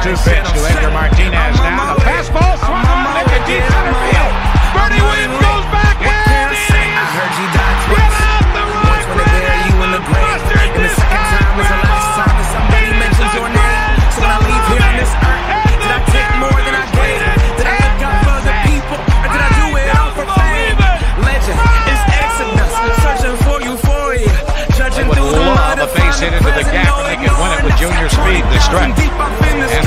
comes 0.00 0.24
the 0.24 0.30
2-2 0.30 0.32
pitch 0.32 0.48
to 0.52 0.60
Edgar 0.64 0.92
Martinez 0.92 1.56
now. 1.60 1.94
The 1.94 2.00
fastball 2.00 2.56
swung 2.64 2.84
on, 2.88 3.04
Nick 3.20 3.44
deep 3.44 3.64
center 3.68 3.96
field. 4.08 4.32
Bernie 4.72 5.02
Williams 5.02 5.36
goes 5.36 5.66
back 5.68 5.96
and 6.00 6.48
I 6.48 7.04
heard 7.16 7.32
Get 7.40 8.12
out 8.16 8.44
the 8.54 8.64
right 8.64 9.06
when 9.12 9.26
they 9.28 9.40
bury 9.44 9.60
you 9.68 9.76
in 9.84 9.90
the 9.92 10.02
grave. 10.08 10.40
And 10.72 10.84
the 10.84 10.92
second 10.94 11.24
time 11.36 11.52
was 11.58 11.68
the 11.68 11.80
last 11.84 12.08
time 12.16 12.32
that 12.32 12.48
somebody 12.48 12.90
mentions 12.96 13.32
your 13.36 13.48
name. 13.50 13.92
So 14.14 14.18
when 14.24 14.30
I 14.30 14.38
leave 14.40 14.64
here 14.72 14.84
on 14.88 14.94
this 14.96 15.12
earth, 15.20 15.44
did 15.84 15.90
I 15.90 16.00
take 16.08 16.32
more 16.40 16.60
than 16.64 16.74
I 16.80 16.86
gave? 16.96 17.20
Did 17.60 17.66
I 17.68 17.76
look 17.76 18.00
out 18.00 18.18
for 18.24 18.38
the 18.40 18.54
people? 18.64 18.98
Or 19.04 19.28
did 19.28 19.42
I 19.42 19.50
do 19.58 19.66
it 19.74 19.88
all 20.00 20.12
for 20.16 20.26
fame? 20.38 20.78
Legend 21.20 21.58
is 21.92 22.00
Exodus, 22.08 22.72
searching 23.04 23.36
for 23.44 23.58
euphoria. 23.60 24.32
Judging 24.78 25.12
would 25.12 25.18
through 25.18 25.34
the 25.34 25.44
love 25.44 25.76
mud 25.76 25.78
a 25.82 25.84
and 25.84 25.92
base 25.92 26.20
hit 26.22 26.32
into 26.32 26.52
the 26.56 26.64
gap, 26.64 26.94
and 26.94 27.06
they 27.10 27.18
could 27.20 27.36
win 27.36 27.50
it 27.52 27.62
with 27.66 27.76
junior 27.76 28.08
speed, 28.08 28.46
the 28.48 28.60
stretch. 28.64 29.09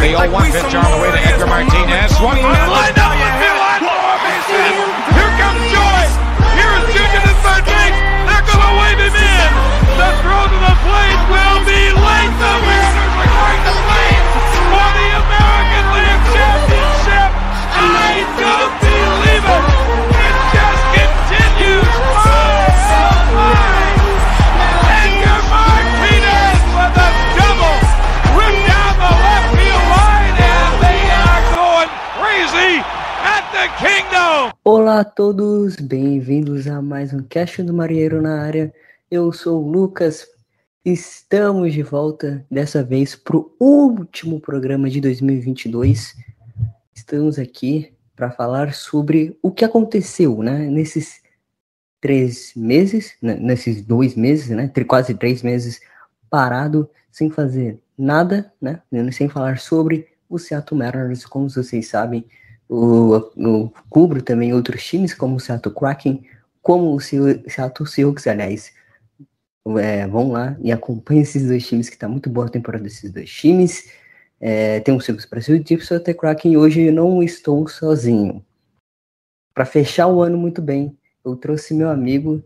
The 0.03 0.15
old 0.15 0.33
one 0.33 0.51
pitch 0.51 0.75
on 0.75 0.91
the 0.91 1.01
way 1.01 1.11
to 1.11 1.17
Edgar 1.17 1.47
Martinez. 1.47 2.17
Swung 2.17 2.37
on. 2.43 3.02
Olá 34.93 35.01
a 35.01 35.05
todos, 35.05 35.77
bem-vindos 35.77 36.67
a 36.67 36.79
mais 36.79 37.11
um 37.15 37.23
Cast 37.23 37.63
do 37.63 37.73
Marinheiro 37.73 38.21
na 38.21 38.43
área. 38.43 38.71
Eu 39.09 39.33
sou 39.33 39.65
o 39.65 39.67
Lucas. 39.67 40.27
Estamos 40.85 41.73
de 41.73 41.81
volta, 41.81 42.45
dessa 42.49 42.83
vez 42.83 43.15
para 43.15 43.35
o 43.35 43.51
último 43.59 44.39
programa 44.39 44.87
de 44.91 45.01
2022. 45.01 46.15
Estamos 46.93 47.39
aqui 47.39 47.91
para 48.15 48.29
falar 48.29 48.75
sobre 48.75 49.35
o 49.41 49.49
que 49.49 49.65
aconteceu, 49.65 50.43
né? 50.43 50.59
Nesses 50.69 51.23
três 51.99 52.53
meses, 52.55 53.15
né, 53.19 53.33
nesses 53.33 53.81
dois 53.81 54.13
meses, 54.13 54.49
né? 54.49 54.71
Quase 54.87 55.15
três 55.15 55.41
meses 55.41 55.81
parado, 56.29 56.87
sem 57.11 57.31
fazer 57.31 57.79
nada, 57.97 58.53
né? 58.61 58.79
Sem 59.11 59.27
falar 59.27 59.57
sobre 59.57 60.07
o 60.29 60.37
Seattle 60.37 60.77
Mariners, 60.77 61.25
como 61.25 61.49
vocês 61.49 61.87
sabem, 61.87 62.27
o, 62.73 63.17
o 63.37 63.71
cubro 63.87 64.21
também 64.21 64.53
outros 64.53 64.83
times, 64.83 65.13
como 65.13 65.35
o 65.35 65.39
Seattle 65.39 65.75
Kraken, 65.75 66.23
como 66.61 66.95
o 66.95 66.99
Se- 66.99 67.43
Seattle 67.47 67.87
Seahawks, 67.87 68.25
aliás. 68.25 68.73
É, 69.79 70.05
vão 70.07 70.31
lá 70.31 70.57
e 70.59 70.71
acompanhem 70.71 71.21
esses 71.21 71.47
dois 71.47 71.65
times, 71.65 71.89
que 71.89 71.97
tá 71.97 72.07
muito 72.07 72.29
boa 72.29 72.47
a 72.47 72.49
temporada 72.49 72.83
desses 72.83 73.11
dois 73.11 73.29
times. 73.29 73.89
É, 74.41 74.79
tem 74.79 74.93
um 74.93 74.99
Seahawks 74.99 75.25
Brasil 75.25 75.55
e 75.55 75.63
tipo 75.63 75.85
Seattle 75.85 76.17
Kraken, 76.17 76.57
hoje 76.57 76.81
eu 76.81 76.93
não 76.93 77.21
estou 77.21 77.67
sozinho. 77.67 78.43
Para 79.53 79.65
fechar 79.65 80.07
o 80.07 80.21
ano 80.21 80.37
muito 80.37 80.61
bem, 80.61 80.97
eu 81.23 81.35
trouxe 81.35 81.75
meu 81.75 81.89
amigo 81.89 82.43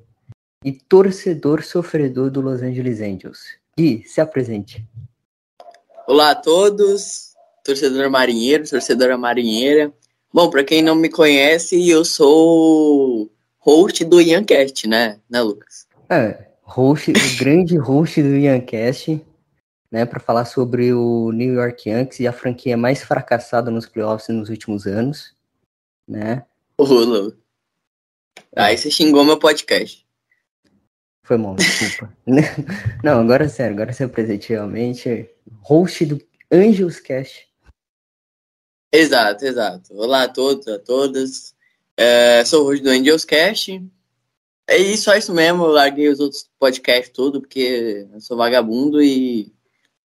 e 0.63 0.73
torcedor 0.73 1.63
sofredor 1.63 2.29
do 2.29 2.41
Los 2.41 2.61
Angeles 2.61 2.99
Angels. 2.99 3.57
Gui, 3.77 4.03
se 4.05 4.19
apresente. 4.19 4.85
Olá 6.05 6.31
a 6.31 6.35
todos, 6.35 7.33
torcedor 7.63 8.09
marinheiro, 8.09 8.69
torcedora 8.69 9.17
marinheira. 9.17 9.93
Bom, 10.33 10.49
para 10.49 10.63
quem 10.63 10.81
não 10.81 10.95
me 10.95 11.09
conhece, 11.09 11.87
eu 11.89 12.03
sou 12.03 13.31
host 13.57 14.03
do 14.05 14.21
Iancast, 14.21 14.87
né, 14.87 15.19
né, 15.29 15.41
Lucas? 15.41 15.87
É, 16.09 16.47
host, 16.61 17.11
o 17.11 17.37
grande 17.39 17.77
host 17.77 18.21
do 18.21 18.35
Yancast, 18.35 19.25
né, 19.91 20.05
para 20.05 20.19
falar 20.19 20.45
sobre 20.45 20.93
o 20.93 21.31
New 21.31 21.53
York 21.53 21.89
Yankees 21.89 22.19
e 22.19 22.27
a 22.27 22.33
franquia 22.33 22.75
mais 22.75 23.03
fracassada 23.03 23.71
nos 23.71 23.85
playoffs 23.85 24.27
nos 24.35 24.49
últimos 24.49 24.85
anos, 24.85 25.33
né? 26.07 26.45
Ô, 26.77 26.83
Lu. 26.83 27.35
Aí 28.55 28.77
você 28.77 28.91
xingou 28.91 29.23
meu 29.23 29.39
podcast. 29.39 30.05
Foi 31.23 31.37
mal, 31.37 31.55
desculpa. 31.55 32.13
Não, 33.03 33.19
agora 33.19 33.45
é 33.45 33.49
sério, 33.49 33.75
agora 33.75 33.91
se 33.91 34.03
apresente 34.03 34.49
realmente. 34.49 35.29
Host 35.61 36.05
do 36.05 36.21
Angels 36.51 36.99
Cast. 36.99 37.47
Exato, 38.91 39.45
exato. 39.45 39.93
Olá 39.95 40.23
a 40.23 40.29
todos, 40.29 40.65
a 40.67 40.79
todas. 40.79 41.53
É, 41.97 42.43
sou 42.45 42.63
o 42.63 42.65
host 42.67 42.81
do 42.81 42.89
Angels 42.89 43.25
Cast. 43.25 43.83
É 44.65 44.77
isso, 44.77 45.03
só 45.03 45.15
isso 45.15 45.33
mesmo. 45.33 45.65
Eu 45.65 45.71
larguei 45.71 46.07
os 46.07 46.19
outros 46.19 46.49
podcasts 46.57 47.11
tudo, 47.13 47.41
porque 47.41 48.07
eu 48.13 48.21
sou 48.21 48.37
vagabundo 48.37 49.01
e 49.01 49.53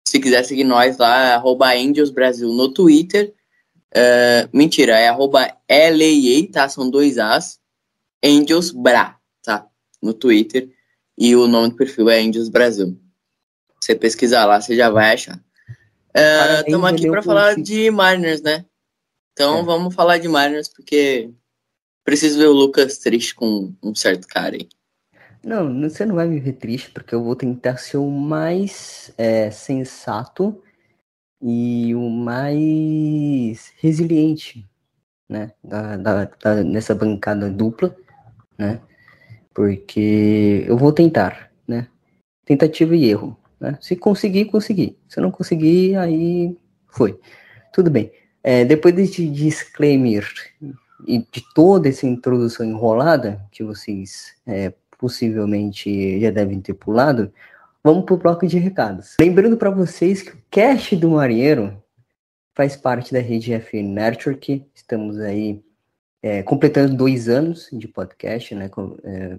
se 0.07 0.19
quiser 0.19 0.43
seguir 0.43 0.63
nós 0.63 0.97
lá, 0.97 1.29
é 1.29 1.33
arroba 1.33 1.73
Angels 1.73 2.11
Brasil 2.11 2.49
no 2.53 2.71
Twitter. 2.71 3.33
É, 3.91 4.47
mentira, 4.53 4.97
é 4.97 5.07
arroba 5.07 5.57
LAA, 5.69 6.51
tá? 6.51 6.69
São 6.69 6.89
dois 6.89 7.17
As. 7.17 7.59
Angels 8.23 8.71
Bra, 8.71 9.17
tá? 9.41 9.67
No 10.01 10.13
Twitter. 10.13 10.69
E 11.17 11.35
o 11.35 11.47
nome 11.47 11.69
do 11.69 11.75
perfil 11.75 12.09
é 12.09 12.19
Angels 12.19 12.49
Brasil. 12.49 12.95
Você 13.81 13.95
pesquisar 13.95 14.45
lá, 14.45 14.61
você 14.61 14.75
já 14.75 14.89
vai 14.89 15.13
achar. 15.13 15.43
Estamos 16.17 16.89
aqui 16.89 16.97
valeu 17.07 17.11
para 17.11 17.21
por 17.21 17.27
falar 17.27 17.55
de 17.55 17.91
Mariners, 17.91 18.41
né? 18.41 18.65
Então 19.33 19.59
É. 19.59 19.63
vamos 19.63 19.93
falar 19.93 20.17
de 20.17 20.27
Mariners, 20.27 20.67
porque 20.69 21.29
preciso 22.03 22.39
ver 22.39 22.47
o 22.47 22.53
Lucas 22.53 22.97
triste 22.97 23.35
com 23.35 23.73
um 23.83 23.93
certo 23.93 24.27
cara 24.27 24.55
aí. 24.55 24.67
Não, 25.43 25.69
não- 25.69 25.89
você 25.89 26.05
não 26.05 26.15
vai 26.15 26.27
me 26.27 26.39
ver 26.39 26.53
triste, 26.53 26.89
porque 26.89 27.13
eu 27.13 27.23
vou 27.23 27.35
tentar 27.35 27.77
ser 27.77 27.97
o 27.97 28.09
mais 28.09 29.13
é, 29.17 29.51
sensato 29.51 30.61
e 31.41 31.93
o 31.93 32.09
mais 32.09 33.71
resiliente, 33.77 34.67
né? 35.29 35.51
Da, 35.63 35.95
da, 35.97 36.25
da- 36.25 36.63
nessa 36.63 36.95
bancada 36.95 37.49
dupla, 37.49 37.95
né? 38.57 38.81
Porque 39.53 40.65
eu 40.67 40.77
vou 40.77 40.91
tentar, 40.91 41.51
né? 41.67 41.87
Tentativa 42.45 42.95
e 42.95 43.05
erro, 43.05 43.37
né? 43.59 43.77
Se 43.81 43.95
conseguir, 43.95 44.45
conseguir. 44.45 44.97
Se 45.07 45.19
não 45.19 45.31
conseguir, 45.31 45.95
aí 45.95 46.55
foi. 46.87 47.19
Tudo 47.73 47.89
bem. 47.89 48.11
É, 48.43 48.63
depois 48.63 48.95
desse 48.95 49.27
disclaimer 49.27 50.25
e 51.05 51.19
de 51.19 51.43
toda 51.53 51.89
essa 51.89 52.07
introdução 52.07 52.65
enrolada 52.65 53.41
que 53.51 53.63
vocês 53.63 54.33
é, 54.45 54.73
possivelmente 54.97 56.19
já 56.19 56.31
devem 56.31 56.59
ter 56.59 56.73
pulado, 56.73 57.31
vamos 57.83 58.05
para 58.05 58.15
o 58.15 58.17
bloco 58.17 58.47
de 58.47 58.57
recados. 58.57 59.15
Lembrando 59.19 59.57
para 59.57 59.69
vocês 59.69 60.21
que 60.21 60.31
o 60.31 60.41
Cast 60.49 60.95
do 60.95 61.11
Marinheiro 61.11 61.81
faz 62.55 62.75
parte 62.75 63.13
da 63.13 63.19
rede 63.19 63.51
Network. 63.83 64.65
Estamos 64.73 65.19
aí 65.19 65.61
é, 66.23 66.41
completando 66.41 66.95
dois 66.95 67.29
anos 67.29 67.69
de 67.71 67.87
podcast, 67.87 68.55
né? 68.55 68.69
Com- 68.69 68.97
é, 69.03 69.37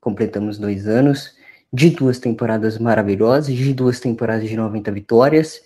completamos 0.00 0.58
dois 0.58 0.88
anos 0.88 1.36
de 1.72 1.90
duas 1.90 2.18
temporadas 2.18 2.78
maravilhosas, 2.78 3.54
de 3.54 3.72
duas 3.72 4.00
temporadas 4.00 4.48
de 4.48 4.56
90 4.56 4.90
vitórias. 4.90 5.62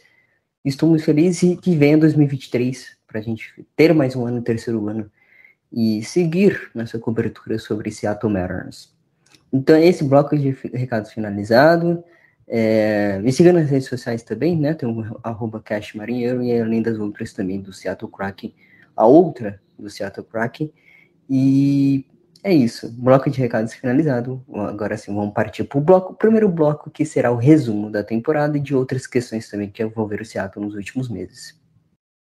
Estou 0.65 0.89
muito 0.89 1.05
feliz 1.05 1.43
e 1.43 1.57
que 1.57 1.77
venha 1.77 1.97
2023 1.99 2.97
para 3.07 3.21
a 3.21 3.23
gente 3.23 3.65
ter 3.77 3.95
mais 3.95 4.15
um 4.17 4.27
ano, 4.27 4.43
terceiro 4.43 4.89
ano, 4.89 5.11
e 5.73 6.03
seguir 6.03 6.71
nessa 6.75 6.99
cobertura 6.99 7.59
sobre 7.59 7.91
Seattle 7.91 8.33
Mariners. 8.33 8.93
Então, 9.53 9.77
esse 9.77 10.05
bloco 10.05 10.37
de 10.37 10.51
recados 10.73 11.13
finalizado. 11.13 12.03
É, 12.47 13.19
me 13.21 13.33
siga 13.33 13.53
nas 13.53 13.71
redes 13.71 13.89
sociais 13.89 14.23
também, 14.23 14.57
né? 14.59 14.75
Tem 14.75 14.89
o 14.89 15.61
Cash 15.61 15.95
Marinheiro 15.95 16.43
e 16.43 16.61
além 16.61 16.83
das 16.83 16.99
outras 16.99 17.33
também 17.33 17.61
do 17.61 17.73
Seattle 17.73 18.11
Kraken, 18.11 18.55
a 18.95 19.07
outra 19.07 19.61
do 19.79 19.89
Seattle 19.89 20.27
Kraken. 20.27 20.71
E 21.31 22.05
é 22.45 22.53
isso, 22.53 22.91
bloco 22.93 23.29
de 23.31 23.41
recados 23.41 23.73
finalizado. 23.75 24.45
Agora 24.55 24.97
sim, 24.97 25.15
vamos 25.15 25.33
partir 25.35 25.65
para 25.65 25.79
o 25.79 25.81
bloco, 25.81 26.13
o 26.13 26.17
primeiro 26.17 26.49
bloco 26.49 26.91
que 26.91 27.05
será 27.05 27.33
o 27.33 27.37
resumo 27.37 27.91
da 27.91 28.05
temporada 28.05 28.57
e 28.59 28.61
de 28.61 28.75
outras 28.75 29.07
questões 29.07 29.49
também 29.49 29.71
que 29.71 29.83
envolveram 29.83 30.23
o 30.23 30.27
Seattle 30.27 30.65
nos 30.65 30.75
últimos 30.75 31.09
meses. 31.09 31.59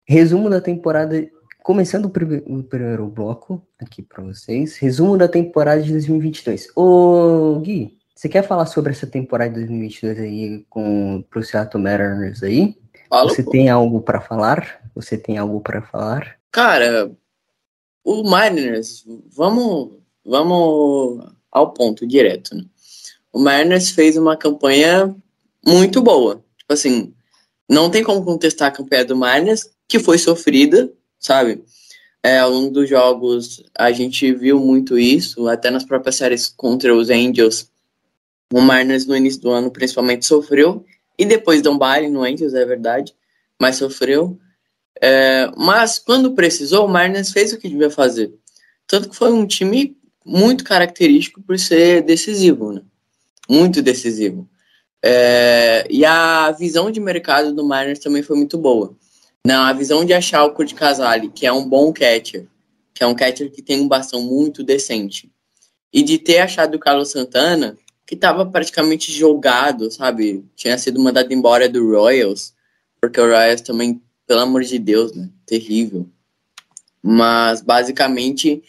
resumo 0.08 0.50
da 0.50 0.62
temporada, 0.62 1.28
começando 1.62 2.06
o 2.06 2.10
primeiro, 2.10 2.46
o 2.48 2.64
primeiro 2.64 3.08
bloco 3.08 3.62
aqui 3.80 4.02
para 4.02 4.24
vocês. 4.24 4.78
Resumo 4.78 5.18
da 5.18 5.28
temporada 5.28 5.82
de 5.82 5.92
2022. 5.92 6.70
Ô, 6.76 7.60
Gui, 7.62 7.98
você 8.16 8.30
quer 8.30 8.44
falar 8.44 8.68
sobre 8.68 8.92
essa 8.94 9.06
temporada 9.08 9.50
de 9.54 9.60
2022 9.66 10.20
aí 10.20 10.66
com 10.70 11.24
o 11.36 11.44
Seattle 11.44 11.84
Mariners 11.84 12.42
aí? 12.42 12.78
Fala, 13.10 13.30
Você 13.30 13.44
pô. 13.44 13.52
tem 13.52 13.68
algo 13.70 14.00
para 14.02 14.22
falar? 14.22 14.80
Você 14.96 15.18
tem 15.18 15.38
algo 15.38 15.60
para 15.60 15.82
falar? 15.82 16.38
Cara, 16.52 17.12
o 18.04 18.24
Mariners, 18.30 19.04
vamos, 19.36 19.98
vamos 20.26 21.26
ao 21.52 21.72
ponto 21.72 22.06
direto, 22.06 22.56
né? 22.56 22.66
O 23.32 23.40
Mariners 23.40 23.92
fez 23.92 24.18
uma 24.18 24.36
campanha 24.38 25.14
muito 25.66 26.02
boa. 26.02 26.44
Tipo 26.58 26.74
assim, 26.74 27.14
não 27.70 27.90
tem 27.90 28.04
como 28.04 28.24
contestar 28.24 28.70
a 28.70 28.72
campanha 28.72 29.06
do 29.06 29.16
Mariners, 29.16 29.70
que 29.88 30.00
foi 30.00 30.18
sofrida, 30.18 30.92
sabe? 31.20 31.64
É, 32.24 32.40
ao 32.40 32.50
longo 32.50 32.72
dos 32.72 32.90
jogos, 32.90 33.64
a 33.78 33.92
gente 33.92 34.34
viu 34.34 34.60
muito 34.60 34.98
isso, 34.98 35.48
até 35.48 35.70
nas 35.70 35.84
próprias 35.84 36.16
séries 36.16 36.48
contra 36.48 36.96
os 36.96 37.10
Angels. 37.10 37.70
O 38.52 38.62
Mariners, 38.62 39.06
no 39.06 39.16
início 39.16 39.42
do 39.42 39.52
ano, 39.52 39.70
principalmente, 39.70 40.26
sofreu. 40.26 40.86
E 41.18 41.26
depois 41.26 41.62
deu 41.62 41.72
um 41.72 41.78
baile 41.78 42.10
no 42.10 42.24
Angels, 42.24 42.54
é 42.54 42.66
verdade, 42.66 43.14
mas 43.60 43.76
sofreu. 43.76 44.40
É, 45.02 45.52
mas 45.58 46.00
quando 46.00 46.34
precisou, 46.34 46.86
o 46.86 46.90
Mariners 46.90 47.32
fez 47.32 47.54
o 47.54 47.58
que 47.58 47.70
devia 47.70 47.90
fazer. 47.90 48.34
Tanto 48.88 49.10
que 49.10 49.16
foi 49.16 49.32
um 49.32 49.46
time 49.46 49.98
muito 50.26 50.64
característico 50.64 51.42
por 51.42 51.60
ser 51.60 52.02
decisivo, 52.02 52.74
né? 52.74 52.82
Muito 53.48 53.82
decisivo. 53.82 54.50
É, 55.04 55.86
e 55.88 56.04
a 56.04 56.52
visão 56.52 56.90
de 56.90 57.00
mercado 57.00 57.54
do 57.54 57.64
Mariners 57.64 58.00
também 58.00 58.24
foi 58.24 58.36
muito 58.36 58.58
boa. 58.58 58.96
Não, 59.46 59.62
a 59.62 59.74
visão 59.74 60.04
de 60.04 60.14
achar 60.14 60.44
o 60.44 60.52
Kurt 60.52 60.74
Casale, 60.74 61.30
que 61.30 61.46
é 61.46 61.54
um 61.54 61.70
bom 61.70 61.94
catcher, 61.94 62.48
que 62.92 63.04
é 63.04 63.08
um 63.08 63.14
catcher 63.14 63.52
que 63.52 63.62
tem 63.62 63.80
um 63.80 63.88
bastão 63.88 64.24
muito 64.24 64.64
decente, 64.64 65.32
e 65.94 66.02
de 66.02 66.18
ter 66.18 66.40
achado 66.40 66.76
o 66.76 66.80
Carlos 66.80 67.12
Santana, 67.12 67.78
que 68.08 68.16
estava 68.16 68.46
praticamente 68.46 69.12
jogado, 69.12 69.92
sabe? 69.92 70.44
Tinha 70.56 70.76
sido 70.80 71.00
mandado 71.00 71.32
embora 71.32 71.70
do 71.70 71.92
Royals, 71.92 72.56
porque 73.00 73.22
o 73.22 73.28
Royals 73.28 73.62
também, 73.62 74.02
pelo 74.26 74.40
amor 74.40 74.64
de 74.64 74.80
Deus, 74.80 75.14
né? 75.14 75.30
Terrível. 75.46 76.10
Mas, 77.02 77.62
basicamente, 77.62 78.64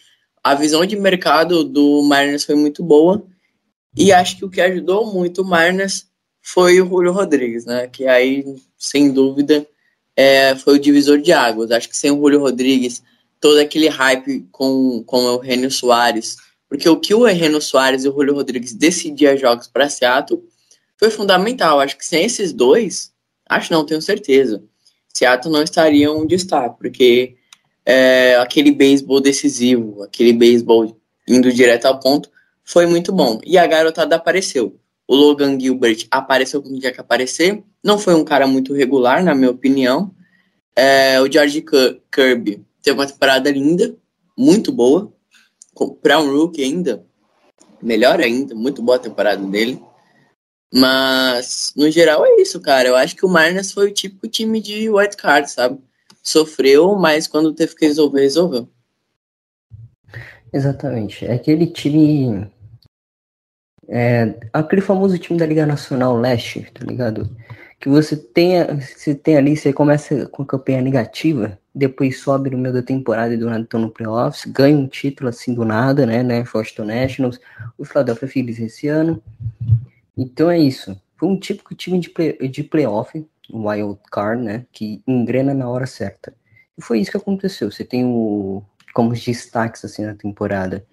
a 0.46 0.54
visão 0.54 0.86
de 0.86 0.94
mercado 0.94 1.64
do 1.64 2.02
Mariners 2.02 2.44
foi 2.44 2.54
muito 2.54 2.80
boa. 2.80 3.26
E 3.96 4.12
acho 4.12 4.36
que 4.36 4.44
o 4.44 4.48
que 4.48 4.60
ajudou 4.60 5.12
muito 5.12 5.42
o 5.42 5.44
Mariners 5.44 6.06
foi 6.40 6.80
o 6.80 6.86
Julio 6.86 7.10
Rodrigues, 7.10 7.64
né? 7.64 7.88
Que 7.88 8.06
aí, 8.06 8.44
sem 8.78 9.10
dúvida, 9.10 9.66
é, 10.14 10.54
foi 10.54 10.76
o 10.76 10.78
divisor 10.78 11.18
de 11.18 11.32
águas. 11.32 11.72
Acho 11.72 11.88
que 11.88 11.96
sem 11.96 12.12
o 12.12 12.20
Julio 12.20 12.38
Rodrigues, 12.38 13.02
todo 13.40 13.58
aquele 13.58 13.88
hype 13.88 14.46
com, 14.52 15.02
com 15.02 15.24
o 15.24 15.28
Eugenio 15.34 15.68
Soares, 15.68 16.36
porque 16.68 16.88
o 16.88 17.00
que 17.00 17.12
o 17.12 17.26
Eugenio 17.26 17.60
Soares 17.60 18.04
e 18.04 18.08
o 18.08 18.12
Julio 18.12 18.34
Rodrigues 18.34 18.72
decidiam 18.72 19.36
jogos 19.36 19.66
para 19.66 19.88
Seattle 19.88 20.44
foi 20.96 21.10
fundamental. 21.10 21.80
Acho 21.80 21.98
que 21.98 22.06
sem 22.06 22.24
esses 22.24 22.52
dois, 22.52 23.12
acho 23.48 23.72
não, 23.72 23.84
tenho 23.84 24.00
certeza, 24.00 24.62
Seattle 25.12 25.52
não 25.52 25.64
estaria 25.64 26.12
onde 26.12 26.36
está, 26.36 26.70
porque 26.70 27.34
é, 27.86 28.34
aquele 28.36 28.72
beisebol 28.72 29.20
decisivo, 29.20 30.02
aquele 30.02 30.32
beisebol 30.32 31.00
indo 31.26 31.52
direto 31.52 31.86
ao 31.86 32.00
ponto, 32.00 32.28
foi 32.64 32.84
muito 32.84 33.12
bom. 33.12 33.40
E 33.44 33.56
a 33.56 33.66
garotada 33.66 34.16
apareceu. 34.16 34.76
O 35.06 35.14
Logan 35.14 35.58
Gilbert 35.58 36.08
apareceu 36.10 36.60
quando 36.60 36.80
tinha 36.80 36.92
que 36.92 37.00
aparecer. 37.00 37.62
Não 37.82 37.96
foi 37.96 38.14
um 38.14 38.24
cara 38.24 38.46
muito 38.48 38.74
regular, 38.74 39.22
na 39.22 39.36
minha 39.36 39.50
opinião. 39.52 40.12
É, 40.74 41.20
o 41.20 41.30
George 41.30 41.64
Kirby 42.10 42.64
teve 42.82 42.98
uma 42.98 43.06
temporada 43.06 43.48
linda, 43.50 43.94
muito 44.36 44.72
boa. 44.72 45.12
Para 46.02 46.18
um 46.18 46.32
rookie 46.36 46.64
ainda, 46.64 47.04
melhor 47.80 48.20
ainda, 48.20 48.54
muito 48.54 48.82
boa 48.82 48.96
a 48.96 49.00
temporada 49.00 49.44
dele. 49.46 49.80
Mas, 50.74 51.72
no 51.76 51.88
geral, 51.90 52.26
é 52.26 52.40
isso, 52.40 52.60
cara. 52.60 52.88
Eu 52.88 52.96
acho 52.96 53.14
que 53.14 53.24
o 53.24 53.28
Mariners 53.28 53.70
foi 53.70 53.88
o 53.88 53.94
típico 53.94 54.26
time 54.26 54.60
de 54.60 54.90
white 54.90 55.16
card, 55.16 55.48
sabe? 55.48 55.78
Sofreu, 56.26 56.96
mas 56.96 57.28
quando 57.28 57.54
teve 57.54 57.76
que 57.76 57.86
resolver, 57.86 58.20
resolveu. 58.20 58.68
Exatamente. 60.52 61.24
É 61.24 61.34
aquele 61.34 61.68
time. 61.68 62.50
É, 63.88 64.34
aquele 64.52 64.82
famoso 64.82 65.16
time 65.20 65.38
da 65.38 65.46
Liga 65.46 65.64
Nacional 65.64 66.18
Leste, 66.18 66.68
tá 66.74 66.84
ligado? 66.84 67.30
Que 67.78 67.88
você 67.88 68.16
tem, 68.16 68.56
você 68.80 69.14
tem 69.14 69.36
ali, 69.36 69.56
você 69.56 69.72
começa 69.72 70.26
com 70.26 70.44
campanha 70.44 70.82
negativa, 70.82 71.56
depois 71.72 72.18
sobe 72.18 72.50
no 72.50 72.58
meio 72.58 72.74
da 72.74 72.82
temporada 72.82 73.32
e 73.32 73.36
do 73.36 73.48
nada 73.48 73.62
estão 73.62 73.78
no 73.78 73.90
playoffs, 73.90 74.46
ganha 74.46 74.76
um 74.76 74.88
título 74.88 75.28
assim 75.28 75.54
do 75.54 75.64
nada, 75.64 76.04
né? 76.04 76.24
né 76.24 76.42
Washington 76.52 76.86
Nationals, 76.86 77.38
o 77.78 77.84
Philadelphia 77.84 78.26
Phillies 78.26 78.58
esse 78.58 78.88
ano. 78.88 79.22
Então 80.16 80.50
é 80.50 80.58
isso. 80.58 81.00
Foi 81.16 81.28
um 81.28 81.38
típico 81.38 81.72
time 81.72 82.00
de, 82.00 82.10
play, 82.10 82.36
de 82.48 82.64
playoff, 82.64 83.24
wild 83.52 83.98
card, 84.10 84.42
né? 84.42 84.66
Que 84.72 85.02
engrena 85.06 85.54
na 85.54 85.68
hora 85.68 85.86
certa. 85.86 86.34
E 86.76 86.82
foi 86.82 87.00
isso 87.00 87.10
que 87.10 87.16
aconteceu. 87.16 87.70
Você 87.70 87.84
tem 87.84 88.04
o 88.04 88.62
como 88.96 89.12
os 89.12 89.22
destaques 89.22 89.84
assim 89.84 90.06
na 90.06 90.14
temporada. 90.14 90.86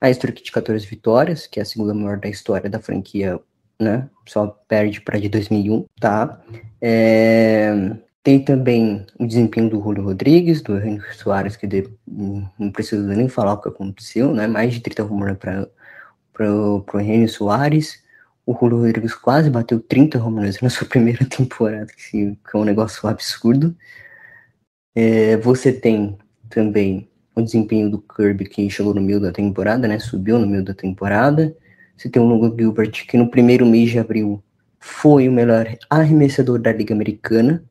A 0.00 0.10
streak 0.10 0.42
de 0.42 0.50
14 0.50 0.84
vitórias, 0.86 1.46
que 1.46 1.60
é 1.60 1.62
a 1.62 1.66
segunda 1.66 1.94
maior 1.94 2.18
da 2.18 2.28
história 2.28 2.68
da 2.68 2.80
franquia, 2.80 3.38
né? 3.80 4.08
Só 4.26 4.48
perde 4.68 5.00
para 5.00 5.20
de 5.20 5.28
2001, 5.28 5.86
tá? 6.00 6.42
É... 6.80 7.72
Tem 8.24 8.42
também 8.42 9.06
o 9.20 9.26
desempenho 9.26 9.70
do 9.70 9.80
Julio 9.80 10.02
Rodrigues, 10.02 10.62
do 10.62 10.78
Henrique 10.78 11.14
Soares, 11.14 11.56
que 11.56 11.66
de... 11.66 11.88
não 12.06 12.72
preciso 12.72 13.06
nem 13.06 13.28
falar 13.28 13.52
o 13.52 13.60
que 13.60 13.68
aconteceu, 13.68 14.34
né? 14.34 14.46
Mais 14.48 14.74
de 14.74 14.80
30 14.80 15.04
home 15.04 15.34
para 15.36 16.52
o 16.52 16.84
Henrique 17.00 17.28
Soares. 17.28 18.02
O 18.46 18.54
Julio 18.54 18.78
Rodrigues 18.78 19.14
quase 19.14 19.48
bateu 19.48 19.80
30 19.80 20.22
home 20.22 20.44
runs 20.44 20.60
na 20.60 20.68
sua 20.68 20.86
primeira 20.88 21.24
temporada, 21.24 21.86
que 21.86 22.36
é 22.52 22.56
um 22.56 22.64
negócio 22.64 23.08
absurdo. 23.08 23.74
É... 24.94 25.36
Você 25.38 25.72
tem 25.72 26.18
também 26.50 27.08
o 27.34 27.42
desempenho 27.42 27.90
do 27.90 28.00
Kirby, 28.00 28.48
que 28.48 28.70
chegou 28.70 28.94
no 28.94 29.00
meio 29.00 29.20
da 29.20 29.32
temporada, 29.32 29.88
né? 29.88 29.98
Subiu 29.98 30.38
no 30.38 30.46
meio 30.46 30.62
da 30.62 30.74
temporada. 30.74 31.56
Você 31.96 32.08
tem 32.08 32.20
o 32.22 32.26
Logan 32.26 32.54
Gilbert, 32.56 33.06
que 33.06 33.16
no 33.16 33.28
primeiro 33.30 33.66
mês 33.66 33.90
de 33.90 33.98
abril 33.98 34.42
foi 34.78 35.28
o 35.28 35.32
melhor 35.32 35.66
arremessador 35.88 36.58
da 36.60 36.72
Liga 36.72 36.94
Americana, 36.94 37.64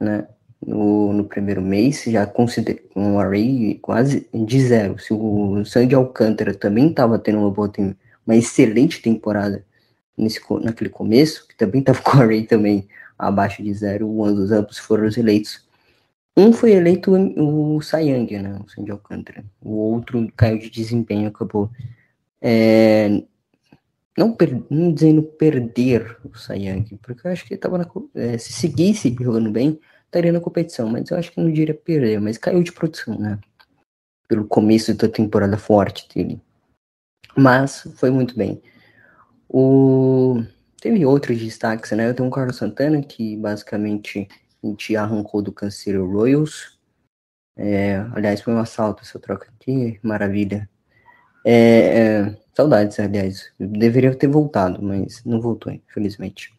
né? 0.00 0.26
No, 0.66 1.12
no 1.12 1.24
primeiro 1.24 1.60
mês, 1.60 2.04
já 2.04 2.26
considera 2.26 2.80
um 2.96 3.18
array 3.18 3.78
quase 3.82 4.26
de 4.32 4.60
zero. 4.66 4.98
Se 4.98 5.12
o 5.12 5.62
Sandy 5.64 5.94
Alcântara 5.94 6.54
também 6.54 6.88
estava 6.88 7.18
tendo 7.18 7.38
uma 7.38 7.50
boa 7.50 7.68
uma 8.26 8.36
excelente 8.36 9.00
temporada 9.02 9.64
nesse, 10.16 10.40
naquele 10.62 10.90
começo, 10.90 11.46
que 11.48 11.56
também 11.56 11.80
estava 11.80 12.00
com 12.02 12.18
o 12.18 12.20
array 12.22 12.44
também 12.46 12.88
abaixo 13.18 13.62
de 13.62 13.72
zero, 13.72 14.08
os 14.10 14.50
ambos 14.50 14.78
foram 14.78 15.06
os 15.06 15.16
eleitos 15.16 15.64
um 16.36 16.52
foi 16.52 16.72
eleito 16.72 17.12
o 17.12 17.80
Sayang, 17.80 18.38
né? 18.38 18.58
O 18.64 18.68
Sandy 18.68 18.90
Alcântara. 18.90 19.44
O 19.62 19.70
outro 19.92 20.26
caiu 20.36 20.58
de 20.58 20.68
desempenho, 20.68 21.28
acabou. 21.28 21.70
É, 22.40 23.22
não, 24.18 24.32
per, 24.34 24.62
não 24.68 24.92
dizendo 24.92 25.22
perder 25.22 26.18
o 26.24 26.36
Sayang, 26.36 26.98
porque 27.02 27.26
eu 27.26 27.30
acho 27.32 27.46
que 27.46 27.54
ele 27.54 27.60
tava 27.60 27.78
na, 27.78 27.86
é, 28.14 28.36
se 28.36 28.52
seguisse 28.52 29.14
jogando 29.20 29.50
bem, 29.50 29.80
estaria 30.06 30.32
na 30.32 30.40
competição, 30.40 30.88
mas 30.88 31.10
eu 31.10 31.16
acho 31.16 31.32
que 31.32 31.40
não 31.40 31.50
diria 31.52 31.74
perder, 31.74 32.20
mas 32.20 32.36
caiu 32.36 32.62
de 32.62 32.72
produção, 32.72 33.18
né? 33.18 33.38
Pelo 34.28 34.44
começo 34.46 34.92
da 34.94 35.08
temporada 35.08 35.56
forte 35.56 36.08
dele. 36.12 36.40
Mas 37.36 37.86
foi 37.96 38.10
muito 38.10 38.36
bem. 38.36 38.62
O... 39.48 40.42
Teve 40.80 41.04
outros 41.06 41.38
destaques, 41.38 41.90
né? 41.92 42.08
Eu 42.08 42.14
tenho 42.14 42.28
o 42.28 42.32
Carlos 42.32 42.56
Santana, 42.56 43.02
que 43.02 43.36
basicamente 43.36 44.28
a 44.62 44.66
gente 44.66 44.96
arrancou 44.96 45.40
do 45.42 45.52
Canseiro 45.52 46.10
Royals. 46.10 46.78
É, 47.56 48.04
aliás, 48.12 48.40
foi 48.40 48.52
um 48.52 48.58
assalto 48.58 49.02
essa 49.02 49.18
troca 49.18 49.48
aqui, 49.54 49.98
maravilha. 50.02 50.68
É, 51.44 51.54
é, 51.56 52.36
saudades, 52.54 52.98
aliás. 52.98 53.52
Deveria 53.58 54.14
ter 54.14 54.28
voltado, 54.28 54.82
mas 54.82 55.22
não 55.24 55.40
voltou, 55.40 55.72
infelizmente. 55.72 56.52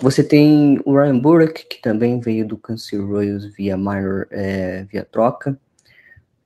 Você 0.00 0.22
tem 0.22 0.80
o 0.84 0.94
Ryan 0.94 1.18
Burke, 1.18 1.66
que 1.66 1.82
também 1.82 2.20
veio 2.20 2.46
do 2.46 2.56
Canseiro 2.56 3.06
Royals 3.06 3.44
via 3.54 3.76
minor, 3.76 4.26
é, 4.30 4.84
via 4.84 5.04
troca. 5.04 5.58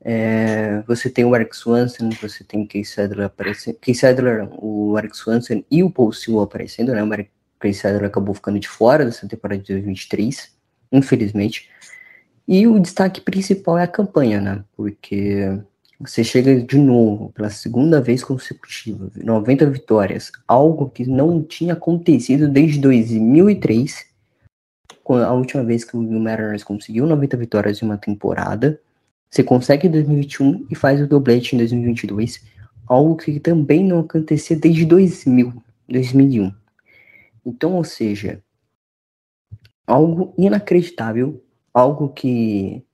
É, 0.05 0.83
você 0.87 1.09
tem 1.09 1.25
o 1.25 1.35
Eric 1.35 1.57
Swanson, 1.57 2.11
você 2.21 2.45
tem 2.45 2.63
o 2.63 2.69
Case 2.69 2.91
Sadler 2.91 3.27
aparecendo. 3.27 3.77
Case 3.81 4.01
Sadler, 4.01 4.49
o 4.63 4.99
Eric 4.99 5.17
Swanson 5.17 5.65
e 5.71 5.83
o 5.83 5.91
Paul 5.91 6.13
Sewell 6.13 6.43
aparecendo, 6.43 6.93
né? 6.93 7.03
O 7.03 7.13
Eric 7.13 7.31
Sadler 7.73 8.05
acabou 8.05 8.35
ficando 8.35 8.61
de 8.61 8.69
fora 8.69 9.05
dessa 9.05 9.27
temporada 9.27 9.63
de 9.63 9.73
2023 9.73 10.55
infelizmente. 10.95 11.69
E 12.47 12.67
o 12.67 12.79
destaque 12.79 13.21
principal 13.21 13.79
é 13.79 13.85
a 13.85 13.89
campanha, 13.89 14.41
né? 14.41 14.65
Porque 14.77 15.59
você 15.99 16.23
chega 16.23 16.61
de 16.61 16.79
novo 16.79 17.33
pela 17.33 17.51
segunda 17.51 18.01
vez 18.01 18.23
consecutiva, 18.23 19.11
90 19.17 19.71
vitórias, 19.71 20.31
algo 20.47 20.91
que 20.91 21.07
não 21.07 21.43
tinha 21.43 21.73
acontecido 21.73 22.49
desde 22.49 22.79
2003. 22.79 24.07
a 25.07 25.33
última 25.33 25.65
vez 25.65 25.85
que 25.85 25.97
o 25.97 26.03
Mariners 26.03 26.65
conseguiu 26.65 27.07
90 27.07 27.37
vitórias 27.37 27.83
em 27.83 27.87
uma 27.87 27.99
temporada. 27.99 28.81
Você 29.35 29.43
consegue 29.43 29.89
em 29.89 29.91
2021 29.91 30.65
e 30.71 30.77
faz 30.77 31.01
o 31.01 31.09
doblete 31.09 31.57
em 31.57 31.59
2022, 31.59 32.41
algo 32.87 33.17
que 33.17 33.41
também 33.41 33.85
não 33.85 33.99
acontecia 33.99 34.57
desde 34.57 34.85
2000, 34.85 35.53
2001. 35.89 36.55
Então, 37.45 37.75
ou 37.75 37.83
seja, 37.83 38.41
algo 39.85 40.33
inacreditável, 40.39 41.45
algo 41.73 42.11
que 42.11 42.85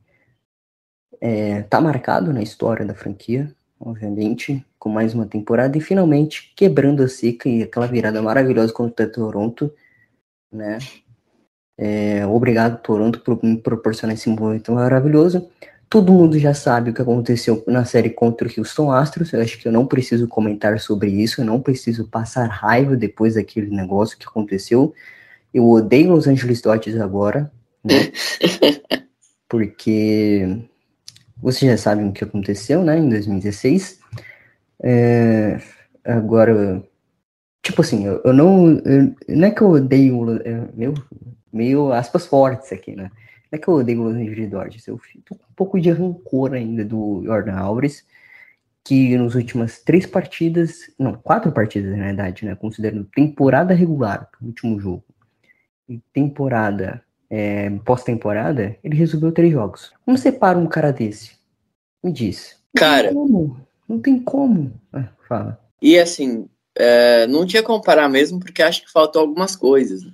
é, 1.20 1.60
tá 1.64 1.78
marcado 1.78 2.32
na 2.32 2.40
história 2.40 2.86
da 2.86 2.94
franquia, 2.94 3.54
obviamente, 3.78 4.64
com 4.78 4.88
mais 4.88 5.12
uma 5.12 5.26
temporada 5.26 5.76
e 5.76 5.80
finalmente 5.82 6.54
quebrando 6.56 7.02
a 7.02 7.08
seca 7.08 7.50
e 7.50 7.64
aquela 7.64 7.86
virada 7.86 8.22
maravilhosa 8.22 8.72
contra 8.72 9.06
Toronto, 9.06 9.70
né? 10.50 10.78
É, 11.76 12.26
obrigado, 12.26 12.80
Toronto, 12.80 13.20
por 13.20 13.44
me 13.44 13.58
proporcionar 13.58 14.14
esse 14.14 14.30
momento 14.30 14.72
maravilhoso. 14.72 15.46
Todo 15.90 16.12
mundo 16.12 16.38
já 16.38 16.54
sabe 16.54 16.90
o 16.90 16.94
que 16.94 17.02
aconteceu 17.02 17.64
na 17.66 17.84
série 17.84 18.10
contra 18.10 18.46
o 18.46 18.50
Houston 18.56 18.92
Astros. 18.92 19.32
Eu 19.32 19.42
acho 19.42 19.58
que 19.58 19.66
eu 19.66 19.72
não 19.72 19.84
preciso 19.84 20.28
comentar 20.28 20.78
sobre 20.78 21.10
isso. 21.10 21.40
Eu 21.40 21.44
não 21.44 21.60
preciso 21.60 22.06
passar 22.06 22.46
raiva 22.48 22.96
depois 22.96 23.34
daquele 23.34 23.74
negócio 23.74 24.16
que 24.16 24.24
aconteceu. 24.24 24.94
Eu 25.52 25.68
odeio 25.68 26.12
Los 26.12 26.28
Angeles 26.28 26.62
Dodgers 26.62 27.00
agora, 27.00 27.50
né? 27.82 28.12
Porque 29.50 30.58
vocês 31.42 31.68
já 31.68 31.76
sabem 31.76 32.08
o 32.08 32.12
que 32.12 32.22
aconteceu, 32.22 32.84
né? 32.84 32.96
Em 32.96 33.08
2016. 33.08 33.98
É, 34.84 35.58
agora, 36.04 36.84
tipo 37.64 37.82
assim, 37.82 38.06
eu, 38.06 38.22
eu 38.24 38.32
não. 38.32 38.78
Eu, 38.84 39.12
não 39.28 39.48
é 39.48 39.50
que 39.50 39.60
eu 39.60 39.70
odeio. 39.70 40.40
É, 40.44 40.68
meu, 40.72 40.94
meio 41.52 41.92
aspas 41.92 42.26
fortes 42.26 42.72
aqui, 42.72 42.94
né? 42.94 43.10
Não 43.50 43.56
é 43.56 43.58
que 43.58 43.68
eu 43.68 43.74
odeio 43.74 44.00
o 44.00 44.04
Los 44.04 44.14
Angeles 44.14 44.50
Dodgers, 44.50 44.86
eu 44.86 44.98
fico 44.98 45.36
com 45.36 45.44
um 45.44 45.54
pouco 45.56 45.80
de 45.80 45.90
rancor 45.90 46.54
ainda 46.54 46.84
do 46.84 47.22
Jordan 47.24 47.54
Alves, 47.54 48.06
que 48.84 49.16
nas 49.16 49.34
últimas 49.34 49.80
três 49.82 50.06
partidas, 50.06 50.90
não, 50.98 51.14
quatro 51.14 51.50
partidas 51.52 51.96
na 51.96 52.04
verdade, 52.04 52.44
né? 52.44 52.54
Considerando 52.54 53.04
temporada 53.04 53.74
regular, 53.74 54.28
o 54.40 54.46
último 54.46 54.80
jogo, 54.80 55.04
e 55.88 56.00
temporada, 56.12 57.02
é, 57.28 57.70
pós-temporada, 57.84 58.76
ele 58.82 58.96
resolveu 58.96 59.32
três 59.32 59.52
jogos. 59.52 59.92
Como 60.04 60.16
separa 60.16 60.56
um 60.56 60.66
cara 60.66 60.92
desse? 60.92 61.32
Me 62.02 62.12
diz. 62.12 62.56
Cara. 62.76 63.12
Não 63.12 63.26
tem 63.26 63.32
como. 63.32 63.66
Não 63.88 64.00
tem 64.00 64.20
como. 64.20 64.72
Ah, 64.92 65.08
fala. 65.28 65.60
E 65.82 65.98
assim, 65.98 66.48
é, 66.76 67.26
não 67.26 67.44
tinha 67.44 67.62
comparar 67.62 68.08
mesmo, 68.08 68.38
porque 68.38 68.62
acho 68.62 68.84
que 68.84 68.92
faltou 68.92 69.22
algumas 69.22 69.56
coisas. 69.56 70.04
Né? 70.04 70.12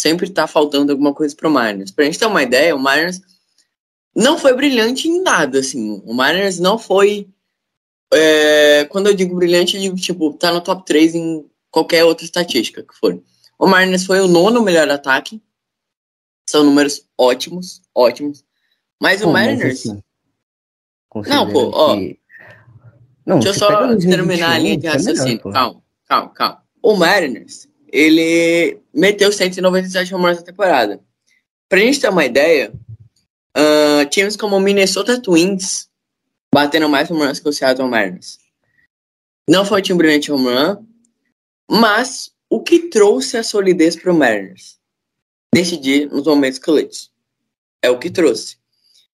Sempre 0.00 0.30
tá 0.30 0.46
faltando 0.46 0.92
alguma 0.92 1.12
coisa 1.12 1.34
pro 1.36 1.50
Mariners. 1.50 1.90
Pra 1.90 2.04
gente 2.04 2.18
ter 2.18 2.26
uma 2.26 2.42
ideia, 2.42 2.74
o 2.74 2.78
Mariners 2.78 3.20
não 4.16 4.38
foi 4.38 4.54
brilhante 4.54 5.08
em 5.08 5.22
nada, 5.22 5.58
assim. 5.58 6.02
O 6.04 6.14
Mariners 6.14 6.58
não 6.58 6.78
foi. 6.78 7.28
É, 8.12 8.86
quando 8.86 9.08
eu 9.08 9.14
digo 9.14 9.36
brilhante, 9.36 9.76
eu 9.76 9.82
digo, 9.82 9.96
tipo, 9.96 10.32
tá 10.34 10.52
no 10.52 10.60
top 10.60 10.84
3 10.84 11.14
em 11.14 11.50
qualquer 11.70 12.04
outra 12.04 12.24
estatística 12.24 12.82
que 12.82 12.94
for. 12.94 13.22
O 13.58 13.66
Mariners 13.66 14.06
foi 14.06 14.20
o 14.20 14.26
nono 14.26 14.62
melhor 14.62 14.88
ataque. 14.88 15.42
São 16.48 16.64
números 16.64 17.04
ótimos, 17.16 17.82
ótimos. 17.94 18.42
Mas 19.00 19.22
o 19.22 19.30
Mariners. 19.30 19.80
Assim, 19.80 20.02
não, 21.28 21.50
pô, 21.50 21.70
ó. 21.72 21.94
Que... 21.94 22.18
Não, 23.26 23.38
deixa 23.38 23.64
eu 23.64 23.68
só 23.70 23.96
terminar 23.96 24.52
a 24.52 24.58
linha 24.58 24.76
de 24.76 24.86
raciocínio. 24.86 25.48
É 25.48 25.52
calma, 25.52 25.82
calma, 26.06 26.30
calma. 26.30 26.64
O 26.82 26.96
Mariners, 26.96 27.68
ele 27.92 28.80
meteu 28.94 29.32
197 29.32 30.14
home 30.14 30.26
runs 30.26 30.38
na 30.38 30.42
temporada. 30.42 31.00
Pra 31.68 31.78
gente 31.78 32.00
ter 32.00 32.08
uma 32.08 32.24
ideia, 32.24 32.72
uh, 33.56 34.08
times 34.08 34.36
como 34.36 34.58
Minnesota 34.60 35.20
Twins 35.20 35.88
batendo 36.52 36.88
mais 36.88 37.10
home 37.10 37.24
runs 37.24 37.40
que 37.40 37.48
o 37.48 37.52
Seattle 37.52 37.88
Mariners. 37.88 38.38
Não 39.48 39.64
foi 39.64 39.80
um 39.80 39.82
time 39.82 39.98
brilhante 39.98 40.30
home 40.30 40.46
run, 40.46 40.84
mas 41.70 42.32
o 42.48 42.62
que 42.62 42.88
trouxe 42.88 43.36
a 43.36 43.42
solidez 43.42 43.96
para 43.96 44.12
o 44.12 44.16
Mariners? 44.16 44.78
Decidir 45.54 46.08
nos 46.10 46.26
momentos 46.26 46.58
clutch. 46.58 47.08
É 47.82 47.90
o 47.90 47.98
que 47.98 48.10
trouxe. 48.10 48.56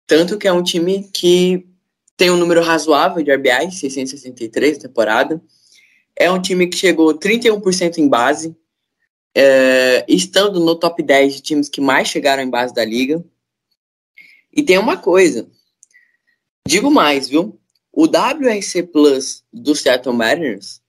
Tanto 0.07 0.37
que 0.37 0.47
é 0.47 0.53
um 0.53 0.63
time 0.63 1.09
que 1.11 1.67
tem 2.15 2.29
um 2.29 2.37
número 2.37 2.61
razoável 2.61 3.23
de 3.23 3.33
RBI, 3.33 3.71
663 3.71 4.77
na 4.77 4.83
temporada. 4.83 5.41
É 6.15 6.31
um 6.31 6.41
time 6.41 6.67
que 6.67 6.77
chegou 6.77 7.17
31% 7.17 7.97
em 7.97 8.07
base, 8.07 8.55
é, 9.35 10.05
estando 10.07 10.59
no 10.59 10.75
top 10.75 11.01
10 11.01 11.35
de 11.35 11.41
times 11.41 11.69
que 11.69 11.81
mais 11.81 12.07
chegaram 12.07 12.43
em 12.43 12.49
base 12.49 12.73
da 12.73 12.85
liga. 12.85 13.23
E 14.51 14.61
tem 14.61 14.77
uma 14.77 14.97
coisa, 14.97 15.49
digo 16.67 16.91
mais, 16.91 17.27
viu? 17.27 17.59
O 17.91 18.05
WRC 18.05 18.83
Plus 18.83 19.43
do 19.51 19.75
Seattle 19.75 20.15
Mariners 20.15 20.81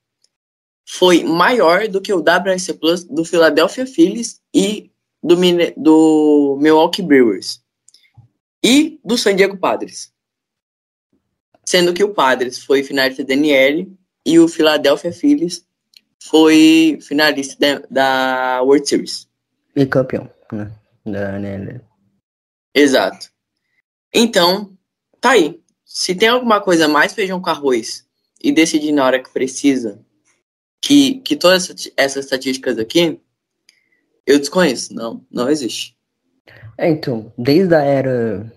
foi 0.86 1.24
maior 1.24 1.88
do 1.88 2.00
que 2.00 2.12
o 2.12 2.20
WRC 2.20 2.74
Plus 2.74 3.04
do 3.04 3.24
Philadelphia 3.24 3.86
Phillies 3.86 4.40
e 4.52 4.90
do, 5.22 5.34
do 5.76 6.58
Milwaukee 6.60 7.02
Brewers 7.02 7.62
e 8.62 9.00
do 9.04 9.16
San 9.16 9.34
Diego 9.34 9.56
Padres. 9.56 10.12
Sendo 11.64 11.94
que 11.94 12.04
o 12.04 12.12
Padres 12.12 12.58
foi 12.58 12.82
finalista 12.82 13.24
da 13.24 13.34
NL 13.34 13.90
e 14.24 14.38
o 14.38 14.46
Philadelphia 14.46 15.12
Phillies 15.12 15.66
foi 16.24 16.98
finalista 17.02 17.84
da, 17.90 18.62
World 18.62 18.88
Series. 18.88 19.28
E 19.76 19.84
campeão, 19.84 20.30
né? 20.50 20.72
Da 21.04 21.36
NL. 21.38 21.80
Exato. 22.74 23.28
Então, 24.12 24.74
tá 25.20 25.32
aí. 25.32 25.60
Se 25.84 26.14
tem 26.14 26.28
alguma 26.28 26.62
coisa 26.62 26.88
mais 26.88 27.12
feijão 27.12 27.42
com 27.42 27.50
arroz 27.50 28.06
e 28.42 28.50
decidir 28.52 28.92
na 28.92 29.04
hora 29.04 29.22
que 29.22 29.32
precisa, 29.32 30.00
que, 30.80 31.20
que 31.20 31.36
todas 31.36 31.92
essas 31.94 32.24
estatísticas 32.24 32.78
aqui, 32.78 33.20
eu 34.26 34.38
desconheço. 34.38 34.94
Não, 34.94 35.24
não 35.30 35.50
existe. 35.50 35.94
É, 36.78 36.88
então, 36.88 37.32
desde 37.36 37.74
a 37.74 37.82
era 37.82 38.50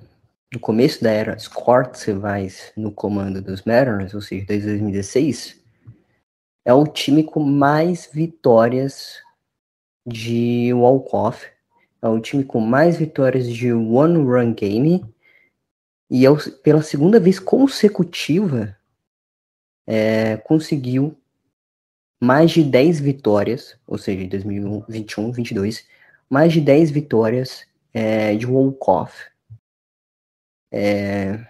do 0.51 0.59
começo 0.59 1.03
da 1.03 1.11
era 1.11 1.37
Scott 1.37 1.99
Sevais 1.99 2.71
no 2.77 2.91
comando 2.91 3.41
dos 3.41 3.63
Mariners, 3.63 4.13
ou 4.13 4.21
seja, 4.21 4.45
desde 4.47 4.67
2016, 4.67 5.56
é 6.67 6.73
o 6.73 6.85
time 6.85 7.23
com 7.23 7.39
mais 7.39 8.09
vitórias 8.11 9.23
de 10.05 10.73
walk-off, 10.73 11.47
é 12.01 12.09
o 12.09 12.19
time 12.19 12.43
com 12.43 12.59
mais 12.59 12.97
vitórias 12.97 13.47
de 13.47 13.71
one-run 13.71 14.53
game, 14.53 15.05
e 16.09 16.25
é 16.25 16.29
o, 16.29 16.35
pela 16.59 16.81
segunda 16.81 17.21
vez 17.21 17.39
consecutiva 17.39 18.77
é, 19.87 20.35
conseguiu 20.35 21.17
mais 22.21 22.51
de 22.51 22.65
10 22.65 22.99
vitórias, 22.99 23.79
ou 23.87 23.97
seja, 23.97 24.23
em 24.23 24.27
2021, 24.27 25.31
22, 25.31 25.87
mais 26.29 26.51
de 26.51 26.59
10 26.59 26.91
vitórias 26.91 27.65
é, 27.93 28.35
de 28.35 28.45
walk-off. 28.45 29.15
É, 30.69 31.47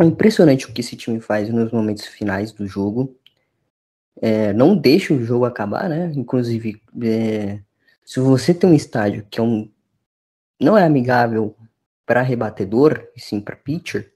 é 0.00 0.04
impressionante 0.06 0.64
o 0.64 0.72
que 0.72 0.80
esse 0.80 0.96
time 0.96 1.20
faz 1.20 1.50
nos 1.50 1.70
momentos 1.70 2.06
finais 2.06 2.50
do 2.50 2.66
jogo 2.66 3.14
é, 4.20 4.52
não 4.52 4.76
deixa 4.76 5.14
o 5.14 5.24
jogo 5.24 5.44
acabar, 5.44 5.88
né? 5.88 6.12
Inclusive, 6.14 6.80
é, 7.02 7.60
se 8.04 8.20
você 8.20 8.52
tem 8.52 8.70
um 8.70 8.74
estádio 8.74 9.26
que 9.30 9.40
é 9.40 9.42
um, 9.42 9.70
não 10.60 10.76
é 10.76 10.84
amigável 10.84 11.56
para 12.04 12.22
rebatedor, 12.22 13.08
e 13.16 13.20
sim 13.20 13.40
para 13.40 13.56
pitcher, 13.56 14.12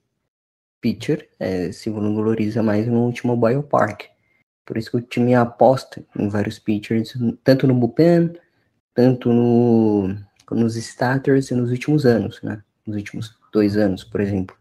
pitcher 0.80 1.28
é, 1.38 1.72
se 1.72 1.88
valoriza 1.90 2.62
mais 2.62 2.86
no 2.86 3.04
último 3.04 3.36
biopark. 3.36 4.04
Por 4.64 4.76
isso 4.76 4.90
que 4.90 4.96
o 4.96 5.00
time 5.00 5.34
aposta 5.34 6.04
em 6.16 6.28
vários 6.28 6.58
pitchers, 6.58 7.16
tanto 7.42 7.66
no 7.66 7.74
bullpen, 7.74 8.32
tanto 8.94 9.32
no, 9.32 10.16
nos 10.50 10.76
starters 10.76 11.50
nos 11.50 11.70
últimos 11.70 12.04
anos, 12.04 12.42
né? 12.42 12.62
Nos 12.86 12.96
últimos 12.96 13.36
dois 13.52 13.76
anos, 13.76 14.04
por 14.04 14.20
exemplo. 14.20 14.56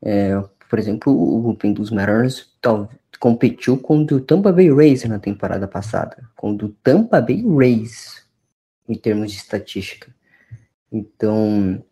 É, 0.00 0.30
por 0.70 0.78
exemplo, 0.78 1.12
o 1.12 1.40
bullpen 1.40 1.72
dos 1.72 1.90
Mariners 1.90 2.52
talvez 2.60 2.97
competiu 3.18 3.78
com 3.78 4.02
o 4.02 4.20
Tampa 4.20 4.52
Bay 4.52 4.72
Rays 4.72 5.04
na 5.04 5.18
temporada 5.18 5.66
passada, 5.66 6.28
com 6.36 6.52
o 6.52 6.68
Tampa 6.68 7.20
Bay 7.20 7.44
Rays 7.46 8.26
em 8.88 8.94
termos 8.94 9.32
de 9.32 9.38
estatística. 9.38 10.14
Então, 10.90 11.84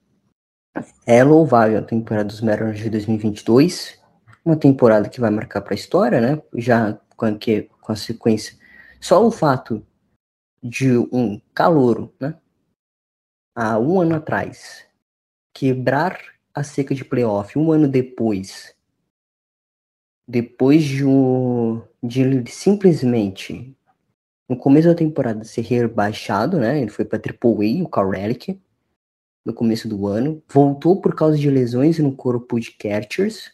é 1.06 1.22
louvável 1.22 1.78
a 1.78 1.82
temporada 1.82 2.28
dos 2.28 2.40
Mariners 2.40 2.78
de 2.78 2.90
2022, 2.90 4.00
uma 4.44 4.56
temporada 4.56 5.08
que 5.08 5.20
vai 5.20 5.30
marcar 5.30 5.60
para 5.60 5.74
a 5.74 5.76
história, 5.76 6.20
né? 6.20 6.40
Já 6.54 6.98
com 7.16 7.26
a, 7.26 7.32
com 7.80 7.92
a 7.92 7.96
sequência. 7.96 8.56
Só 9.00 9.26
o 9.26 9.30
fato 9.30 9.84
de 10.62 10.96
um 10.96 11.40
calouro, 11.54 12.14
né? 12.20 12.34
Há 13.54 13.78
um 13.78 14.00
ano 14.00 14.16
atrás, 14.16 14.86
quebrar 15.52 16.18
a 16.54 16.62
seca 16.62 16.94
de 16.94 17.04
playoff 17.04 17.58
um 17.58 17.72
ano 17.72 17.88
depois 17.88 18.75
depois 20.26 20.82
de, 20.82 21.04
de 22.02 22.22
ele 22.22 22.50
simplesmente 22.50 23.76
no 24.48 24.56
começo 24.56 24.88
da 24.88 24.94
temporada 24.94 25.44
ser 25.44 25.62
rebaixado, 25.62 26.58
né? 26.58 26.80
Ele 26.80 26.90
foi 26.90 27.04
para 27.04 27.18
Triple 27.18 27.80
A, 27.80 27.84
o 27.84 27.88
Cal 27.88 28.10
Relic, 28.10 28.60
no 29.44 29.52
começo 29.52 29.88
do 29.88 30.06
ano. 30.06 30.42
Voltou 30.48 31.00
por 31.00 31.14
causa 31.14 31.36
de 31.36 31.50
lesões 31.50 31.98
no 31.98 32.14
corpo 32.14 32.58
de 32.60 32.72
catchers. 32.72 33.52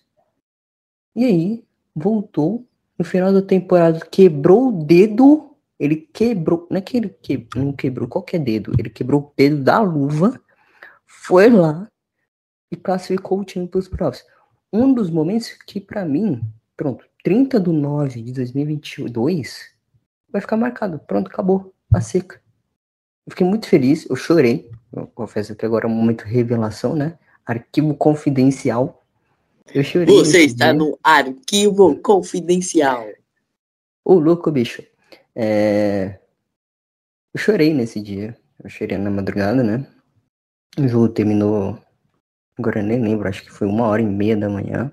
E 1.14 1.24
aí, 1.24 1.64
voltou 1.94 2.66
no 2.98 3.04
final 3.04 3.32
da 3.32 3.42
temporada, 3.42 4.00
quebrou 4.00 4.68
o 4.68 4.84
dedo. 4.84 5.56
Ele 5.78 5.96
quebrou, 5.96 6.66
não 6.70 6.78
é 6.78 6.80
que 6.80 6.96
ele 6.96 7.08
que, 7.08 7.48
não 7.56 7.72
quebrou 7.72 8.06
qualquer 8.06 8.38
dedo, 8.38 8.72
ele 8.78 8.88
quebrou 8.88 9.20
o 9.20 9.32
dedo 9.36 9.64
da 9.64 9.80
luva, 9.80 10.40
foi 11.04 11.50
lá 11.50 11.88
e 12.70 12.76
classificou 12.76 13.40
o 13.40 13.44
time 13.44 13.66
para 13.66 13.80
os 13.80 13.88
playoffs. 13.88 14.24
Um 14.72 14.94
dos 14.94 15.10
momentos 15.10 15.50
que, 15.66 15.80
para 15.80 16.04
mim, 16.04 16.40
pronto, 16.82 17.04
30 17.22 17.60
de 17.60 17.70
9 17.70 18.22
de 18.22 18.32
2022 18.32 19.72
vai 20.28 20.40
ficar 20.40 20.56
marcado. 20.56 20.98
Pronto, 20.98 21.28
acabou. 21.28 21.72
A 21.92 22.00
seca. 22.00 22.42
Eu 23.24 23.30
fiquei 23.30 23.46
muito 23.46 23.68
feliz, 23.68 24.04
eu 24.10 24.16
chorei. 24.16 24.68
Eu 24.92 25.06
confesso 25.06 25.54
que 25.54 25.64
agora 25.64 25.86
é 25.86 25.88
um 25.88 25.94
momento 25.94 26.24
de 26.24 26.32
revelação, 26.32 26.96
né? 26.96 27.16
Arquivo 27.46 27.94
confidencial. 27.94 29.00
Eu 29.72 29.84
chorei. 29.84 30.12
Você 30.16 30.44
está 30.44 30.72
dia. 30.72 30.74
no 30.74 30.98
arquivo 31.04 31.96
confidencial. 31.98 33.06
Ô, 34.04 34.14
louco, 34.14 34.50
bicho. 34.50 34.82
É... 35.36 36.18
Eu 37.32 37.40
chorei 37.40 37.72
nesse 37.72 38.00
dia. 38.00 38.36
Eu 38.62 38.68
chorei 38.68 38.98
na 38.98 39.10
madrugada, 39.10 39.62
né? 39.62 39.86
O 40.76 40.88
jogo 40.88 41.10
terminou. 41.10 41.78
Agora 42.58 42.80
eu 42.80 42.84
nem 42.84 43.00
lembro, 43.00 43.28
acho 43.28 43.44
que 43.44 43.52
foi 43.52 43.68
uma 43.68 43.86
hora 43.86 44.02
e 44.02 44.06
meia 44.06 44.36
da 44.36 44.48
manhã. 44.48 44.92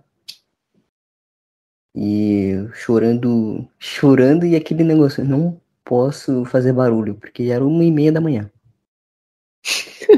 E 1.96 2.68
chorando, 2.74 3.68
chorando 3.78 4.46
e 4.46 4.56
aquele 4.56 4.84
negócio, 4.84 5.24
não 5.24 5.60
posso 5.84 6.46
fazer 6.46 6.72
barulho, 6.72 7.16
porque 7.16 7.44
era 7.44 7.66
uma 7.66 7.84
e 7.84 7.92
meia 7.92 8.12
da 8.12 8.22
manhã. 8.22 8.50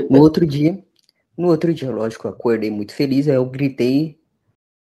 No 0.10 0.20
outro 0.20 0.46
dia, 0.46 0.84
no 1.38 1.48
outro 1.48 1.74
dia, 1.74 1.90
lógico, 1.90 2.28
eu 2.28 2.32
acordei 2.32 2.70
muito 2.70 2.94
feliz, 2.94 3.28
aí 3.28 3.36
eu 3.36 3.46
gritei 3.46 4.20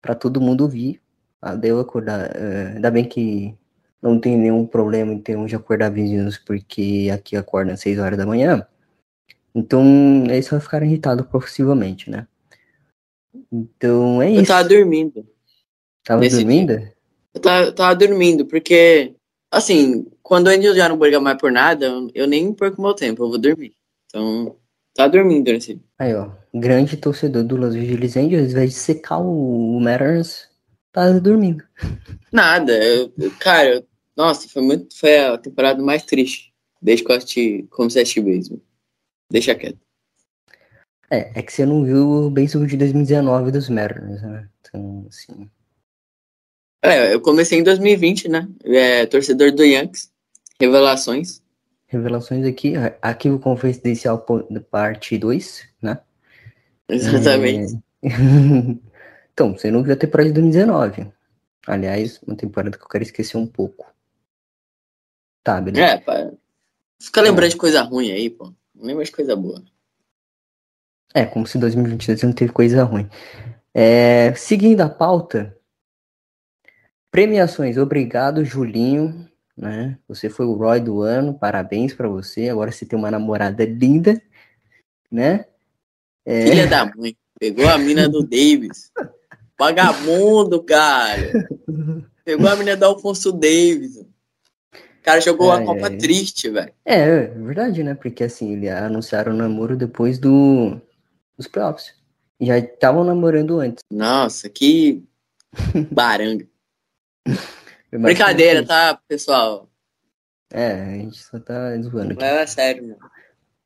para 0.00 0.14
todo 0.14 0.40
mundo 0.40 0.62
ouvir. 0.62 1.00
Ah, 1.40 1.54
daí 1.54 1.70
eu 1.70 1.78
acordar, 1.78 2.30
uh, 2.30 2.74
ainda 2.74 2.90
bem 2.90 3.04
que 3.04 3.54
não 4.02 4.18
tem 4.18 4.36
nenhum 4.36 4.66
problema 4.66 5.12
em 5.12 5.20
termos 5.20 5.50
de 5.50 5.56
acordar 5.56 5.90
vizinhos, 5.90 6.38
porque 6.38 7.10
aqui 7.12 7.36
acorda 7.36 7.72
às 7.74 7.80
6 7.80 7.98
horas 7.98 8.18
da 8.18 8.26
manhã. 8.26 8.66
Então, 9.54 9.84
eles 10.26 10.46
só 10.46 10.58
ficaram 10.60 10.86
irritados 10.86 11.26
possivelmente, 11.26 12.10
né? 12.10 12.26
Então, 13.52 14.22
é 14.22 14.28
eu 14.28 14.32
isso. 14.32 14.42
Eu 14.42 14.46
tava 14.46 14.68
dormindo. 14.68 15.26
Tava 16.04 16.28
dormindo? 16.28 16.78
Dia. 16.78 16.92
Eu 17.34 17.40
tava, 17.40 17.66
eu 17.66 17.74
tava 17.74 17.94
dormindo, 17.94 18.46
porque, 18.46 19.14
assim, 19.50 20.06
quando 20.22 20.46
o 20.46 20.50
Angel 20.50 20.74
já 20.74 20.88
não 20.88 20.98
briga 20.98 21.20
mais 21.20 21.38
por 21.38 21.52
nada, 21.52 21.86
eu 22.14 22.26
nem 22.26 22.52
perco 22.52 22.82
meu 22.82 22.94
tempo, 22.94 23.22
eu 23.22 23.28
vou 23.28 23.38
dormir. 23.38 23.74
Então, 24.06 24.56
tá 24.94 25.06
dormindo 25.06 25.52
nesse. 25.52 25.80
Aí, 25.98 26.14
ó, 26.14 26.30
grande 26.54 26.96
torcedor 26.96 27.44
do 27.44 27.56
Los 27.56 27.74
Angeles 27.74 28.16
Angels, 28.16 28.44
ao 28.44 28.50
invés 28.50 28.70
de 28.70 28.76
secar 28.76 29.18
o 29.18 29.78
Mariners, 29.80 30.48
tá 30.92 31.12
dormindo. 31.18 31.62
Nada, 32.32 32.72
eu, 32.72 33.12
cara, 33.38 33.84
nossa, 34.16 34.48
foi 34.48 34.62
muito, 34.62 34.96
foi 34.98 35.18
a 35.18 35.38
temporada 35.38 35.82
mais 35.82 36.02
triste 36.04 36.52
desde 36.80 37.04
que 37.04 37.12
eu 37.12 37.16
assisti, 37.16 37.66
comecei 37.70 38.00
a 38.00 38.02
assistir 38.02 38.22
mesmo. 38.22 38.60
Deixa 39.30 39.54
quieto. 39.54 39.78
É, 41.10 41.38
é 41.38 41.42
que 41.42 41.52
você 41.52 41.64
não 41.64 41.84
viu 41.84 42.08
o 42.08 42.30
beisebol 42.30 42.66
de 42.66 42.76
2019 42.76 43.50
dos 43.50 43.68
Mariners, 43.68 44.22
né? 44.22 44.48
Então, 44.60 45.06
assim... 45.08 45.50
É, 46.82 47.12
eu 47.12 47.20
comecei 47.20 47.58
em 47.58 47.62
2020, 47.62 48.28
né? 48.28 48.48
É, 48.64 49.06
torcedor 49.06 49.52
do 49.52 49.64
Yankees. 49.64 50.10
Revelações. 50.60 51.42
Revelações 51.86 52.46
aqui, 52.46 52.74
arquivo 53.00 53.38
confidencial 53.38 54.24
parte 54.70 55.16
2, 55.16 55.68
né? 55.82 55.98
Exatamente. 56.88 57.74
É... 58.02 58.08
então, 59.32 59.52
você 59.52 59.70
não 59.70 59.82
viu 59.82 59.92
a 59.92 59.96
temporada 59.96 60.28
de 60.28 60.34
2019. 60.34 61.10
Aliás, 61.66 62.20
uma 62.26 62.36
temporada 62.36 62.76
que 62.76 62.84
eu 62.84 62.88
quero 62.88 63.04
esquecer 63.04 63.36
um 63.36 63.46
pouco. 63.46 63.86
Tá, 65.42 65.60
beleza. 65.60 65.86
É, 65.86 65.98
pá. 65.98 66.30
Fica 67.00 67.20
lembrando 67.20 67.48
é. 67.48 67.50
de 67.50 67.56
coisa 67.56 67.82
ruim 67.82 68.10
aí, 68.10 68.30
pô. 68.30 68.52
Não 68.74 68.86
lembra 68.86 69.04
de 69.04 69.12
coisa 69.12 69.34
boa. 69.34 69.62
É, 71.14 71.24
como 71.24 71.46
se 71.46 71.58
2022 71.58 72.22
não 72.22 72.32
teve 72.32 72.52
coisa 72.52 72.84
ruim. 72.84 73.08
É, 73.72 74.34
seguindo 74.34 74.80
a 74.80 74.88
pauta, 74.88 75.56
Premiações, 77.10 77.76
obrigado, 77.76 78.44
Julinho. 78.44 79.28
Né? 79.56 79.98
Você 80.06 80.30
foi 80.30 80.46
o 80.46 80.52
Roy 80.52 80.80
do 80.80 81.02
ano, 81.02 81.34
parabéns 81.34 81.92
para 81.92 82.08
você. 82.08 82.48
Agora 82.48 82.70
você 82.70 82.86
tem 82.86 82.98
uma 82.98 83.10
namorada 83.10 83.64
linda, 83.64 84.20
né? 85.10 85.46
É... 86.24 86.46
Filha 86.46 86.66
da 86.66 86.86
mãe, 86.94 87.16
pegou 87.40 87.68
a 87.68 87.76
mina 87.76 88.08
do 88.08 88.22
Davis. 88.22 88.92
Vagabundo, 89.58 90.62
cara. 90.62 91.48
Pegou 92.24 92.48
a 92.48 92.54
mina 92.54 92.76
do 92.76 92.84
Alfonso 92.84 93.32
Davis. 93.32 93.96
O 93.96 95.02
cara 95.02 95.20
jogou 95.20 95.52
é, 95.52 95.56
a 95.56 95.64
Copa 95.64 95.88
é. 95.88 95.96
triste, 95.96 96.50
velho. 96.50 96.72
É, 96.84 97.00
é 97.00 97.26
verdade, 97.26 97.82
né? 97.82 97.94
Porque 97.94 98.22
assim, 98.22 98.52
ele 98.52 98.68
anunciaram 98.68 99.32
o 99.32 99.36
namoro 99.36 99.76
depois 99.76 100.18
do 100.18 100.80
dos 101.36 101.48
playoffs. 101.48 101.94
Já 102.40 102.58
estavam 102.58 103.02
namorando 103.02 103.58
antes. 103.58 103.82
Nossa, 103.90 104.48
que 104.48 105.04
baranga. 105.90 106.46
Brincadeira, 107.90 108.64
tá, 108.66 108.98
pessoal? 109.08 109.68
É, 110.50 110.72
a 110.72 110.90
gente 110.92 111.22
só 111.22 111.38
tá 111.38 111.76
zoando 111.80 112.12
aqui. 112.12 112.24
É 112.24 112.46
sério, 112.46 112.82
mano. 112.82 112.98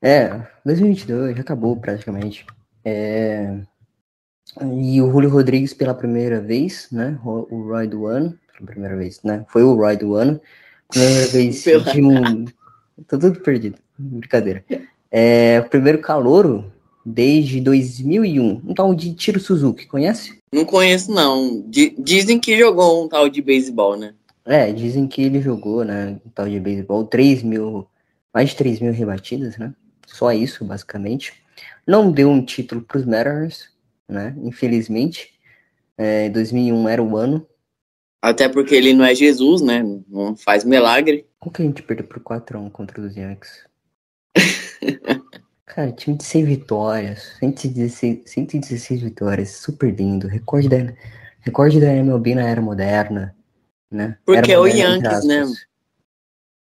É, 0.01 0.45
2022 0.65 1.35
já 1.35 1.41
acabou 1.41 1.77
praticamente. 1.77 2.45
É... 2.83 3.57
E 4.61 5.01
o 5.01 5.09
Julio 5.09 5.29
Rodrigues 5.29 5.73
pela 5.73 5.93
primeira 5.93 6.41
vez, 6.41 6.89
né? 6.91 7.17
O 7.23 7.69
Roy 7.69 7.87
do 7.87 8.05
ano, 8.05 8.37
pela 8.51 8.69
primeira 8.69 8.97
vez, 8.97 9.21
né? 9.23 9.45
Foi 9.47 9.63
o 9.63 9.73
Roy 9.73 9.95
do 9.95 10.15
ano. 10.15 10.41
Primeira 10.89 11.27
vez 11.27 11.63
de 11.63 12.03
um. 12.03 12.45
Tô 13.07 13.17
tudo 13.17 13.39
perdido. 13.39 13.79
Brincadeira. 13.97 14.65
É, 15.09 15.61
o 15.65 15.69
primeiro 15.69 15.99
calouro 15.99 16.72
desde 17.05 17.59
2001. 17.59 18.61
Um 18.65 18.73
tal 18.73 18.93
de 18.95 19.13
Tiro 19.13 19.39
Suzuki, 19.39 19.85
conhece? 19.85 20.37
Não 20.53 20.65
conheço, 20.65 21.11
não. 21.11 21.63
dizem 21.69 22.39
que 22.39 22.57
jogou 22.57 23.03
um 23.03 23.09
tal 23.09 23.27
de 23.27 23.41
beisebol, 23.41 23.97
né? 23.97 24.13
É, 24.45 24.71
dizem 24.71 25.07
que 25.07 25.21
ele 25.21 25.41
jogou, 25.41 25.83
né? 25.83 26.19
Um 26.25 26.29
tal 26.29 26.49
de 26.49 26.59
beisebol, 26.59 27.05
3 27.05 27.43
mil, 27.43 27.87
mais 28.33 28.49
de 28.49 28.57
3 28.57 28.79
mil 28.79 28.93
rebatidas, 28.93 29.57
né? 29.57 29.73
Só 30.05 30.31
isso, 30.31 30.65
basicamente. 30.65 31.33
Não 31.87 32.11
deu 32.11 32.29
um 32.29 32.43
título 32.43 32.81
para 32.81 32.97
os 32.97 33.05
Mariners, 33.05 33.69
né? 34.07 34.35
Infelizmente. 34.43 35.33
É, 35.97 36.29
2001 36.29 36.89
era 36.89 37.03
o 37.03 37.15
ano. 37.17 37.45
Até 38.21 38.47
porque 38.47 38.73
ele 38.75 38.93
não 38.93 39.03
é 39.03 39.13
Jesus, 39.13 39.61
né? 39.61 39.83
Não 40.07 40.35
faz 40.35 40.63
milagre. 40.63 41.25
Como 41.39 41.53
que 41.53 41.61
a 41.61 41.65
gente 41.65 41.83
perdeu 41.83 42.07
por 42.07 42.19
4x1 42.19 42.71
contra 42.71 43.01
os 43.01 43.15
Yankees? 43.17 43.65
Cara, 45.73 45.91
time 45.91 46.15
de 46.15 46.23
100 46.23 46.45
vitórias, 46.45 47.35
116, 47.39 48.29
116 48.29 49.01
vitórias, 49.01 49.49
super 49.57 49.91
lindo. 49.91 50.27
Recorde 50.27 50.69
da, 50.69 50.93
recorde 51.39 51.79
da 51.79 51.91
MLB 51.91 52.35
na 52.35 52.47
era 52.47 52.61
moderna, 52.61 53.35
né? 53.89 54.15
Porque 54.23 54.51
era 54.51 54.53
é 54.53 54.59
o 54.59 54.67
Yankees, 54.67 55.25
né? 55.25 55.51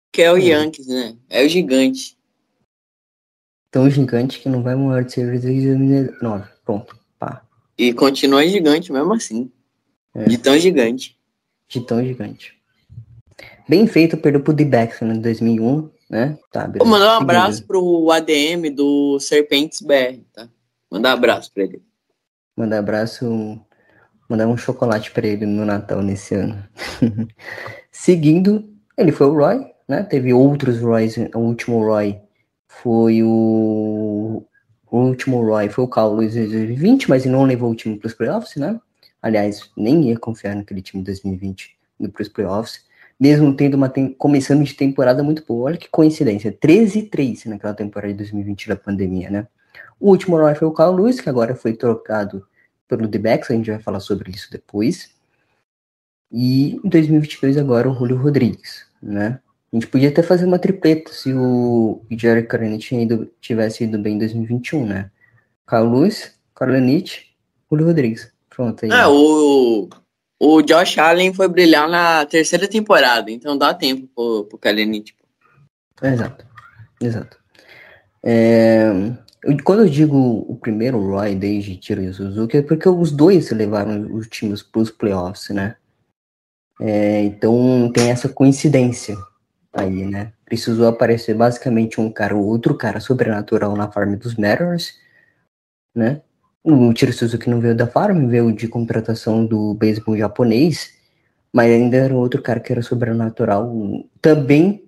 Que 0.09 0.21
é 0.21 0.31
o 0.31 0.37
é. 0.37 0.41
Yankees, 0.41 0.87
né? 0.87 1.17
É 1.29 1.43
o 1.43 1.49
gigante. 1.49 2.17
Tão 3.69 3.89
gigante 3.89 4.39
que 4.39 4.47
não 4.47 4.63
vai 4.63 4.73
maior 4.73 5.03
de 5.03 5.11
ser 5.11 5.37
desde 5.37 5.67
2009. 5.67 6.49
Pronto, 6.63 6.97
pá. 7.19 7.41
E 7.77 7.91
continua 7.91 8.47
gigante 8.47 8.89
mesmo 8.89 9.13
assim. 9.13 9.51
É. 10.15 10.23
De 10.23 10.37
tão 10.37 10.57
gigante. 10.57 11.19
De 11.67 11.81
tão 11.81 12.01
gigante. 12.01 12.57
Bem 13.67 13.85
feito, 13.85 14.15
perdeu 14.15 14.41
pro 14.41 14.53
D-Backs 14.53 15.01
em 15.01 15.19
2001, 15.19 15.89
né? 16.09 16.37
Tá, 16.51 16.67
Vou 16.77 16.87
mandar 16.87 17.17
um 17.17 17.21
abraço 17.21 17.65
pro 17.65 18.11
ADM 18.11 18.73
do 18.73 19.19
Serpentes 19.19 19.81
BR, 19.81 20.21
tá? 20.33 20.49
Mandar 20.91 21.11
um 21.11 21.17
abraço 21.17 21.51
pra 21.53 21.63
ele. 21.63 21.81
Mandar 22.55 22.79
abraço, 22.79 23.59
mandar 24.29 24.47
um 24.47 24.57
chocolate 24.57 25.11
pra 25.11 25.25
ele 25.25 25.45
no 25.45 25.65
Natal 25.65 26.01
nesse 26.01 26.35
ano. 26.35 26.63
Seguindo, 27.91 28.69
ele 28.97 29.11
foi 29.11 29.27
o 29.27 29.33
Roy, 29.33 29.65
né? 29.87 30.03
Teve 30.03 30.33
outros 30.33 30.79
Roys, 30.79 31.17
o 31.17 31.39
último 31.39 31.83
Roy 31.83 32.19
foi 32.67 33.23
o 33.23 34.43
o 34.93 34.97
último 34.99 35.43
Roy 35.43 35.69
foi 35.69 35.83
o 35.83 35.87
Carlos 35.87 36.35
em 36.35 36.41
2020, 36.41 37.09
mas 37.09 37.25
ele 37.25 37.33
não 37.33 37.45
levou 37.45 37.71
o 37.71 37.75
time 37.75 37.97
para 37.97 38.05
os 38.05 38.13
playoffs, 38.13 38.55
né? 38.57 38.79
Aliás, 39.19 39.71
nem 39.75 40.09
ia 40.09 40.19
confiar 40.19 40.55
naquele 40.55 40.83
time 40.83 41.01
de 41.01 41.07
2020 41.07 41.75
para 42.13 42.21
os 42.21 42.29
playoffs 42.29 42.85
mesmo 43.23 43.55
tendo 43.55 43.75
uma 43.75 43.89
começando 44.17 44.65
de 44.65 44.73
temporada 44.73 45.23
muito 45.23 45.45
boa. 45.47 45.67
Olha 45.67 45.77
que 45.77 45.87
coincidência, 45.89 46.51
13 46.51 46.99
e 46.99 47.03
3 47.03 47.45
naquela 47.45 47.73
temporada 47.73 48.11
de 48.11 48.17
2020 48.17 48.67
da 48.67 48.75
pandemia, 48.75 49.29
né? 49.29 49.47
O 49.97 50.09
último 50.09 50.35
Roy 50.35 50.53
foi 50.55 50.67
o 50.67 50.73
Carl 50.73 50.93
Lewis, 50.93 51.21
que 51.21 51.29
agora 51.29 51.55
foi 51.55 51.71
trocado 51.71 52.45
pelo 52.85 53.07
The 53.07 53.17
Backs, 53.17 53.49
a 53.49 53.53
gente 53.53 53.71
vai 53.71 53.79
falar 53.79 54.01
sobre 54.01 54.29
isso 54.29 54.51
depois. 54.51 55.11
E 56.29 56.75
em 56.83 56.89
2022 56.89 57.57
agora 57.57 57.89
o 57.89 57.93
Julio 57.93 58.17
Rodrigues, 58.17 58.85
né? 59.01 59.39
A 59.71 59.75
gente 59.77 59.87
podia 59.87 60.09
até 60.09 60.21
fazer 60.21 60.43
uma 60.43 60.59
tripleta 60.59 61.13
se 61.13 61.33
o 61.33 62.01
Jerry 62.11 62.45
Karanich 62.45 62.93
tivesse 63.39 63.85
ido 63.85 63.97
bem 63.99 64.15
em 64.15 64.19
2021, 64.19 64.85
né? 64.85 65.09
Carl 65.65 65.89
Lewis, 65.89 66.37
Karanich, 66.53 67.33
Julio 67.71 67.85
Rodrigues. 67.85 68.33
Pronto 68.49 68.83
aí. 68.83 68.91
É, 68.91 69.07
o, 69.07 69.87
o 70.45 70.61
Josh 70.61 70.97
Allen 70.97 71.33
foi 71.33 71.47
brilhar 71.47 71.87
na 71.87 72.25
terceira 72.25 72.67
temporada, 72.67 73.31
então 73.31 73.57
dá 73.57 73.73
tempo 73.73 74.07
pro, 74.13 74.43
pro 74.43 74.57
Kalenich. 74.57 75.15
Exato, 76.01 76.45
exato. 76.99 77.37
É, 78.21 78.91
quando 79.63 79.83
eu 79.83 79.89
digo 79.89 80.17
o 80.17 80.57
primeiro 80.57 80.99
Roy, 80.99 81.33
desde 81.33 81.77
Tiro 81.77 82.01
e 82.01 82.13
Suzuki, 82.13 82.57
é 82.57 82.61
porque 82.61 82.89
os 82.89 83.09
dois 83.09 83.51
levaram 83.51 84.13
os 84.13 84.27
times 84.27 84.61
para 84.61 84.81
os 84.81 84.91
playoffs, 84.91 85.47
né? 85.49 85.77
É, 86.81 87.21
então 87.23 87.89
tem 87.93 88.09
essa 88.09 88.27
coincidência 88.27 89.15
aí, 89.71 90.05
né? 90.05 90.33
Precisou 90.43 90.89
aparecer 90.89 91.35
basicamente 91.35 92.01
um 92.01 92.11
cara 92.11 92.35
ou 92.35 92.43
outro 92.43 92.75
cara 92.75 92.99
sobrenatural 92.99 93.77
na 93.77 93.89
farm 93.89 94.15
dos 94.15 94.35
Mariners, 94.35 94.99
né? 95.95 96.21
O 96.63 96.93
Tiro 96.93 97.11
Suzuki 97.11 97.49
não 97.49 97.59
veio 97.59 97.75
da 97.75 97.85
farm, 97.85 98.25
veio 98.27 98.53
de 98.53 98.69
contratação 98.69 99.45
do 99.45 99.73
beisebol 99.73 100.17
japonês, 100.17 100.93
mas 101.51 101.69
ainda 101.69 101.97
era 101.97 102.15
outro 102.15 102.41
cara 102.41 102.61
que 102.61 102.71
era 102.71 102.81
sobrenatural, 102.81 103.69
também 104.21 104.85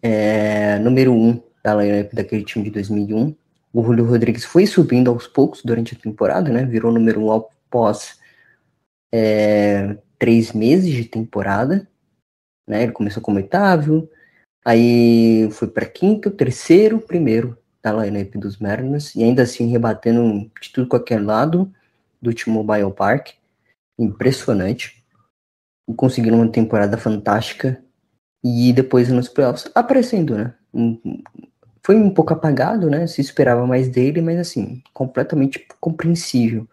é, 0.00 0.78
número 0.78 1.12
um 1.12 1.38
da 1.62 1.74
lineup 1.74 2.14
daquele 2.14 2.44
time 2.44 2.64
de 2.64 2.70
2001. 2.70 3.36
O 3.74 3.84
Julio 3.84 4.06
Rodrigues 4.06 4.44
foi 4.44 4.66
subindo 4.66 5.10
aos 5.10 5.26
poucos 5.26 5.62
durante 5.62 5.94
a 5.94 5.98
temporada, 5.98 6.50
né? 6.50 6.64
Virou 6.64 6.90
número 6.90 7.22
um 7.22 7.32
após 7.32 8.18
é, 9.12 9.98
três 10.18 10.52
meses 10.52 10.90
de 10.90 11.04
temporada, 11.04 11.86
né? 12.66 12.84
Ele 12.84 12.92
começou 12.92 13.22
como 13.22 13.36
oitavo, 13.36 14.08
aí 14.64 15.48
foi 15.52 15.68
para 15.68 15.84
quinto, 15.84 16.30
terceiro, 16.30 16.98
primeiro 17.00 17.61
da 17.82 17.92
lineup 17.92 18.34
dos 18.36 18.58
Mariners 18.58 19.14
e 19.14 19.24
ainda 19.24 19.42
assim 19.42 19.66
rebatendo 19.66 20.50
de 20.60 20.70
tudo 20.72 20.86
qualquer 20.86 21.20
lado 21.20 21.72
do 22.20 22.32
T-Mobile 22.32 22.92
Park. 22.92 23.30
Impressionante. 23.98 25.02
E 25.88 25.94
conseguiram 25.94 26.38
uma 26.38 26.48
temporada 26.48 26.96
fantástica 26.96 27.82
e 28.42 28.72
depois 28.72 29.08
nos 29.08 29.28
playoffs 29.28 29.70
aparecendo, 29.74 30.36
né? 30.36 30.54
Foi 31.84 31.96
um 31.96 32.10
pouco 32.10 32.32
apagado, 32.32 32.88
né? 32.88 33.06
Se 33.06 33.20
esperava 33.20 33.66
mais 33.66 33.88
dele, 33.88 34.20
mas 34.20 34.38
assim, 34.38 34.82
completamente 34.94 35.66
compreensível. 35.80 36.68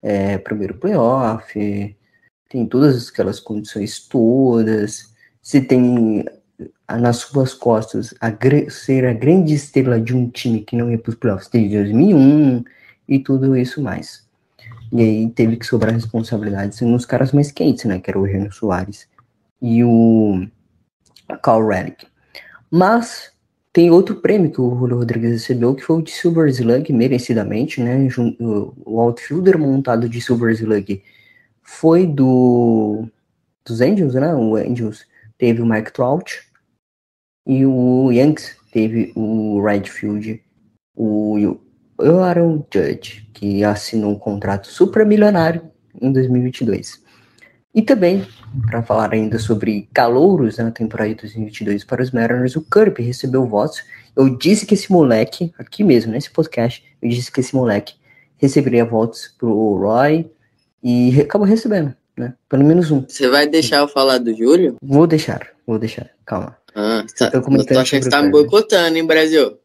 É, 0.00 0.38
primeiro 0.38 0.78
playoff, 0.78 1.96
tem 2.48 2.66
todas 2.66 3.08
aquelas 3.08 3.40
condições 3.40 4.06
todas. 4.06 5.12
Se 5.42 5.60
tem 5.60 6.24
nas 6.88 7.16
suas 7.16 7.52
costas 7.52 8.14
a 8.20 8.32
ser 8.70 9.06
a 9.06 9.12
grande 9.12 9.54
estrela 9.54 10.00
de 10.00 10.14
um 10.14 10.28
time 10.30 10.60
que 10.60 10.76
não 10.76 10.90
ia 10.90 10.98
para 10.98 11.10
os 11.10 11.16
playoffs 11.16 11.48
desde 11.48 11.76
2001 11.76 12.64
e 13.08 13.18
tudo 13.18 13.56
isso 13.56 13.82
mais. 13.82 14.24
E 14.92 15.00
aí 15.00 15.30
teve 15.30 15.56
que 15.56 15.66
sobrar 15.66 15.92
responsabilidades 15.92 16.80
nos 16.82 17.04
caras 17.04 17.32
mais 17.32 17.50
quentes, 17.50 17.84
né? 17.84 17.98
Que 17.98 18.10
era 18.10 18.18
o 18.18 18.26
Eugênio 18.26 18.52
Soares 18.52 19.08
e 19.60 19.82
o 19.82 20.46
Carl 21.42 21.66
Relic. 21.66 22.06
Mas 22.70 23.32
tem 23.72 23.90
outro 23.90 24.16
prêmio 24.16 24.50
que 24.50 24.60
o 24.60 24.78
Julio 24.78 24.98
Rodrigues 24.98 25.32
recebeu, 25.32 25.74
que 25.74 25.82
foi 25.82 25.98
o 25.98 26.02
de 26.02 26.12
Silver 26.12 26.48
Slug, 26.48 26.92
merecidamente, 26.92 27.82
né? 27.82 28.08
O 28.38 29.00
outfielder 29.00 29.58
montado 29.58 30.08
de 30.08 30.20
Silver 30.20 30.52
Slug 30.54 31.02
foi 31.62 32.06
do 32.06 33.08
dos 33.64 33.80
Angels, 33.80 34.14
né? 34.14 34.32
O 34.34 34.54
Angels 34.54 35.04
teve 35.36 35.60
o 35.60 35.66
Mike 35.66 35.92
Trout 35.92 36.45
e 37.46 37.64
o 37.64 38.10
Yankees 38.10 38.56
teve 38.72 39.12
o 39.14 39.62
Redfield, 39.62 40.42
o 40.96 41.58
Aaron 41.98 42.64
Judge, 42.72 43.28
que 43.32 43.62
assinou 43.62 44.12
um 44.12 44.18
contrato 44.18 44.66
supramilionário 44.66 45.62
em 46.00 46.12
2022. 46.12 47.04
E 47.74 47.82
também, 47.82 48.26
para 48.66 48.82
falar 48.82 49.12
ainda 49.12 49.38
sobre 49.38 49.88
calouros 49.92 50.56
na 50.56 50.70
temporada 50.70 51.10
de 51.10 51.16
2022 51.16 51.84
para 51.84 52.02
os 52.02 52.10
Mariners, 52.10 52.56
o 52.56 52.62
Kirby 52.62 53.02
recebeu 53.02 53.46
votos. 53.46 53.84
Eu 54.16 54.34
disse 54.34 54.64
que 54.64 54.74
esse 54.74 54.90
moleque, 54.90 55.52
aqui 55.58 55.84
mesmo, 55.84 56.12
nesse 56.12 56.30
podcast, 56.30 56.82
eu 57.02 57.08
disse 57.10 57.30
que 57.30 57.40
esse 57.40 57.54
moleque 57.54 57.94
receberia 58.38 58.84
votos 58.84 59.34
pro 59.38 59.76
Roy 59.76 60.30
e 60.82 61.20
acabou 61.20 61.46
recebendo, 61.46 61.94
né? 62.16 62.34
Pelo 62.48 62.64
menos 62.64 62.90
um. 62.90 63.04
Você 63.06 63.28
vai 63.28 63.46
deixar 63.46 63.78
eu 63.78 63.88
falar 63.88 64.18
do 64.18 64.34
Júlio? 64.34 64.76
Vou 64.82 65.06
deixar, 65.06 65.46
vou 65.66 65.78
deixar, 65.78 66.08
calma. 66.24 66.56
Ah, 66.78 67.06
tá, 67.18 67.30
tô 67.30 67.38
eu 67.38 67.42
comentando 67.42 67.72
tô 67.72 67.80
achando 67.80 68.00
que 68.00 68.04
você 68.04 68.10
tá 68.10 68.22
me 68.22 68.30
boicotando, 68.30 68.98
hein, 68.98 69.06
Brasil? 69.06 69.58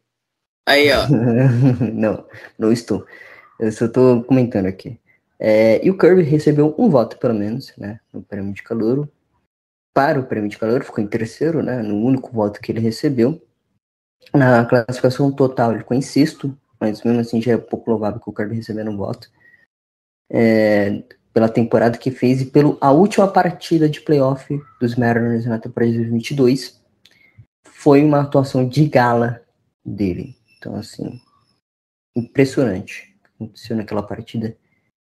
Aí, 0.65 0.89
ó. 0.93 1.05
não, 1.93 2.25
não 2.57 2.71
estou. 2.71 3.05
Eu 3.59 3.69
só 3.69 3.85
estou 3.85 4.23
comentando 4.23 4.67
aqui. 4.67 4.97
É, 5.37 5.85
e 5.85 5.91
o 5.91 5.97
Kirby 5.97 6.21
recebeu 6.21 6.73
um 6.77 6.89
voto, 6.89 7.17
pelo 7.17 7.33
menos, 7.33 7.73
né, 7.77 7.99
no 8.13 8.23
prêmio 8.23 8.53
de 8.53 8.63
calouro. 8.63 9.11
Para 9.93 10.21
o 10.21 10.23
prêmio 10.25 10.49
de 10.49 10.57
calouro, 10.57 10.85
ficou 10.85 11.03
em 11.03 11.07
terceiro, 11.07 11.61
né, 11.61 11.81
no 11.81 11.97
único 11.97 12.31
voto 12.31 12.61
que 12.61 12.71
ele 12.71 12.79
recebeu. 12.79 13.45
Na 14.33 14.63
classificação 14.63 15.29
total, 15.33 15.71
ele 15.71 15.79
ficou 15.79 15.97
em 15.97 16.01
sexto, 16.01 16.57
mas 16.79 17.03
mesmo 17.03 17.19
assim 17.19 17.41
já 17.41 17.51
é 17.51 17.57
pouco 17.57 17.91
louvável 17.91 18.21
que 18.21 18.29
o 18.29 18.33
Kirby 18.33 18.55
recebendo 18.55 18.89
um 18.89 18.95
voto. 18.95 19.29
É, 20.31 21.03
pela 21.33 21.49
temporada 21.49 21.97
que 21.97 22.09
fez 22.09 22.41
e 22.41 22.45
pela 22.45 22.77
a 22.79 22.91
última 22.91 23.27
partida 23.27 23.89
de 23.89 23.99
playoff 23.99 24.57
dos 24.79 24.95
Mariners 24.95 25.45
na 25.45 25.59
temporada 25.59 25.91
de 25.91 25.97
2022. 25.97 26.80
Foi 27.65 28.03
uma 28.03 28.21
atuação 28.21 28.67
de 28.67 28.85
gala 28.87 29.41
dele. 29.83 30.35
Então, 30.57 30.75
assim, 30.75 31.19
impressionante 32.15 33.15
o 33.15 33.21
que 33.21 33.29
aconteceu 33.35 33.75
naquela 33.75 34.03
partida 34.03 34.55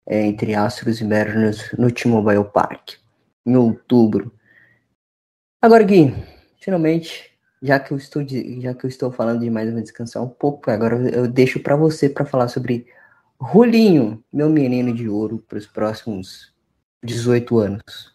é, 0.06 0.26
entre 0.26 0.54
Astros 0.54 1.00
e 1.00 1.04
Mariners 1.04 1.72
no 1.78 1.90
T-Mobile 1.90 2.44
Park, 2.52 2.94
em 3.46 3.56
outubro. 3.56 4.32
Agora, 5.62 5.84
Gui, 5.84 6.14
finalmente, 6.60 7.30
já 7.62 7.78
que 7.78 7.92
eu 7.92 7.96
estou, 7.96 8.22
já 8.26 8.74
que 8.74 8.86
eu 8.86 8.88
estou 8.88 9.12
falando 9.12 9.40
demais, 9.40 9.68
eu 9.68 9.74
vou 9.74 9.82
descansar 9.82 10.22
um 10.22 10.28
pouco. 10.28 10.70
Agora 10.70 10.96
eu 11.10 11.28
deixo 11.28 11.60
para 11.60 11.76
você 11.76 12.08
para 12.08 12.24
falar 12.24 12.48
sobre 12.48 12.86
Rolinho, 13.38 14.22
meu 14.32 14.48
menino 14.48 14.92
de 14.94 15.08
ouro, 15.08 15.44
para 15.48 15.58
os 15.58 15.66
próximos 15.66 16.52
18 17.04 17.58
anos. 17.58 18.12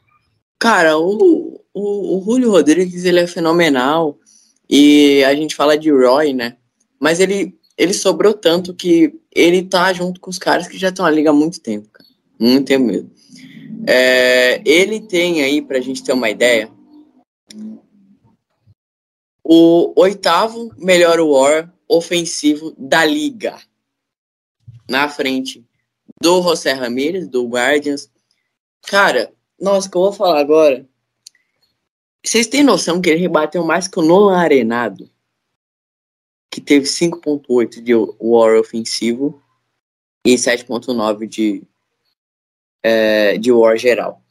Cara, 0.59 0.97
o, 0.97 1.61
o, 1.73 2.17
o 2.17 2.23
Julio 2.23 2.51
Rodrigues, 2.51 3.05
ele 3.05 3.19
é 3.19 3.27
fenomenal. 3.27 4.17
E 4.69 5.23
a 5.23 5.35
gente 5.35 5.55
fala 5.55 5.77
de 5.77 5.91
Roy, 5.91 6.33
né? 6.33 6.57
Mas 6.99 7.19
ele, 7.19 7.57
ele 7.77 7.93
sobrou 7.93 8.33
tanto 8.33 8.73
que 8.73 9.13
ele 9.31 9.63
tá 9.63 9.91
junto 9.93 10.19
com 10.19 10.29
os 10.29 10.39
caras 10.39 10.67
que 10.67 10.77
já 10.77 10.89
estão 10.89 11.05
na 11.05 11.11
liga 11.11 11.29
há 11.29 11.33
muito 11.33 11.59
tempo, 11.59 11.89
cara. 11.89 12.09
Muito 12.39 12.65
tempo 12.65 12.85
mesmo. 12.85 13.11
É, 13.87 14.61
ele 14.65 14.99
tem 15.01 15.43
aí, 15.43 15.61
pra 15.61 15.79
gente 15.79 16.03
ter 16.03 16.13
uma 16.13 16.29
ideia, 16.29 16.71
o 19.43 19.93
oitavo 19.95 20.73
melhor 20.77 21.19
war 21.19 21.71
ofensivo 21.87 22.73
da 22.77 23.05
liga. 23.05 23.59
Na 24.89 25.07
frente 25.07 25.63
do 26.21 26.41
José 26.41 26.73
Ramírez, 26.73 27.27
do 27.27 27.47
Guardians. 27.47 28.09
Cara, 28.87 29.31
nossa, 29.59 29.87
o 29.87 29.91
que 29.91 29.97
eu 29.97 30.01
vou 30.01 30.13
falar 30.13 30.39
agora. 30.39 30.87
Vocês 32.25 32.47
têm 32.47 32.63
noção 32.63 32.99
que 32.99 33.09
ele 33.09 33.21
rebateu 33.21 33.63
mais 33.63 33.87
que 33.87 33.99
o 33.99 34.01
Nolan 34.01 34.35
Arenado? 34.35 35.07
Que 36.49 36.59
teve 36.59 36.87
5.8 36.87 37.81
de 37.81 37.93
war 38.19 38.59
ofensivo 38.59 39.41
e 40.25 40.33
7.9 40.33 41.27
de, 41.27 41.63
é, 42.81 43.37
de 43.37 43.51
war 43.51 43.77
geral. 43.77 44.23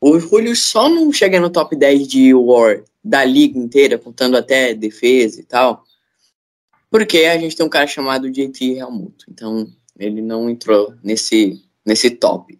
O 0.00 0.18
Julio 0.18 0.56
só 0.56 0.88
não 0.88 1.12
chega 1.12 1.38
no 1.38 1.50
top 1.50 1.76
10 1.76 2.08
de 2.08 2.34
war 2.34 2.82
da 3.02 3.24
liga 3.24 3.58
inteira, 3.58 3.96
contando 3.96 4.36
até 4.36 4.74
defesa 4.74 5.40
e 5.40 5.44
tal, 5.44 5.84
porque 6.90 7.18
a 7.26 7.38
gente 7.38 7.56
tem 7.56 7.64
um 7.64 7.70
cara 7.70 7.86
chamado 7.86 8.30
JT 8.30 8.74
Realmuto. 8.74 9.26
Então, 9.30 9.72
ele 9.96 10.20
não 10.20 10.50
entrou 10.50 10.94
nesse, 11.02 11.64
nesse 11.86 12.10
top. 12.10 12.58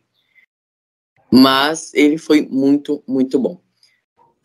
Mas 1.31 1.93
ele 1.93 2.19
foi 2.19 2.43
muito, 2.43 3.03
muito 3.07 3.37
bom. 3.38 3.63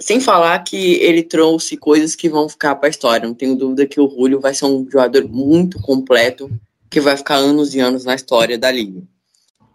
Sem 0.01 0.21
falar 0.21 0.57
que 0.63 0.93
ele 0.95 1.23
trouxe 1.23 1.75
coisas 1.75 2.15
que 2.15 2.29
vão 2.29 2.47
ficar 2.47 2.75
para 2.75 2.87
a 2.87 2.89
história. 2.89 3.27
Não 3.27 3.35
tenho 3.35 3.55
dúvida 3.55 3.85
que 3.85 3.99
o 3.99 4.09
Julio 4.09 4.39
vai 4.39 4.53
ser 4.53 4.65
um 4.65 4.89
jogador 4.89 5.27
muito 5.27 5.79
completo 5.81 6.49
que 6.89 7.01
vai 7.01 7.17
ficar 7.17 7.35
anos 7.35 7.75
e 7.75 7.79
anos 7.79 8.05
na 8.05 8.15
história 8.15 8.57
da 8.57 8.71
liga. 8.71 9.01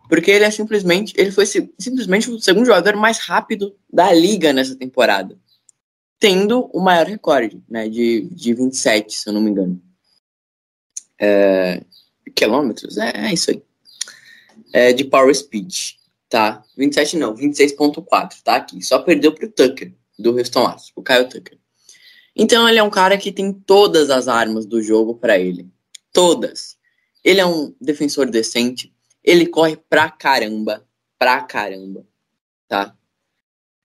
Porque 0.08 0.30
ele 0.30 0.44
é 0.44 0.50
simplesmente, 0.50 1.14
ele 1.16 1.30
foi 1.30 1.46
si- 1.46 1.72
simplesmente 1.78 2.30
o 2.30 2.40
segundo 2.40 2.66
jogador 2.66 2.96
mais 2.96 3.18
rápido 3.18 3.74
da 3.92 4.12
liga 4.12 4.52
nessa 4.52 4.74
temporada. 4.74 5.38
Tendo 6.18 6.70
o 6.72 6.80
maior 6.80 7.06
recorde, 7.06 7.62
né, 7.68 7.88
de, 7.88 8.22
de 8.30 8.54
27, 8.54 9.14
se 9.14 9.28
eu 9.28 9.32
não 9.32 9.40
me 9.40 9.50
engano. 9.50 9.80
É, 11.20 11.82
quilômetros? 12.34 12.96
É, 12.96 13.28
é 13.28 13.32
isso 13.34 13.50
aí. 13.50 13.62
É, 14.72 14.92
de 14.92 15.04
power 15.04 15.34
speed, 15.34 15.74
tá? 16.28 16.64
27 16.76 17.16
não, 17.16 17.34
26.4, 17.34 18.42
tá 18.42 18.56
aqui. 18.56 18.82
Só 18.82 18.98
perdeu 19.00 19.32
pro 19.32 19.50
Tucker, 19.50 19.92
do 20.18 20.36
Houston 20.36 20.66
Astros, 20.66 20.92
o 20.94 21.02
Kyle 21.02 21.28
Tucker. 21.28 21.58
Então 22.36 22.68
ele 22.68 22.78
é 22.78 22.82
um 22.82 22.90
cara 22.90 23.16
que 23.16 23.30
tem 23.30 23.52
todas 23.52 24.10
as 24.10 24.26
armas 24.26 24.66
do 24.66 24.82
jogo 24.82 25.14
para 25.14 25.38
ele. 25.38 25.68
Todas. 26.12 26.76
Ele 27.22 27.40
é 27.40 27.46
um 27.46 27.74
defensor 27.80 28.28
decente. 28.28 28.92
Ele 29.22 29.46
corre 29.46 29.76
pra 29.76 30.10
caramba. 30.10 30.86
Pra 31.18 31.40
caramba. 31.42 32.06
Tá? 32.68 32.96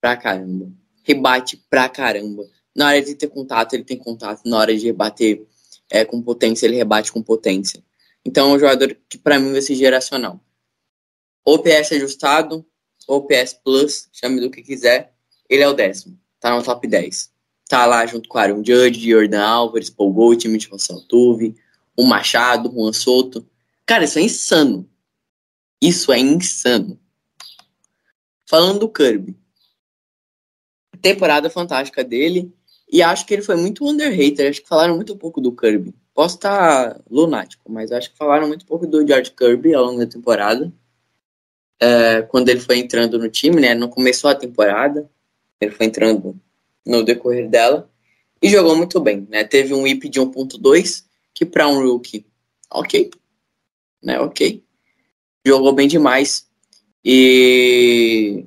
Pra 0.02 0.18
caramba. 0.18 0.72
Rebate 1.04 1.58
pra 1.70 1.88
caramba. 1.88 2.48
Na 2.76 2.88
hora 2.88 3.02
de 3.02 3.16
ter 3.16 3.28
contato, 3.28 3.74
ele 3.74 3.84
tem 3.84 3.98
contato. 3.98 4.42
Na 4.46 4.58
hora 4.58 4.76
de 4.76 4.86
rebater 4.86 5.46
é, 5.90 6.04
com 6.06 6.22
potência, 6.22 6.66
ele 6.66 6.76
rebate 6.76 7.12
com 7.12 7.22
potência. 7.22 7.84
Então 8.26 8.52
é 8.52 8.56
um 8.56 8.60
jogador 8.60 8.96
que 9.08 9.18
para 9.18 9.40
mim 9.40 9.52
vai 9.52 9.62
ser 9.62 9.76
geracional. 9.76 10.40
OPS 11.46 11.94
ajustado, 11.94 12.66
OPS 13.08 13.54
Plus, 13.64 14.10
chame 14.12 14.40
do 14.40 14.52
que 14.52 14.62
quiser. 14.62 15.14
Ele 15.50 15.64
é 15.64 15.68
o 15.68 15.74
décimo. 15.74 16.18
Tá 16.40 16.56
no 16.56 16.64
top 16.64 16.88
10. 16.88 17.32
Tá 17.68 17.86
lá 17.86 18.06
junto 18.06 18.30
com 18.30 18.38
Aaron 18.38 18.64
Judge, 18.64 19.10
Jordan 19.10 19.42
Alvarez, 19.42 19.90
Paul 19.90 20.14
Gold, 20.14 20.68
Russell 20.72 21.02
Tuve, 21.08 21.56
o 21.96 22.06
Machado, 22.06 22.72
Juan 22.72 22.94
Soto. 22.94 23.46
Cara, 23.86 24.06
isso 24.06 24.20
é 24.20 24.22
insano. 24.22 24.90
Isso 25.82 26.12
é 26.12 26.20
insano. 26.20 27.00
Falando 28.48 28.80
do 28.80 28.90
Kirby. 28.90 29.38
Temporada 31.02 31.50
fantástica 31.50 32.04
dele. 32.04 32.54
E 32.92 33.02
acho 33.02 33.26
que 33.26 33.34
ele 33.34 33.44
foi 33.44 33.56
muito 33.56 33.88
underrated. 33.88 34.48
Acho 34.48 34.62
que 34.62 34.68
falaram 34.68 34.96
muito 34.96 35.16
pouco 35.16 35.40
do 35.40 35.56
Kirby. 35.56 35.94
Posso 36.14 36.36
estar 36.36 37.00
lunático, 37.10 37.72
mas 37.72 37.92
acho 37.92 38.12
que 38.12 38.18
falaram 38.18 38.48
muito 38.48 38.66
pouco 38.66 38.86
do 38.86 39.08
George 39.08 39.32
Kirby 39.32 39.74
ao 39.74 39.86
longo 39.86 40.00
da 40.00 40.08
temporada. 40.08 40.74
É, 41.80 42.24
quando 42.24 42.50
ele 42.50 42.60
foi 42.60 42.80
entrando 42.80 43.18
no 43.18 43.30
time, 43.30 43.62
né? 43.62 43.74
Não 43.74 43.88
começou 43.88 44.30
a 44.30 44.36
temporada. 44.36 45.10
Ele 45.60 45.72
foi 45.72 45.86
entrando 45.86 46.40
no 46.86 47.04
decorrer 47.04 47.50
dela. 47.50 47.90
E 48.42 48.50
jogou 48.50 48.76
muito 48.76 49.00
bem, 49.00 49.28
né? 49.30 49.44
Teve 49.44 49.74
um 49.74 49.86
IP 49.86 50.08
de 50.08 50.20
1.2, 50.20 51.04
que 51.34 51.46
para 51.46 51.68
um 51.68 51.82
rookie, 51.82 52.26
ok. 52.72 53.12
Né? 54.02 54.20
Ok. 54.20 54.64
Jogou 55.46 55.74
bem 55.74 55.88
demais. 55.88 56.48
E, 57.04 58.46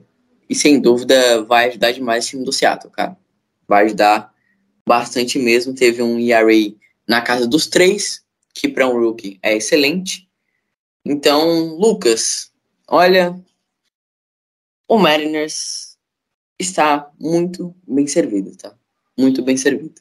e 0.49 0.55
sem 0.55 0.81
dúvida 0.81 1.43
vai 1.45 1.69
ajudar 1.69 1.93
demais 1.93 2.27
o 2.27 2.29
time 2.31 2.45
do 2.45 2.53
Seattle, 2.53 2.93
cara. 2.93 3.17
Vai 3.69 3.85
ajudar 3.85 4.33
bastante 4.87 5.39
mesmo. 5.39 5.75
Teve 5.75 6.03
um 6.03 6.19
ERA 6.19 6.75
na 7.07 7.21
casa 7.21 7.47
dos 7.47 7.67
três, 7.67 8.23
que 8.55 8.69
para 8.69 8.89
um 8.89 8.99
rookie 8.99 9.39
é 9.43 9.57
excelente. 9.57 10.29
Então, 11.05 11.77
Lucas, 11.77 12.51
olha, 12.89 13.39
o 14.89 14.99
Mariners 14.99 15.92
está 16.59 17.11
muito 17.19 17.75
bem 17.87 18.07
servido, 18.07 18.57
tá? 18.57 18.75
Muito 19.19 19.43
bem 19.43 19.57
servido. 19.57 20.01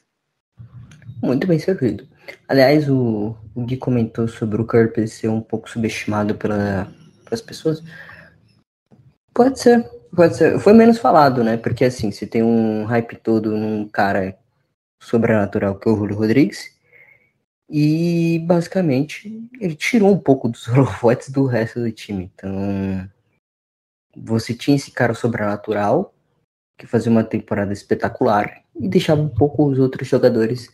Muito 1.22 1.46
bem 1.46 1.58
servido. 1.58 2.06
Aliás, 2.48 2.88
o, 2.88 3.36
o 3.54 3.64
Gui 3.64 3.76
comentou 3.76 4.26
sobre 4.26 4.60
o 4.60 4.66
Kirby 4.66 5.06
ser 5.06 5.28
um 5.28 5.40
pouco 5.40 5.68
subestimado 5.68 6.34
pela, 6.34 6.92
pelas 7.24 7.40
pessoas. 7.40 7.82
Pode 9.34 9.60
ser, 9.60 9.88
pode 10.14 10.36
ser. 10.36 10.58
Foi 10.58 10.72
menos 10.72 10.98
falado, 10.98 11.44
né? 11.44 11.56
Porque 11.56 11.84
assim, 11.84 12.10
se 12.10 12.26
tem 12.26 12.42
um 12.42 12.84
hype 12.84 13.16
todo 13.16 13.56
num 13.56 13.88
cara 13.88 14.38
sobrenatural 15.00 15.78
que 15.78 15.88
é 15.88 15.92
o 15.92 15.96
Julio 15.96 16.16
Rodrigues, 16.16 16.72
e 17.68 18.38
basicamente 18.40 19.48
ele 19.60 19.74
tirou 19.74 20.12
um 20.12 20.18
pouco 20.18 20.48
dos 20.48 20.66
holofotes 20.68 21.30
do 21.30 21.46
resto 21.46 21.80
do 21.80 21.90
time. 21.90 22.30
Então 22.34 23.08
você 24.16 24.52
tinha 24.54 24.76
esse 24.76 24.90
cara 24.90 25.14
sobrenatural 25.14 26.11
que 26.82 26.86
fazia 26.88 27.10
uma 27.10 27.24
temporada 27.24 27.72
espetacular 27.72 28.62
e 28.78 28.88
deixava 28.88 29.22
um 29.22 29.28
pouco 29.28 29.64
os 29.66 29.78
outros 29.78 30.08
jogadores 30.08 30.68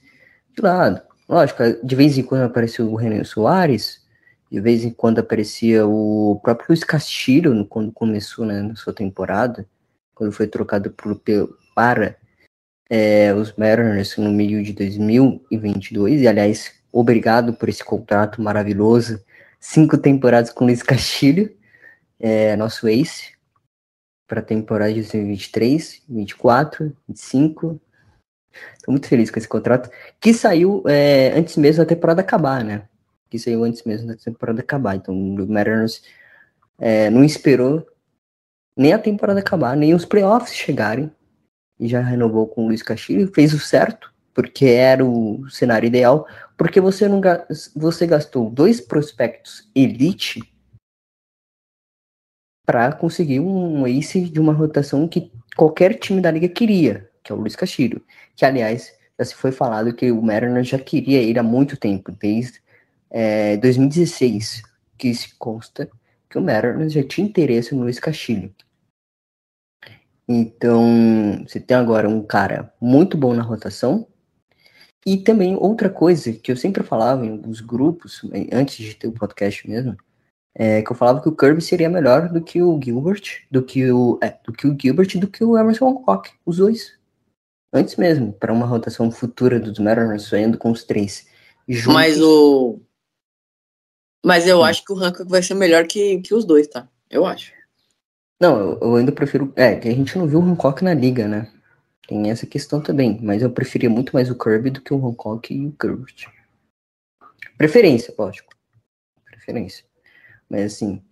de 0.56 0.62
lado. 0.62 1.00
Lógico, 1.28 1.62
de 1.84 1.94
vez 1.94 2.16
em 2.16 2.22
quando 2.22 2.42
aparecia 2.42 2.84
o 2.84 2.94
Renan 2.94 3.22
Soares, 3.24 4.06
de 4.50 4.60
vez 4.60 4.84
em 4.84 4.90
quando 4.90 5.18
aparecia 5.18 5.86
o 5.86 6.40
próprio 6.42 6.68
Luiz 6.70 6.82
Castilho 6.82 7.66
quando 7.66 7.92
começou 7.92 8.46
né, 8.46 8.62
na 8.62 8.74
sua 8.74 8.94
temporada, 8.94 9.66
quando 10.14 10.32
foi 10.32 10.46
trocado 10.46 10.90
por, 10.90 11.20
para 11.74 12.16
é, 12.88 13.34
os 13.34 13.52
Mariners 13.56 14.16
no 14.16 14.32
meio 14.32 14.62
de 14.62 14.72
2022. 14.72 16.22
E 16.22 16.26
aliás, 16.26 16.78
Obrigado 16.92 17.52
por 17.52 17.68
esse 17.68 17.84
contrato 17.84 18.40
maravilhoso. 18.40 19.22
Cinco 19.60 19.98
temporadas 19.98 20.50
com 20.50 20.64
Luiz 20.64 20.82
Castilho, 20.82 21.54
é, 22.18 22.56
nosso 22.56 22.88
ace, 22.88 23.32
para 24.28 24.40
a 24.40 24.44
temporada 24.44 24.92
de 24.92 25.00
2023, 25.00 26.02
24, 26.06 26.94
25. 27.08 27.80
Estou 28.76 28.92
muito 28.92 29.08
feliz 29.08 29.30
com 29.30 29.38
esse 29.38 29.48
contrato, 29.48 29.90
que 30.20 30.34
saiu 30.34 30.82
é, 30.86 31.32
antes 31.34 31.56
mesmo 31.56 31.82
da 31.82 31.88
temporada 31.88 32.20
acabar, 32.20 32.62
né? 32.62 32.82
Que 33.30 33.38
saiu 33.38 33.64
antes 33.64 33.82
mesmo 33.84 34.06
da 34.08 34.16
temporada 34.16 34.60
acabar. 34.60 34.96
Então, 34.96 35.14
o 35.14 35.48
Mariners 35.48 36.02
é, 36.78 37.08
não 37.08 37.24
esperou 37.24 37.86
nem 38.76 38.92
a 38.92 38.98
temporada 38.98 39.40
acabar, 39.40 39.76
nem 39.76 39.94
os 39.94 40.04
playoffs 40.04 40.54
chegarem. 40.54 41.10
E 41.80 41.88
já 41.88 42.00
renovou 42.00 42.46
com 42.46 42.64
o 42.64 42.66
Luiz 42.68 42.82
Castilho, 42.82 43.32
fez 43.32 43.54
o 43.54 43.58
certo, 43.58 44.12
porque 44.34 44.66
era 44.66 45.04
o 45.04 45.48
cenário 45.48 45.86
ideal, 45.86 46.26
porque 46.56 46.80
você 46.80 47.08
não 47.08 47.20
você 47.74 48.06
gastou 48.06 48.50
dois 48.50 48.80
prospectos 48.80 49.70
elite 49.74 50.42
para 52.68 52.92
conseguir 52.92 53.40
um 53.40 53.86
ace 53.86 54.20
de 54.20 54.38
uma 54.38 54.52
rotação 54.52 55.08
que 55.08 55.32
qualquer 55.56 55.94
time 55.94 56.20
da 56.20 56.30
liga 56.30 56.50
queria, 56.50 57.08
que 57.24 57.32
é 57.32 57.34
o 57.34 57.38
Luiz 57.38 57.56
Castilho, 57.56 58.04
que 58.36 58.44
aliás 58.44 58.92
já 59.18 59.24
se 59.24 59.34
foi 59.34 59.50
falado 59.50 59.94
que 59.94 60.12
o 60.12 60.20
Mariners 60.20 60.68
já 60.68 60.78
queria 60.78 61.18
ele 61.18 61.38
há 61.38 61.42
muito 61.42 61.78
tempo, 61.78 62.12
desde 62.12 62.60
é, 63.10 63.56
2016, 63.56 64.62
que 64.98 65.14
se 65.14 65.34
consta 65.36 65.88
que 66.28 66.36
o 66.36 66.42
Mariners 66.42 66.92
já 66.92 67.02
tinha 67.02 67.26
interesse 67.26 67.74
no 67.74 67.84
Luiz 67.84 67.98
Castilho. 67.98 68.54
Então, 70.28 71.42
você 71.46 71.58
tem 71.58 71.74
agora 71.74 72.06
um 72.06 72.22
cara 72.22 72.70
muito 72.78 73.16
bom 73.16 73.32
na 73.32 73.42
rotação, 73.42 74.06
e 75.06 75.16
também 75.16 75.56
outra 75.56 75.88
coisa 75.88 76.34
que 76.34 76.52
eu 76.52 76.56
sempre 76.56 76.82
falava 76.82 77.24
em 77.24 77.30
alguns 77.30 77.62
grupos, 77.62 78.20
antes 78.52 78.76
de 78.76 78.94
ter 78.94 79.08
o 79.08 79.12
podcast 79.12 79.66
mesmo, 79.66 79.96
é 80.58 80.82
que 80.82 80.90
eu 80.90 80.96
falava 80.96 81.22
que 81.22 81.28
o 81.28 81.36
Kirby 81.36 81.62
seria 81.62 81.88
melhor 81.88 82.28
do 82.28 82.42
que 82.42 82.60
o 82.60 82.80
Gilbert, 82.82 83.22
do 83.48 83.62
que 83.62 83.88
o, 83.92 84.18
é, 84.20 84.36
do 84.44 84.52
que 84.52 84.66
o 84.66 84.76
Gilbert 84.76 85.08
e 85.14 85.18
do 85.18 85.28
que 85.28 85.44
o 85.44 85.56
Emerson 85.56 85.88
Hancock, 85.88 86.32
os 86.44 86.56
dois. 86.56 86.98
Antes 87.72 87.94
mesmo, 87.94 88.32
para 88.32 88.52
uma 88.52 88.66
rotação 88.66 89.08
futura 89.08 89.60
dos 89.60 89.78
Mariners, 89.78 90.24
saindo 90.24 90.58
com 90.58 90.72
os 90.72 90.82
três. 90.82 91.28
Juntos. 91.68 91.94
Mas 91.94 92.20
o. 92.20 92.80
Mas 94.26 94.48
eu 94.48 94.58
hum. 94.58 94.64
acho 94.64 94.84
que 94.84 94.92
o 94.92 94.98
Hancock 94.98 95.30
vai 95.30 95.44
ser 95.44 95.54
melhor 95.54 95.86
que, 95.86 96.20
que 96.22 96.34
os 96.34 96.44
dois, 96.44 96.66
tá? 96.66 96.88
Eu 97.08 97.24
acho. 97.24 97.52
Não, 98.40 98.58
eu, 98.58 98.78
eu 98.80 98.96
ainda 98.96 99.12
prefiro. 99.12 99.52
É, 99.54 99.76
que 99.76 99.86
a 99.86 99.94
gente 99.94 100.18
não 100.18 100.26
viu 100.26 100.40
o 100.40 100.42
Hancock 100.42 100.82
na 100.82 100.92
liga, 100.92 101.28
né? 101.28 101.52
Tem 102.08 102.30
essa 102.30 102.46
questão 102.46 102.80
também, 102.80 103.20
mas 103.22 103.42
eu 103.42 103.50
preferia 103.50 103.90
muito 103.90 104.12
mais 104.12 104.28
o 104.28 104.34
Kirby 104.34 104.70
do 104.70 104.80
que 104.80 104.92
o 104.92 105.06
Hancock 105.06 105.54
e 105.54 105.66
o 105.66 105.76
Gilbert. 105.80 106.26
Preferência, 107.56 108.12
lógico. 108.18 108.52
Preferência. 109.24 109.87
Mas 110.48 110.74
assim, 110.74 111.02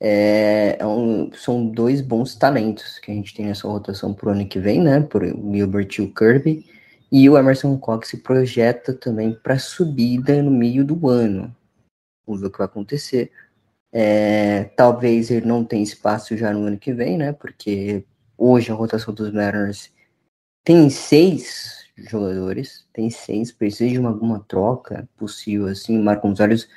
é, 0.00 0.76
é 0.78 0.86
um, 0.86 1.32
são 1.32 1.66
dois 1.66 2.00
bons 2.00 2.34
talentos 2.34 2.98
que 2.98 3.10
a 3.10 3.14
gente 3.14 3.34
tem 3.34 3.46
nessa 3.46 3.68
rotação 3.68 4.12
pro 4.12 4.30
ano 4.30 4.46
que 4.46 4.58
vem, 4.58 4.82
né? 4.82 5.00
Por 5.00 5.22
o 5.22 5.56
e 5.56 5.62
o 5.62 6.14
Kirby. 6.14 6.66
E 7.10 7.30
o 7.30 7.38
Emerson 7.38 7.74
Hancock 7.74 8.06
se 8.06 8.18
projeta 8.18 8.92
também 8.92 9.32
para 9.32 9.58
subida 9.58 10.42
no 10.42 10.50
meio 10.50 10.84
do 10.84 11.08
ano. 11.08 11.54
Vamos 12.26 12.40
ver 12.40 12.48
o 12.48 12.50
que 12.50 12.58
vai 12.58 12.66
acontecer. 12.66 13.30
É, 13.92 14.64
talvez 14.76 15.30
ele 15.30 15.46
não 15.46 15.64
tenha 15.64 15.82
espaço 15.82 16.36
já 16.36 16.52
no 16.52 16.64
ano 16.64 16.78
que 16.78 16.92
vem, 16.92 17.16
né? 17.16 17.32
Porque 17.32 18.04
hoje 18.36 18.72
a 18.72 18.74
rotação 18.74 19.14
dos 19.14 19.32
Mariners 19.32 19.92
tem 20.64 20.90
seis 20.90 21.84
jogadores, 21.96 22.86
tem 22.92 23.08
seis, 23.10 23.52
precisa 23.52 23.90
de 23.90 23.98
uma, 23.98 24.10
alguma 24.10 24.40
troca 24.40 25.08
possível, 25.16 25.68
assim, 25.68 25.98
Marco 25.98 26.26
Gonzalez, 26.26 26.68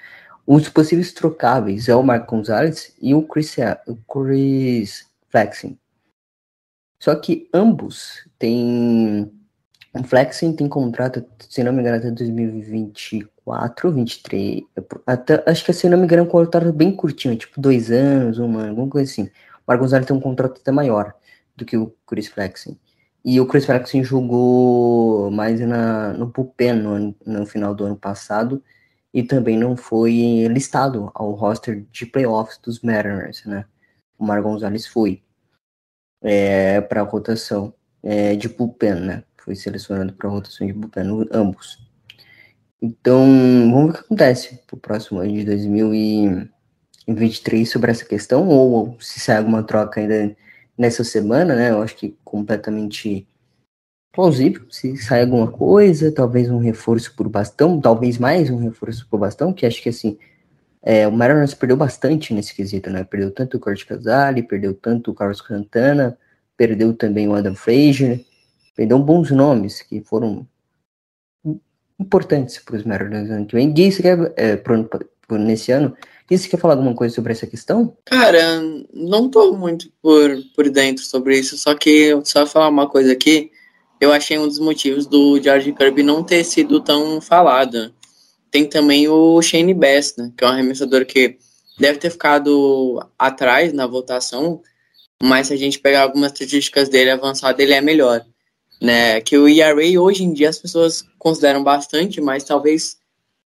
os 0.48 0.70
possíveis 0.70 1.12
trocáveis 1.12 1.90
é 1.90 1.96
o 1.96 2.02
Marco 2.02 2.34
Gonzalez 2.34 2.96
e 3.02 3.14
o 3.14 3.22
Chris, 3.22 3.58
o 3.86 3.98
Chris 3.98 5.06
Flexing. 5.30 5.78
Só 6.98 7.14
que 7.16 7.50
ambos 7.54 8.26
têm. 8.40 9.30
O 9.94 10.04
Flexing 10.04 10.56
tem 10.56 10.70
contrato, 10.70 11.26
se 11.50 11.62
não 11.64 11.74
me 11.74 11.82
engano, 11.82 11.98
até 11.98 12.10
2024, 12.12 13.92
23. 13.92 14.62
Até, 15.06 15.44
acho 15.46 15.66
que, 15.66 15.74
se 15.74 15.90
não 15.90 15.98
me 15.98 16.06
engano, 16.06 16.22
é 16.24 16.26
um 16.26 16.30
contrato 16.30 16.72
bem 16.72 16.96
curtinho, 16.96 17.36
tipo 17.36 17.60
dois 17.60 17.92
anos, 17.92 18.40
um 18.40 18.58
ano, 18.58 18.70
alguma 18.70 18.88
coisa 18.88 19.12
assim. 19.12 19.24
O 19.24 19.30
Marco 19.68 19.84
Gonzalez 19.84 20.08
tem 20.08 20.16
um 20.16 20.22
contrato 20.22 20.62
até 20.62 20.72
maior 20.72 21.14
do 21.58 21.66
que 21.66 21.76
o 21.76 21.94
Chris 22.08 22.28
Flexing. 22.28 22.80
E 23.26 23.42
o 23.42 23.46
Chris 23.46 23.66
Flexen 23.66 24.02
jogou 24.02 25.30
mais 25.30 25.60
na, 25.60 26.14
no 26.14 26.28
bullpen 26.28 26.74
no, 26.74 27.16
no 27.26 27.46
final 27.46 27.76
do 27.76 27.84
ano 27.84 27.98
passado 27.98 28.64
e 29.14 29.24
também 29.24 29.58
não 29.58 29.76
foi 29.76 30.48
listado 30.48 31.12
ao 31.14 31.32
roster 31.32 31.86
de 31.92 32.06
playoffs 32.06 32.58
dos 32.60 32.82
Mariners, 32.82 33.46
né? 33.46 33.66
O 34.18 34.26
Mar 34.26 34.42
Gonzalez 34.42 34.88
foi 34.88 35.24
é, 36.22 36.82
para 36.82 37.02
a 37.02 37.04
rotação 37.04 37.74
é, 38.04 38.36
de 38.36 38.50
bullpen, 38.50 38.96
né? 38.96 39.24
foi 39.48 39.56
selecionado 39.56 40.14
para 40.14 40.30
rotação 40.30 40.68
de 40.68 40.74
bullpen, 40.74 41.26
ambos. 41.32 41.80
Então, 42.82 43.26
vamos 43.72 43.86
ver 43.86 43.92
o 43.92 43.94
que 43.94 44.00
acontece 44.02 44.60
pro 44.68 44.76
próximo 44.76 45.22
ano 45.22 45.32
de 45.32 45.46
2023 45.46 47.70
sobre 47.70 47.92
essa 47.92 48.04
questão, 48.04 48.50
ou 48.50 48.98
se 49.00 49.22
sai 49.22 49.38
alguma 49.38 49.64
troca 49.64 50.02
ainda 50.02 50.36
nessa 50.78 51.06
semana, 51.06 51.56
né? 51.56 51.72
Eu 51.72 51.82
acho 51.82 51.96
que 51.96 52.18
completamente 52.26 53.26
plausível. 54.18 54.66
Se 54.72 54.98
sai 54.98 55.22
alguma 55.22 55.48
coisa, 55.52 56.12
talvez 56.12 56.50
um 56.50 56.58
reforço 56.58 57.14
por 57.16 57.30
bastão, 57.30 57.80
talvez 57.80 58.18
mais 58.18 58.50
um 58.50 58.58
reforço 58.58 59.08
por 59.08 59.20
bastão, 59.20 59.54
que 59.54 59.64
acho 59.64 59.80
que 59.80 59.90
assim, 59.90 60.18
é, 60.82 61.08
o 61.08 61.12
Mariners 61.12 61.54
perdeu 61.54 61.78
bastante 61.78 62.34
nesse 62.34 62.56
quesito, 62.56 62.90
né? 62.90 63.04
Perdeu 63.04 63.30
tanto 63.30 63.58
o 63.58 63.60
Kurt 63.60 63.86
Casale, 63.86 64.42
perdeu 64.42 64.74
tanto 64.74 65.12
o 65.12 65.14
Carlos 65.14 65.38
Santana, 65.48 66.18
perdeu 66.58 66.96
também 66.96 67.28
o 67.28 67.36
Adam 67.36 67.54
Frazier, 67.54 68.26
perdeu 68.76 68.98
bons 68.98 69.30
nomes 69.30 69.84
que 69.84 70.02
foram 70.02 70.48
importantes 72.00 72.58
para 72.58 72.76
os 72.76 72.84
Mariners 72.84 73.30
ano 73.30 73.46
que 73.46 73.56
vem. 73.56 73.72
Disse 73.72 74.02
que 74.02 74.08
é, 74.08 74.34
é 74.36 74.56
pro, 74.56 74.84
pro, 75.28 75.38
nesse 75.38 75.72
ano. 75.72 75.96
Disse 76.28 76.46
que 76.46 76.52
quer 76.56 76.62
falar 76.62 76.74
alguma 76.74 76.96
coisa 76.96 77.14
sobre 77.14 77.34
essa 77.34 77.46
questão? 77.46 77.96
Cara, 78.06 78.60
não 78.92 79.30
tô 79.30 79.54
muito 79.54 79.92
por, 80.02 80.32
por 80.56 80.68
dentro 80.72 81.04
sobre 81.04 81.38
isso, 81.38 81.56
só 81.56 81.76
que 81.76 82.20
só 82.26 82.48
falar 82.48 82.70
uma 82.70 82.90
coisa 82.90 83.14
aqui, 83.14 83.52
eu 84.00 84.12
achei 84.12 84.38
um 84.38 84.48
dos 84.48 84.60
motivos 84.60 85.06
do 85.06 85.42
George 85.42 85.74
Kirby 85.74 86.04
não 86.04 86.24
ter 86.24 86.44
sido 86.44 86.80
tão 86.80 87.20
falado. 87.22 87.94
Tem 88.52 88.66
também 88.66 89.08
o 89.08 89.42
Shane 89.42 89.74
Bass, 89.74 90.16
né, 90.18 90.32
que 90.38 90.44
é 90.44 90.48
um 90.48 90.52
arremessador 90.52 91.06
que 91.06 91.38
deve 91.80 92.00
ter 92.00 92.10
ficado 92.10 93.06
atrás 93.18 93.74
na 93.74 93.86
votação, 93.86 94.62
mas 95.22 95.48
se 95.48 95.54
a 95.54 95.58
gente 95.58 95.80
pegar 95.80 96.04
algumas 96.04 96.32
estatísticas 96.32 96.90
dele 96.90 97.12
avançado, 97.12 97.62
ele 97.62 97.74
é 97.74 97.82
melhor 97.82 98.26
né? 98.82 99.20
Que 99.22 99.38
o 99.38 99.48
ERA 99.48 100.02
hoje 100.02 100.24
em 100.24 100.34
dia 100.34 100.50
as 100.50 100.60
pessoas 100.60 101.04
consideram 101.18 101.64
bastante, 101.64 102.22
mas 102.22 102.44
talvez 102.44 102.98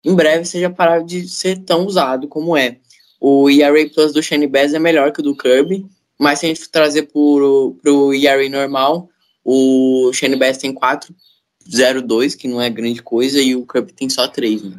em 0.05 0.15
breve 0.15 0.45
seja 0.45 0.71
parado 0.71 1.05
de 1.05 1.29
ser 1.29 1.59
tão 1.65 1.85
usado 1.87 2.29
como 2.29 2.57
é. 2.57 2.79
O 3.21 3.51
ERA 3.51 3.89
Plus 3.93 4.13
do 4.13 4.23
Shane 4.23 4.47
Bass 4.47 4.73
é 4.73 4.79
melhor 4.79 5.13
que 5.13 5.21
o 5.21 5.23
do 5.23 5.37
Kirby, 5.37 5.85
mas 6.19 6.39
se 6.39 6.47
a 6.47 6.49
gente 6.49 6.69
trazer 6.71 7.03
para 7.03 7.21
o 7.21 8.15
ERA 8.15 8.49
normal, 8.49 9.09
o 9.49 10.13
Shane 10.13 10.35
Bass 10.35 10.59
tem 10.59 10.75
4,02, 10.75 12.37
que 12.37 12.49
não 12.49 12.61
é 12.61 12.69
grande 12.69 13.01
coisa, 13.01 13.41
e 13.41 13.55
o 13.55 13.65
Kirby 13.65 13.93
tem 13.93 14.11
só 14.11 14.27
3. 14.27 14.65
Né? 14.65 14.77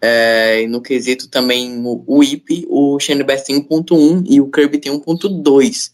É, 0.00 0.64
no 0.68 0.80
quesito 0.80 1.28
também 1.28 1.82
o, 1.84 2.22
IP, 2.22 2.66
o 2.70 3.00
Shane 3.00 3.24
Bass 3.24 3.42
tem 3.42 3.60
1.1 3.60 4.26
e 4.28 4.40
o 4.40 4.48
Kirby 4.48 4.78
tem 4.78 4.92
1.2. 4.92 5.90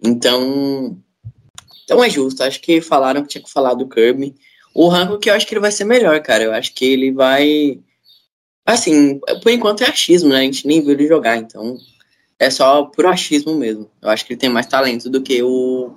Então, 0.00 0.96
então 1.82 2.04
é 2.04 2.08
justo. 2.08 2.44
Acho 2.44 2.60
que 2.60 2.80
falaram 2.80 3.22
que 3.22 3.28
tinha 3.28 3.42
que 3.42 3.50
falar 3.50 3.74
do 3.74 3.88
Kirby. 3.88 4.36
O 4.72 4.88
Hancock 4.88 5.28
eu 5.28 5.34
acho 5.34 5.44
que 5.44 5.54
ele 5.54 5.60
vai 5.60 5.72
ser 5.72 5.84
melhor, 5.84 6.20
cara. 6.20 6.44
Eu 6.44 6.52
acho 6.52 6.72
que 6.72 6.84
ele 6.84 7.10
vai. 7.10 7.80
Assim, 8.64 9.18
por 9.42 9.50
enquanto 9.50 9.82
é 9.82 9.88
achismo, 9.88 10.28
né? 10.28 10.38
A 10.38 10.42
gente 10.42 10.66
nem 10.68 10.80
viu 10.80 10.92
ele 10.92 11.08
jogar, 11.08 11.36
então 11.36 11.76
é 12.38 12.48
só 12.48 12.84
por 12.84 13.06
achismo 13.06 13.56
mesmo. 13.56 13.90
Eu 14.00 14.08
acho 14.08 14.24
que 14.24 14.32
ele 14.32 14.40
tem 14.40 14.48
mais 14.48 14.66
talento 14.66 15.10
do 15.10 15.20
que 15.20 15.42
o, 15.42 15.92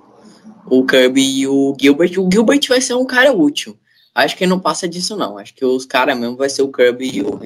o 0.70 0.84
Kirby 0.84 1.40
e 1.40 1.46
o 1.46 1.76
Gilbert. 1.78 2.18
O 2.18 2.28
Gilbert 2.30 2.60
vai 2.68 2.80
ser 2.80 2.94
um 2.94 3.04
cara 3.04 3.32
útil. 3.32 3.78
Acho 4.14 4.36
que 4.36 4.46
não 4.46 4.58
passa 4.58 4.88
disso, 4.88 5.16
não. 5.16 5.38
Acho 5.38 5.54
que 5.54 5.64
os 5.64 5.84
caras 5.84 6.18
mesmo 6.18 6.36
vai 6.36 6.48
ser 6.48 6.62
o 6.62 6.72
Kirby 6.72 7.18
e 7.18 7.22
o 7.22 7.38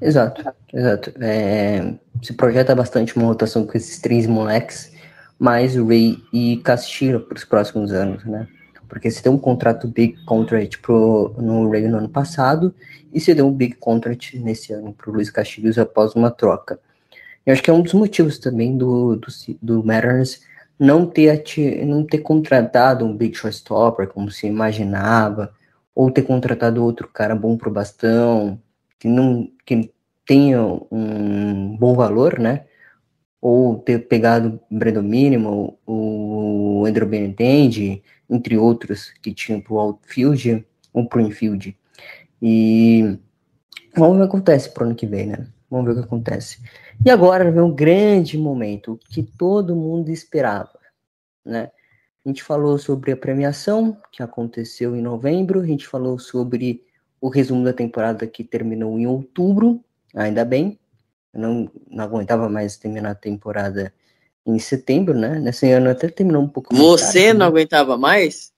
Exato, 0.00 0.44
exato. 0.72 1.12
É, 1.20 1.94
se 2.22 2.32
projeta 2.32 2.74
bastante 2.74 3.16
uma 3.16 3.26
rotação 3.26 3.66
com 3.66 3.76
esses 3.76 3.98
três 3.98 4.26
moleques 4.26 4.92
mais 5.38 5.76
o 5.76 5.86
Ray 5.86 6.22
e 6.32 6.58
Castillo 6.58 7.20
para 7.20 7.36
os 7.36 7.44
próximos 7.44 7.92
anos, 7.92 8.24
né? 8.24 8.46
Porque 8.88 9.10
você 9.10 9.20
tem 9.20 9.32
um 9.32 9.38
contrato 9.38 9.88
big 9.88 10.24
contract 10.24 10.78
pro, 10.78 11.34
no 11.38 11.68
Ray 11.70 11.88
no 11.88 11.98
ano 11.98 12.08
passado 12.08 12.74
e 13.12 13.20
você 13.20 13.34
deu 13.34 13.46
um 13.46 13.52
big 13.52 13.74
contract 13.76 14.38
nesse 14.38 14.72
ano 14.72 14.92
para 14.92 15.10
o 15.10 15.12
Luiz 15.12 15.30
Castilho 15.30 15.72
após 15.80 16.14
uma 16.14 16.30
troca. 16.30 16.78
Eu 17.44 17.52
acho 17.52 17.62
que 17.62 17.70
é 17.70 17.72
um 17.72 17.82
dos 17.82 17.92
motivos 17.92 18.38
também 18.38 18.76
do, 18.76 19.16
do, 19.16 19.28
do 19.60 19.84
Mariners 19.84 20.40
não 20.78 21.06
ter, 21.06 21.44
não 21.86 22.04
ter 22.04 22.18
contratado 22.18 23.04
um 23.04 23.16
big 23.16 23.36
shortstopper 23.36 24.08
como 24.08 24.30
se 24.30 24.46
imaginava, 24.46 25.52
ou 25.94 26.10
ter 26.10 26.22
contratado 26.22 26.84
outro 26.84 27.08
cara 27.08 27.34
bom 27.34 27.56
pro 27.56 27.70
bastão, 27.70 28.60
que 28.98 29.08
não 29.08 29.48
que 29.64 29.92
tenha 30.26 30.62
um 30.90 31.76
bom 31.76 31.94
valor, 31.94 32.38
né? 32.38 32.64
ou 33.44 33.78
ter 33.78 34.08
pegado 34.08 34.58
o 34.70 34.74
Brandon 34.78 35.02
Minimal, 35.02 35.78
o 35.86 36.82
Andrew 36.86 37.06
Benintendi, 37.06 38.02
entre 38.28 38.56
outros 38.56 39.12
que 39.20 39.34
tinham 39.34 39.60
para 39.60 39.74
o 39.74 39.78
outfield 39.78 40.66
ou 40.94 41.06
para 41.06 41.18
o 41.18 41.26
infield. 41.26 41.76
E 42.40 43.18
vamos 43.94 44.16
ver 44.16 44.22
o 44.22 44.26
que 44.26 44.30
acontece 44.30 44.70
para 44.72 44.84
o 44.84 44.86
ano 44.86 44.94
que 44.94 45.06
vem, 45.06 45.26
né? 45.26 45.46
Vamos 45.74 45.86
ver 45.86 45.98
o 45.98 46.02
que 46.02 46.06
acontece. 46.06 46.62
E 47.04 47.10
agora 47.10 47.50
vem 47.50 47.60
um 47.60 47.74
grande 47.74 48.38
momento 48.38 48.96
que 49.10 49.24
todo 49.24 49.74
mundo 49.74 50.08
esperava, 50.08 50.78
né? 51.44 51.72
A 52.24 52.28
gente 52.28 52.44
falou 52.44 52.78
sobre 52.78 53.10
a 53.10 53.16
premiação 53.16 54.00
que 54.12 54.22
aconteceu 54.22 54.94
em 54.94 55.02
novembro, 55.02 55.60
a 55.60 55.66
gente 55.66 55.86
falou 55.88 56.16
sobre 56.16 56.84
o 57.20 57.28
resumo 57.28 57.64
da 57.64 57.72
temporada 57.72 58.24
que 58.24 58.44
terminou 58.44 58.96
em 58.98 59.06
outubro, 59.06 59.84
ainda 60.14 60.44
bem, 60.44 60.78
eu 61.32 61.40
não, 61.40 61.70
não 61.90 62.04
aguentava 62.04 62.48
mais 62.48 62.76
terminar 62.76 63.10
a 63.10 63.16
temporada 63.16 63.92
em 64.46 64.58
setembro, 64.60 65.12
né? 65.18 65.40
Nesse 65.40 65.68
ano 65.72 65.90
até 65.90 66.08
terminou 66.08 66.42
um 66.42 66.48
pouco 66.48 66.72
mais 66.72 66.86
Você 66.86 67.24
tarde, 67.24 67.32
não 67.32 67.38
né? 67.40 67.46
aguentava 67.46 67.98
mais? 67.98 68.52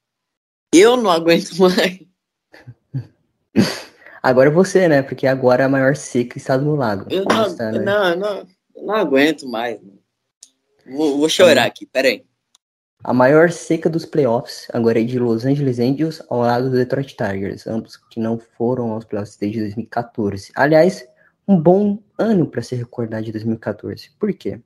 Eu 0.71 0.99
não 0.99 1.11
aguento 1.11 1.57
mais. 1.59 1.99
agora 4.31 4.51
você, 4.51 4.89
né? 4.89 5.03
Porque 5.03 5.27
agora 5.27 5.63
é 5.63 5.67
a 5.67 5.69
maior 5.69 5.95
seca 5.97 6.37
está 6.37 6.57
do 6.57 6.75
lago. 6.75 7.07
Eu 7.11 7.25
não, 7.25 7.47
está, 7.47 7.71
né? 7.71 7.79
não, 7.79 8.17
não, 8.17 8.47
não, 8.77 8.95
aguento 8.95 9.49
mais. 9.49 9.81
Vou, 10.87 11.19
vou 11.19 11.29
chorar 11.29 11.67
aqui, 11.67 11.87
peraí. 11.87 12.25
A 13.05 13.13
maior 13.13 13.51
seca 13.51 13.89
dos 13.89 14.05
playoffs 14.05 14.67
agora 14.73 15.01
é 15.01 15.05
de 15.05 15.19
Los 15.19 15.45
Angeles 15.45 15.79
Angels 15.79 16.23
ao 16.29 16.41
lado 16.41 16.71
do 16.71 16.77
Detroit 16.77 17.15
Tigers, 17.17 17.67
ambos 17.67 17.97
que 17.97 18.19
não 18.19 18.39
foram 18.39 18.91
aos 18.93 19.05
playoffs 19.05 19.37
desde 19.37 19.61
2014. 19.61 20.51
Aliás, 20.57 21.07
um 21.47 21.61
bom 21.61 22.03
ano 22.19 22.47
para 22.47 22.63
se 22.63 22.75
recordar 22.75 23.23
de 23.23 23.31
2014. 23.31 24.11
Por 24.19 24.33
quê? 24.33 24.61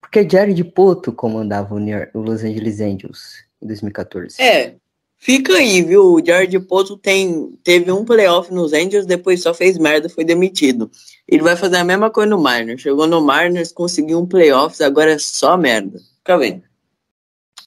Porque 0.00 0.26
Jared 0.28 0.62
Poto 0.64 1.12
comandava 1.12 1.74
o 1.74 2.20
Los 2.20 2.42
Angeles 2.44 2.80
Angels 2.80 3.44
em 3.60 3.66
2014. 3.66 4.40
É, 4.40 4.76
fica 5.24 5.54
aí, 5.54 5.80
viu? 5.80 6.12
O 6.12 6.24
Jared 6.24 6.60
Poto 6.60 6.98
tem, 6.98 7.58
teve 7.64 7.90
um 7.90 8.04
playoff 8.04 8.52
nos 8.52 8.74
Angels, 8.74 9.06
depois 9.06 9.42
só 9.42 9.54
fez 9.54 9.78
merda, 9.78 10.06
foi 10.08 10.22
demitido. 10.22 10.90
Ele 11.26 11.42
vai 11.42 11.56
fazer 11.56 11.76
a 11.76 11.84
mesma 11.84 12.10
coisa 12.10 12.28
no 12.28 12.40
Mariners. 12.40 12.82
Chegou 12.82 13.06
no 13.06 13.22
Mariners, 13.22 13.72
conseguiu 13.72 14.20
um 14.20 14.26
playoffs, 14.26 14.82
agora 14.82 15.12
é 15.12 15.18
só 15.18 15.56
merda. 15.56 15.98
Fica 16.18 16.36
vendo. 16.36 16.62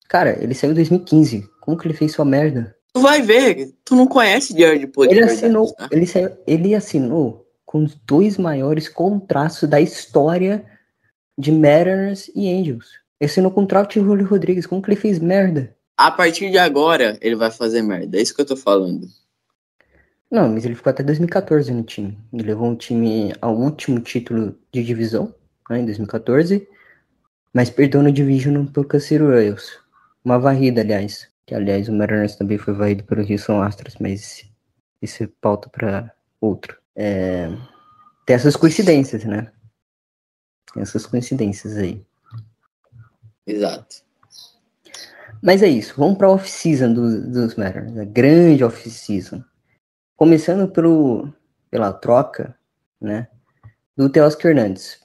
Cara, 0.08 0.38
ele 0.42 0.54
saiu 0.54 0.72
em 0.72 0.76
2015. 0.76 1.50
Como 1.60 1.76
que 1.76 1.88
ele 1.88 1.96
fez 1.96 2.12
sua 2.12 2.24
merda? 2.24 2.76
Tu 2.94 3.02
vai 3.02 3.22
ver, 3.24 3.74
tu 3.84 3.96
não 3.96 4.06
conhece 4.06 4.58
Jared 4.58 4.86
Poto. 4.88 5.12
Ele 5.12 5.24
assinou, 5.24 5.74
tá? 5.74 5.90
ele, 5.92 6.06
saiu, 6.06 6.30
ele 6.46 6.76
assinou 6.76 7.48
com 7.66 7.84
os 7.84 7.96
dois 8.06 8.38
maiores 8.38 8.88
contratos 8.88 9.64
da 9.64 9.82
história 9.82 10.64
de 11.38 11.52
Mariners 11.52 12.30
e 12.36 12.50
Angels. 12.50 12.86
Esse 13.20 13.42
no 13.42 13.50
contrato 13.50 13.94
de 13.94 14.06
Julio 14.06 14.28
Rodrigues, 14.28 14.68
como 14.68 14.82
que 14.82 14.90
ele 14.90 15.00
fez 15.00 15.18
merda? 15.18 15.76
A 15.98 16.12
partir 16.12 16.52
de 16.52 16.58
agora, 16.58 17.18
ele 17.22 17.36
vai 17.36 17.50
fazer 17.50 17.82
merda. 17.82 18.18
É 18.18 18.22
isso 18.22 18.36
que 18.36 18.42
eu 18.42 18.46
tô 18.46 18.56
falando. 18.56 19.08
Não, 20.30 20.50
mas 20.50 20.64
ele 20.66 20.76
ficou 20.76 20.92
até 20.92 21.02
2014 21.02 21.72
no 21.72 21.84
time. 21.84 22.18
Ele 22.32 22.44
levou 22.44 22.72
o 22.72 22.76
time 22.76 23.34
ao 23.42 23.56
último 23.56 24.00
título 24.00 24.56
de 24.72 24.84
divisão, 24.84 25.34
né, 25.70 25.80
em 25.80 25.86
2014, 25.86 26.68
mas 27.54 27.70
perdeu 27.70 28.04
no 28.04 28.12
Division 28.12 28.66
pro 28.66 28.86
Cassiro 28.86 29.28
Royals. 29.28 29.80
Uma 30.24 30.38
varrida, 30.38 30.82
aliás. 30.82 31.28
Que, 31.46 31.56
aliás, 31.56 31.90
o 31.90 31.94
Mariners 31.94 32.36
também 32.36 32.58
foi 32.58 32.74
varrido 32.74 33.04
pelo 33.06 33.22
Houston 33.22 33.62
Astros, 33.62 33.96
mas 34.00 34.46
isso 35.02 35.24
é 35.24 35.30
pauta 35.42 35.70
para 35.70 36.14
outro 36.40 36.78
é, 36.98 37.48
tem 38.26 38.36
essas 38.36 38.56
coincidências, 38.56 39.24
né? 39.24 39.52
Tem 40.74 40.82
essas 40.82 41.06
coincidências 41.06 41.78
aí. 41.78 42.04
Exato. 43.46 44.04
Mas 45.42 45.62
é 45.62 45.68
isso, 45.68 45.94
vamos 45.98 46.18
para 46.18 46.28
a 46.28 46.32
off-season 46.32 46.94
do, 46.94 47.32
dos 47.32 47.56
Mariners, 47.56 47.98
a 47.98 48.06
grande 48.06 48.64
off-season. 48.64 49.44
Começando 50.16 50.68
pelo, 50.68 51.32
pela 51.70 51.94
troca, 51.94 52.58
né, 53.00 53.28
do 53.96 54.10
Teoscar 54.10 54.52
Hernandes. 54.52 55.00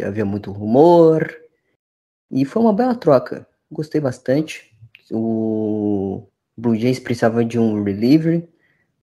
Havia 0.00 0.24
muito 0.24 0.52
rumor, 0.52 1.28
e 2.30 2.44
foi 2.44 2.62
uma 2.62 2.72
bela 2.72 2.94
troca. 2.94 3.46
Gostei 3.70 4.00
bastante. 4.00 4.70
O 5.10 6.28
Blue 6.56 6.76
Jays 6.76 7.00
precisava 7.00 7.44
de 7.44 7.58
um 7.58 7.82
reliever, 7.82 8.48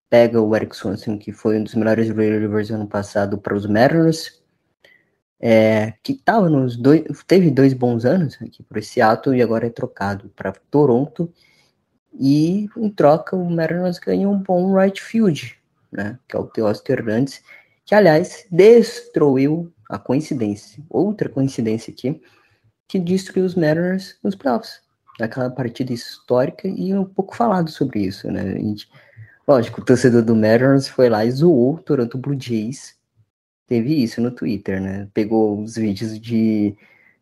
pega 0.10 0.40
o 0.40 0.56
Eric 0.56 0.76
Swanson, 0.76 1.18
que 1.18 1.32
foi 1.32 1.58
um 1.58 1.64
dos 1.64 1.76
melhores 1.76 2.08
relievers 2.08 2.70
ano 2.70 2.88
passado 2.88 3.38
para 3.38 3.56
os 3.56 3.66
Mariners, 3.66 4.42
é, 5.40 5.94
que 6.02 6.14
tava 6.14 6.50
nos 6.50 6.78
dois, 6.78 7.04
teve 7.28 7.52
dois 7.52 7.74
bons 7.74 8.06
anos 8.06 8.38
aqui 8.42 8.66
esse 8.76 9.02
ato 9.02 9.34
e 9.34 9.42
agora 9.42 9.68
é 9.68 9.70
trocado 9.70 10.30
para 10.36 10.54
Toronto 10.72 11.32
E 12.14 12.70
em 12.78 12.90
troca 12.90 13.36
o 13.36 13.50
Mariners 13.50 14.00
ganha 14.00 14.30
um 14.30 14.40
bom 14.40 14.74
right 14.74 15.02
field, 15.02 15.58
né? 15.92 16.18
Que 16.28 16.36
é 16.36 16.40
o 16.40 16.46
Teoscar 16.46 17.00
Hernandes, 17.00 17.44
que 17.86 17.94
aliás 17.94 18.46
destruiu 18.50 19.72
a 19.90 20.00
coincidência, 20.00 20.84
outra 20.90 21.30
coincidência 21.30 21.92
aqui, 21.92 22.22
que 22.88 23.00
destruiu 23.00 23.46
os 23.46 23.56
Mariners 23.56 24.18
nos 24.24 24.36
playoffs. 24.36 24.82
Naquela 25.20 25.50
partida 25.50 25.94
histórica 25.94 26.68
e 26.68 26.94
um 26.94 27.06
pouco 27.06 27.36
falado 27.36 27.70
sobre 27.70 28.02
isso, 28.02 28.30
né? 28.30 28.42
A 28.42 28.60
gente, 28.60 28.90
lógico, 29.48 29.82
o 29.82 29.86
torcedor 29.86 30.22
do 30.24 30.36
Mariners 30.36 30.88
foi 30.88 31.10
lá 31.10 31.24
e 31.26 31.32
zoou 31.32 31.76
o 31.76 31.80
Toronto 31.80 32.18
Blue 32.18 32.38
Jays. 32.40 32.95
Teve 33.68 34.04
isso 34.04 34.22
no 34.22 34.32
Twitter, 34.32 34.82
né? 34.82 35.10
Pegou 35.14 35.60
os 35.62 35.76
vídeos 35.76 36.20
de 36.20 36.76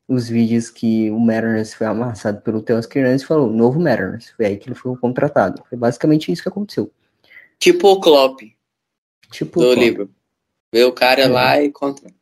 os 0.07 0.27
vídeos 0.27 0.69
que 0.69 1.09
o 1.11 1.19
Mariners 1.19 1.73
foi 1.73 1.87
amassado 1.87 2.41
pelo 2.41 2.61
Teoscar 2.61 2.97
Hernandes 3.03 3.23
e 3.23 3.27
falou, 3.27 3.49
novo 3.49 3.79
Mariners. 3.79 4.31
Foi 4.31 4.45
aí 4.45 4.57
que 4.57 4.67
ele 4.67 4.75
foi 4.75 4.95
contratado. 4.97 5.63
Foi 5.69 5.77
basicamente 5.77 6.31
isso 6.31 6.43
que 6.43 6.49
aconteceu. 6.49 6.91
Tipo 7.57 7.87
o 7.87 8.01
Klopp 8.01 8.41
Tipo, 9.31 9.61
do 9.61 9.65
o 9.67 9.73
Klopp. 9.73 9.79
livro. 9.79 10.09
Vê 10.73 10.83
o 10.83 10.91
cara 10.91 11.21
É. 11.21 11.27
lá 11.27 11.61
e 11.61 11.71
contrata. 11.71 12.13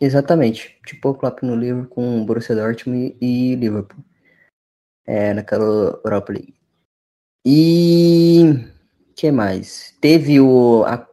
Exatamente. 0.00 0.78
Tipo 0.86 1.08
o 1.10 1.14
Klopp 1.14 1.42
no 1.42 1.56
livro 1.56 1.88
com 1.88 2.24
Borussia 2.24 2.54
Dortmund 2.54 3.16
e 3.20 3.54
Liverpool. 3.56 4.04
É, 5.06 5.32
naquela 5.32 5.64
Europa 6.04 6.32
League. 6.34 6.54
E 7.46 8.52
que 9.16 9.32
mais? 9.32 9.96
Teve 10.00 10.38
o, 10.38 10.84
a 10.86 11.08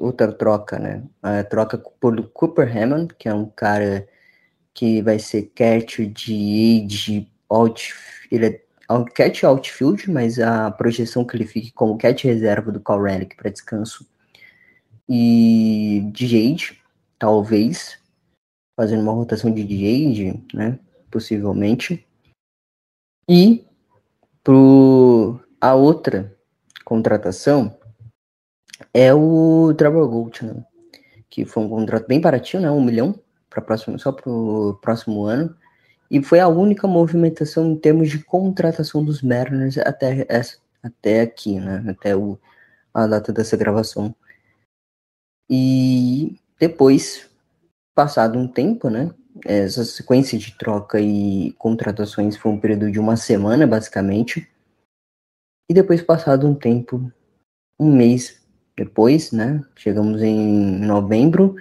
outra 0.00 0.32
troca, 0.32 0.78
né? 0.78 1.02
A 1.22 1.42
troca 1.42 1.78
por 1.78 2.28
Cooper 2.30 2.76
Hammond, 2.76 3.14
que 3.18 3.28
é 3.28 3.34
um 3.34 3.46
cara 3.46 4.08
que 4.72 5.02
vai 5.02 5.18
ser 5.18 5.50
catcher 5.54 6.10
de 6.10 6.84
age 6.84 7.30
out, 7.48 7.94
ele 8.30 8.46
é 8.46 8.60
catch 9.14 9.42
outfield, 9.42 10.10
mas 10.10 10.38
a 10.38 10.70
projeção 10.70 11.24
que 11.24 11.36
ele 11.36 11.46
fique 11.46 11.72
como 11.72 11.98
catch 11.98 12.24
reserva 12.24 12.70
do 12.70 12.80
Cal 12.80 13.02
Renick 13.02 13.36
para 13.36 13.50
descanso 13.50 14.06
e 15.08 16.08
de 16.12 16.26
age, 16.26 16.78
talvez, 17.18 17.98
fazendo 18.76 19.02
uma 19.02 19.12
rotação 19.12 19.52
de 19.52 19.62
age, 19.62 20.44
né? 20.52 20.78
Possivelmente. 21.10 22.06
E 23.28 23.64
pro 24.44 25.40
a 25.60 25.74
outra 25.74 26.36
contratação 26.84 27.76
é 28.96 29.12
o 29.12 29.74
Trevor 29.74 30.08
Gold, 30.08 30.42
né? 30.42 30.64
Que 31.28 31.44
foi 31.44 31.62
um 31.62 31.68
contrato 31.68 32.06
bem 32.06 32.18
baratinho, 32.18 32.62
né? 32.62 32.70
Um 32.70 32.82
milhão 32.82 33.14
para 33.50 33.60
próximo 33.60 33.98
só 33.98 34.10
para 34.10 34.30
o 34.30 34.72
próximo 34.80 35.24
ano. 35.24 35.54
E 36.10 36.22
foi 36.22 36.40
a 36.40 36.48
única 36.48 36.88
movimentação 36.88 37.66
em 37.72 37.76
termos 37.76 38.08
de 38.08 38.24
contratação 38.24 39.04
dos 39.04 39.20
Mariners 39.20 39.76
até, 39.76 40.24
essa, 40.30 40.56
até 40.82 41.20
aqui, 41.20 41.60
né? 41.60 41.84
Até 41.86 42.16
o, 42.16 42.38
a 42.94 43.06
data 43.06 43.34
dessa 43.34 43.54
gravação. 43.54 44.14
E 45.50 46.40
depois, 46.58 47.28
passado 47.94 48.38
um 48.38 48.48
tempo, 48.48 48.88
né? 48.88 49.14
Essa 49.44 49.84
sequência 49.84 50.38
de 50.38 50.56
troca 50.56 50.98
e 50.98 51.52
contratações 51.58 52.38
foi 52.38 52.50
um 52.50 52.58
período 52.58 52.90
de 52.90 52.98
uma 52.98 53.18
semana, 53.18 53.66
basicamente. 53.66 54.48
E 55.68 55.74
depois, 55.74 56.00
passado 56.00 56.46
um 56.46 56.54
tempo, 56.54 57.12
um 57.78 57.94
mês 57.94 58.45
depois, 58.76 59.32
né? 59.32 59.62
Chegamos 59.74 60.22
em 60.22 60.78
novembro, 60.80 61.56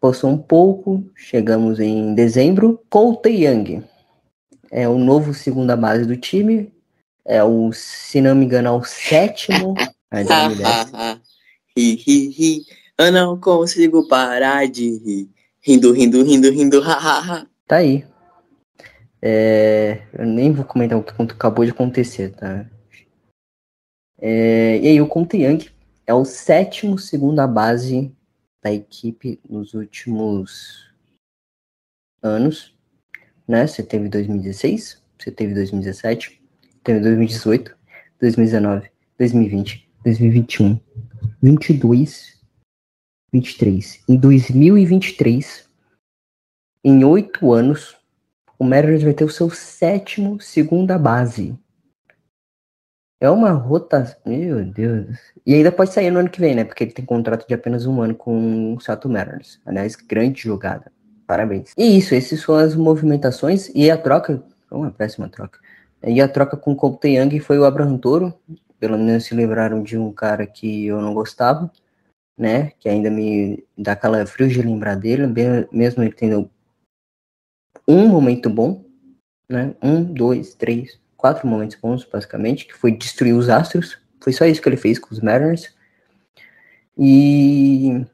passou 0.00 0.30
um 0.30 0.38
pouco, 0.38 1.04
chegamos 1.16 1.80
em 1.80 2.14
dezembro. 2.14 2.80
Colte 2.88 3.30
Young 3.30 3.82
é 4.70 4.88
o 4.88 4.98
novo 4.98 5.34
segunda 5.34 5.76
base 5.76 6.04
do 6.04 6.16
time, 6.16 6.72
é 7.24 7.42
o, 7.42 7.72
se 7.72 8.20
não 8.20 8.34
me 8.34 8.44
engano, 8.44 8.68
é 8.68 8.72
o 8.72 8.84
sétimo. 8.84 9.74
Me 10.12 10.24
desce. 10.24 10.92
ri, 11.76 11.94
ri, 11.96 12.28
ri. 12.28 12.66
Eu 12.96 13.12
não 13.12 13.38
consigo 13.38 14.06
parar 14.08 14.68
de 14.68 14.98
rir. 14.98 15.28
Rindo, 15.60 15.92
rindo, 15.92 16.22
rindo, 16.22 16.50
rindo, 16.50 16.82
ha, 16.82 16.92
ha, 16.92 17.18
ha. 17.18 17.46
Tá 17.66 17.76
aí. 17.76 18.06
É, 19.20 20.02
eu 20.12 20.24
nem 20.24 20.52
vou 20.52 20.64
comentar 20.64 20.96
o 20.96 21.02
que 21.02 21.12
acabou 21.22 21.64
de 21.64 21.72
acontecer, 21.72 22.30
tá? 22.30 22.64
É, 24.18 24.78
e 24.78 24.88
aí, 24.88 25.00
o 25.00 25.08
Conte 25.08 25.38
Young 25.38 25.68
é 26.06 26.14
o 26.14 26.24
sétimo 26.24 26.98
segunda 26.98 27.46
base 27.46 28.14
da 28.62 28.72
equipe 28.72 29.40
nos 29.48 29.74
últimos 29.74 30.88
anos, 32.22 32.74
né? 33.46 33.66
Você 33.66 33.82
teve 33.82 34.08
2016, 34.08 35.02
você 35.18 35.30
teve 35.30 35.54
2017, 35.54 36.40
teve 36.82 37.00
2018, 37.00 37.76
2019, 38.20 38.90
2020, 39.18 39.88
2021, 40.04 40.80
22, 41.42 42.40
23. 43.32 44.04
Em 44.08 44.16
2023, 44.16 45.68
em 46.84 47.04
oito 47.04 47.52
anos, 47.52 47.96
o 48.58 48.64
Mariners 48.64 49.02
vai 49.02 49.12
ter 49.12 49.24
o 49.24 49.30
seu 49.30 49.50
sétimo 49.50 50.40
segunda 50.40 50.98
base. 50.98 51.58
É 53.18 53.30
uma 53.30 53.50
rotação. 53.50 54.18
Meu 54.26 54.64
Deus. 54.64 55.16
E 55.44 55.54
ainda 55.54 55.72
pode 55.72 55.92
sair 55.92 56.10
no 56.10 56.18
ano 56.18 56.30
que 56.30 56.40
vem, 56.40 56.54
né? 56.54 56.64
Porque 56.64 56.84
ele 56.84 56.92
tem 56.92 57.04
contrato 57.04 57.46
de 57.48 57.54
apenas 57.54 57.86
um 57.86 58.00
ano 58.02 58.14
com 58.14 58.74
o 58.74 58.80
Seattle 58.80 59.12
Mariners. 59.12 59.60
Aliás, 59.64 59.96
grande 59.96 60.42
jogada. 60.42 60.92
Parabéns. 61.26 61.72
E 61.76 61.98
isso, 61.98 62.14
essas 62.14 62.40
são 62.40 62.54
as 62.54 62.74
movimentações. 62.74 63.70
E 63.74 63.90
a 63.90 63.96
troca. 63.96 64.42
Uma 64.70 64.90
péssima 64.90 65.28
troca. 65.28 65.58
E 66.04 66.20
a 66.20 66.28
troca 66.28 66.56
com 66.56 66.72
o 66.72 66.76
Colte 66.76 67.08
Young 67.08 67.40
foi 67.40 67.58
o 67.58 67.64
Abraham 67.64 67.96
Toro. 67.98 68.34
Pelo 68.78 68.98
menos 68.98 69.24
se 69.24 69.34
lembraram 69.34 69.82
de 69.82 69.96
um 69.96 70.12
cara 70.12 70.46
que 70.46 70.86
eu 70.86 71.00
não 71.00 71.14
gostava, 71.14 71.70
né? 72.36 72.72
Que 72.78 72.88
ainda 72.88 73.10
me 73.10 73.64
dá 73.76 73.92
aquela 73.92 74.26
frio 74.26 74.48
de 74.48 74.60
lembrar 74.60 74.96
dele, 74.96 75.26
mesmo 75.72 76.02
ele 76.02 76.12
tendo 76.12 76.50
um 77.88 78.06
momento 78.08 78.50
bom, 78.50 78.84
né? 79.48 79.74
Um, 79.82 80.04
dois, 80.04 80.54
três, 80.54 81.00
quatro 81.16 81.46
momentos 81.46 81.76
bons, 81.76 82.04
basicamente, 82.04 82.66
que 82.66 82.74
foi 82.74 82.92
destruir 82.92 83.34
os 83.34 83.48
Astros. 83.48 83.98
Foi 84.20 84.32
só 84.32 84.44
isso 84.44 84.60
que 84.60 84.68
ele 84.68 84.76
fez 84.76 84.98
com 84.98 85.14
os 85.14 85.20
Mariners. 85.20 85.74
E 86.98 88.04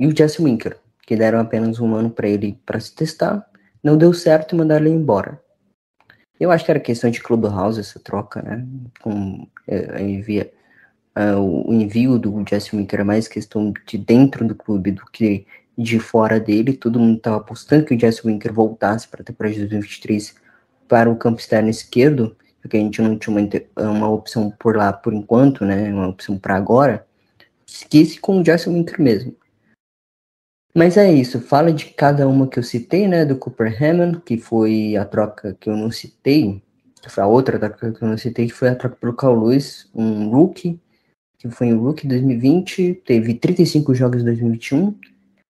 e 0.00 0.06
o 0.06 0.16
Jesse 0.16 0.42
Winker, 0.42 0.78
que 1.06 1.14
deram 1.14 1.38
apenas 1.38 1.78
um 1.78 1.94
ano 1.94 2.08
para 2.08 2.26
ele 2.26 2.58
para 2.64 2.80
se 2.80 2.94
testar, 2.94 3.46
não 3.84 3.98
deu 3.98 4.14
certo 4.14 4.54
e 4.54 4.58
mandaram 4.58 4.86
ele 4.86 4.94
embora. 4.94 5.38
Eu 6.40 6.50
acho 6.50 6.64
que 6.64 6.70
era 6.70 6.80
questão 6.80 7.10
de 7.10 7.22
clubhouse 7.22 7.78
essa 7.78 8.00
troca, 8.00 8.40
né? 8.40 8.66
Com 9.02 9.46
é, 9.68 10.00
envia, 10.02 10.50
o 11.38 11.70
envio 11.70 12.18
do 12.18 12.42
Jesse 12.48 12.74
Winker 12.74 13.00
é 13.00 13.04
mais 13.04 13.28
questão 13.28 13.74
de 13.86 13.98
dentro 13.98 14.48
do 14.48 14.54
clube 14.54 14.90
do 14.90 15.04
que 15.12 15.46
de 15.76 16.00
fora 16.00 16.40
dele. 16.40 16.72
Todo 16.72 16.98
mundo 16.98 17.18
estava 17.18 17.36
apostando 17.36 17.84
que 17.84 17.94
o 17.94 18.00
Jesse 18.00 18.26
Winker 18.26 18.54
voltasse 18.54 19.06
para 19.06 19.20
a 19.20 19.24
temporada 19.24 19.54
de 19.54 19.60
2023 19.60 20.34
para 20.90 21.08
o 21.08 21.14
campo 21.14 21.40
externo 21.40 21.70
esquerdo, 21.70 22.36
porque 22.60 22.76
a 22.76 22.80
gente 22.80 23.00
não 23.00 23.16
tinha 23.16 23.32
uma, 23.32 23.40
inter- 23.40 23.68
uma 23.76 24.10
opção 24.10 24.50
por 24.50 24.76
lá 24.76 24.92
por 24.92 25.14
enquanto, 25.14 25.64
né? 25.64 25.88
Uma 25.92 26.08
opção 26.08 26.36
para 26.36 26.56
agora. 26.56 27.06
Esquece 27.64 28.18
com 28.18 28.40
o 28.40 28.44
Jesse 28.44 28.68
Winker 28.68 29.00
mesmo. 29.00 29.36
Mas 30.74 30.96
é 30.96 31.12
isso, 31.12 31.40
fala 31.40 31.72
de 31.72 31.86
cada 31.86 32.26
uma 32.28 32.48
que 32.48 32.58
eu 32.58 32.62
citei, 32.64 33.06
né? 33.06 33.24
Do 33.24 33.36
Cooper 33.36 33.72
Hammond, 33.80 34.20
que 34.22 34.36
foi 34.36 34.96
a 34.96 35.04
troca 35.04 35.56
que 35.60 35.70
eu 35.70 35.76
não 35.76 35.92
citei, 35.92 36.60
que 37.00 37.08
foi 37.08 37.22
a 37.22 37.26
outra 37.26 37.56
troca 37.56 37.92
que 37.92 38.02
eu 38.02 38.08
não 38.08 38.18
citei, 38.18 38.46
que 38.46 38.52
foi 38.52 38.68
a 38.68 38.74
troca 38.74 38.96
pelo 38.96 39.14
Carl 39.14 39.38
Lewis, 39.46 39.88
um 39.94 40.28
rookie, 40.28 40.80
que 41.38 41.48
foi 41.48 41.72
um 41.72 41.80
rookie 41.80 42.06
em 42.06 42.10
2020, 42.10 43.02
teve 43.06 43.34
35 43.34 43.94
jogos 43.94 44.22
em 44.22 44.24
2021, 44.24 44.94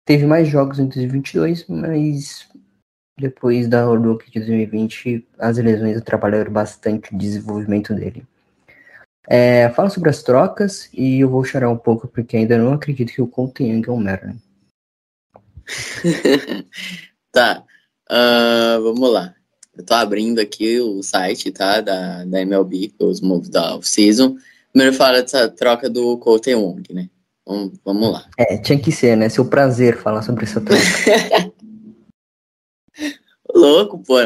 teve 0.04 0.26
mais 0.26 0.48
jogos 0.48 0.78
em 0.78 0.86
2022, 0.86 1.66
mas 1.68 2.48
depois 3.18 3.66
da 3.66 3.84
rookie 3.84 4.30
de 4.30 4.40
2020, 4.40 5.26
as 5.38 5.56
lesões 5.58 5.96
atrapalharam 5.96 6.52
bastante 6.52 7.14
o 7.14 7.18
desenvolvimento 7.18 7.94
dele. 7.94 8.24
É, 9.28 9.70
fala 9.70 9.90
sobre 9.90 10.10
as 10.10 10.22
trocas 10.22 10.88
e 10.92 11.20
eu 11.20 11.28
vou 11.28 11.44
chorar 11.44 11.68
um 11.68 11.76
pouco 11.76 12.06
porque 12.06 12.36
ainda 12.36 12.56
não 12.58 12.72
acredito 12.72 13.12
que 13.12 13.22
o 13.22 13.26
Conte 13.26 13.64
Young 13.64 13.82
é 13.86 13.90
um 13.90 13.98
merda. 13.98 14.36
Tá. 17.32 17.62
ah, 18.08 18.78
vamos 18.82 19.12
lá. 19.12 19.34
Eu 19.76 19.84
tô 19.84 19.92
abrindo 19.92 20.38
aqui 20.38 20.80
o 20.80 21.02
site, 21.02 21.50
tá? 21.50 21.82
Da, 21.82 22.24
da 22.24 22.40
MLB, 22.40 22.94
os 22.98 23.20
moves 23.20 23.50
da 23.50 23.76
off-season. 23.76 24.38
Primeiro 24.72 24.96
fala 24.96 25.20
dessa 25.20 25.46
troca 25.46 25.90
do 25.90 26.16
Colte 26.16 26.54
Wong, 26.54 26.82
né? 26.94 27.10
Vamos, 27.46 27.78
vamos 27.84 28.10
lá. 28.10 28.24
É, 28.38 28.56
tinha 28.56 28.78
que 28.78 28.90
ser, 28.90 29.18
né? 29.18 29.28
Seu 29.28 29.44
prazer 29.44 29.98
falar 29.98 30.22
sobre 30.22 30.44
essa 30.44 30.62
troca. 30.62 30.80
Louco, 33.56 33.98
pô. 33.98 34.16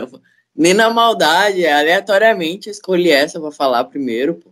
Nem 0.54 0.74
na 0.74 0.90
maldade, 0.90 1.64
é 1.64 1.72
aleatoriamente 1.72 2.68
escolhi 2.68 3.10
essa 3.10 3.40
pra 3.40 3.52
falar 3.52 3.84
primeiro, 3.84 4.34
pô. 4.34 4.50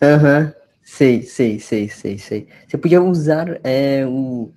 Aham. 0.00 0.54
Sei, 0.82 1.22
sei, 1.22 1.60
sei, 1.60 1.88
sei, 1.88 2.18
sei. 2.18 2.48
Você 2.66 2.78
podia 2.78 3.02
usar 3.02 3.60
é, 3.64 4.04
o, 4.06 4.52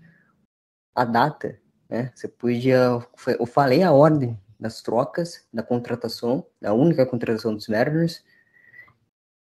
a 0.95 1.03
data, 1.03 1.59
né? 1.89 2.11
Você 2.15 2.27
podia. 2.27 2.99
Eu 3.39 3.45
falei 3.45 3.83
a 3.83 3.91
ordem 3.91 4.39
das 4.59 4.81
trocas, 4.81 5.45
da 5.53 5.61
contratação, 5.61 6.45
da 6.61 6.73
única 6.73 7.05
contratação 7.05 7.53
dos 7.53 7.67
Mariners. 7.67 8.23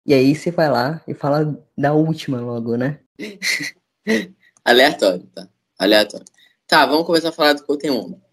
E 0.05 0.14
aí 0.14 0.35
você 0.35 0.51
vai 0.51 0.70
lá 0.70 1.03
e 1.09 1.14
fala 1.14 1.59
da 1.77 1.93
última 1.93 2.41
logo, 2.41 2.77
né? 2.77 3.01
Aleatório, 4.64 5.27
tá? 5.35 5.49
Aleatório. 5.79 6.27
Tá, 6.66 6.87
vamos 6.87 7.07
começar 7.07 7.31
a 7.31 7.33
falar 7.33 7.55
do 7.55 7.64
Cotemon. 7.64 8.26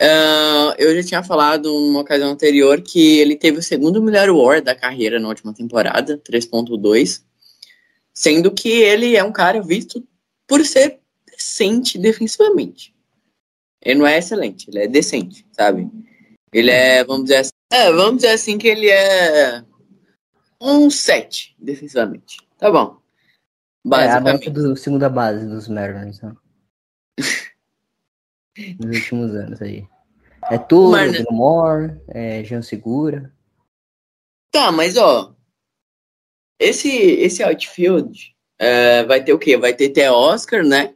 Uh, 0.00 0.76
eu 0.76 0.94
já 0.96 1.08
tinha 1.08 1.22
falado 1.22 1.72
numa 1.72 2.00
ocasião 2.00 2.30
anterior 2.30 2.82
que 2.82 3.18
ele 3.18 3.34
teve 3.34 3.58
o 3.58 3.62
segundo 3.62 4.02
melhor 4.02 4.28
WAR 4.28 4.60
da 4.60 4.74
carreira 4.74 5.18
na 5.18 5.28
última 5.28 5.54
temporada, 5.54 6.18
3.2, 6.18 7.22
sendo 8.12 8.50
que 8.50 8.68
ele 8.68 9.16
é 9.16 9.24
um 9.24 9.32
cara 9.32 9.62
visto 9.62 10.06
por 10.46 10.64
ser 10.66 11.00
decente 11.30 11.98
defensivamente. 11.98 12.94
Ele 13.82 14.00
não 14.00 14.06
é 14.06 14.18
excelente, 14.18 14.68
ele 14.68 14.80
é 14.80 14.88
decente, 14.88 15.46
sabe? 15.52 15.88
Ele 16.52 16.70
é, 16.70 17.02
vamos 17.02 17.24
dizer 17.24 17.36
assim, 17.36 17.50
é, 17.72 17.90
vamos 17.90 18.16
dizer 18.16 18.32
assim 18.32 18.58
que 18.58 18.68
ele 18.68 18.90
é 18.90 19.64
um 20.60 20.90
7 20.90 21.56
defensivamente. 21.58 22.38
Tá 22.58 22.70
bom. 22.70 22.98
Basicamente. 23.84 24.44
É 24.44 24.48
a 24.48 24.50
nota 24.52 24.68
do 24.68 24.76
segunda 24.76 25.08
base 25.08 25.46
dos 25.46 25.68
Mariners, 25.68 26.20
né? 26.20 26.34
Nos 28.78 28.96
últimos 28.96 29.34
anos 29.34 29.60
aí. 29.60 29.86
É 30.50 30.58
tudo, 30.58 30.92
Mar... 30.92 31.08
Moore, 31.30 32.00
é 32.08 32.42
Jean 32.44 32.62
Segura. 32.62 33.32
Tá, 34.50 34.70
mas 34.70 34.96
ó. 34.96 35.34
Esse, 36.58 36.88
esse 36.88 37.42
outfield 37.42 38.34
é, 38.58 39.04
vai 39.04 39.22
ter 39.22 39.32
o 39.32 39.38
quê? 39.38 39.56
Vai 39.56 39.74
ter 39.74 39.90
até 39.90 40.10
Oscar, 40.10 40.64
né? 40.64 40.94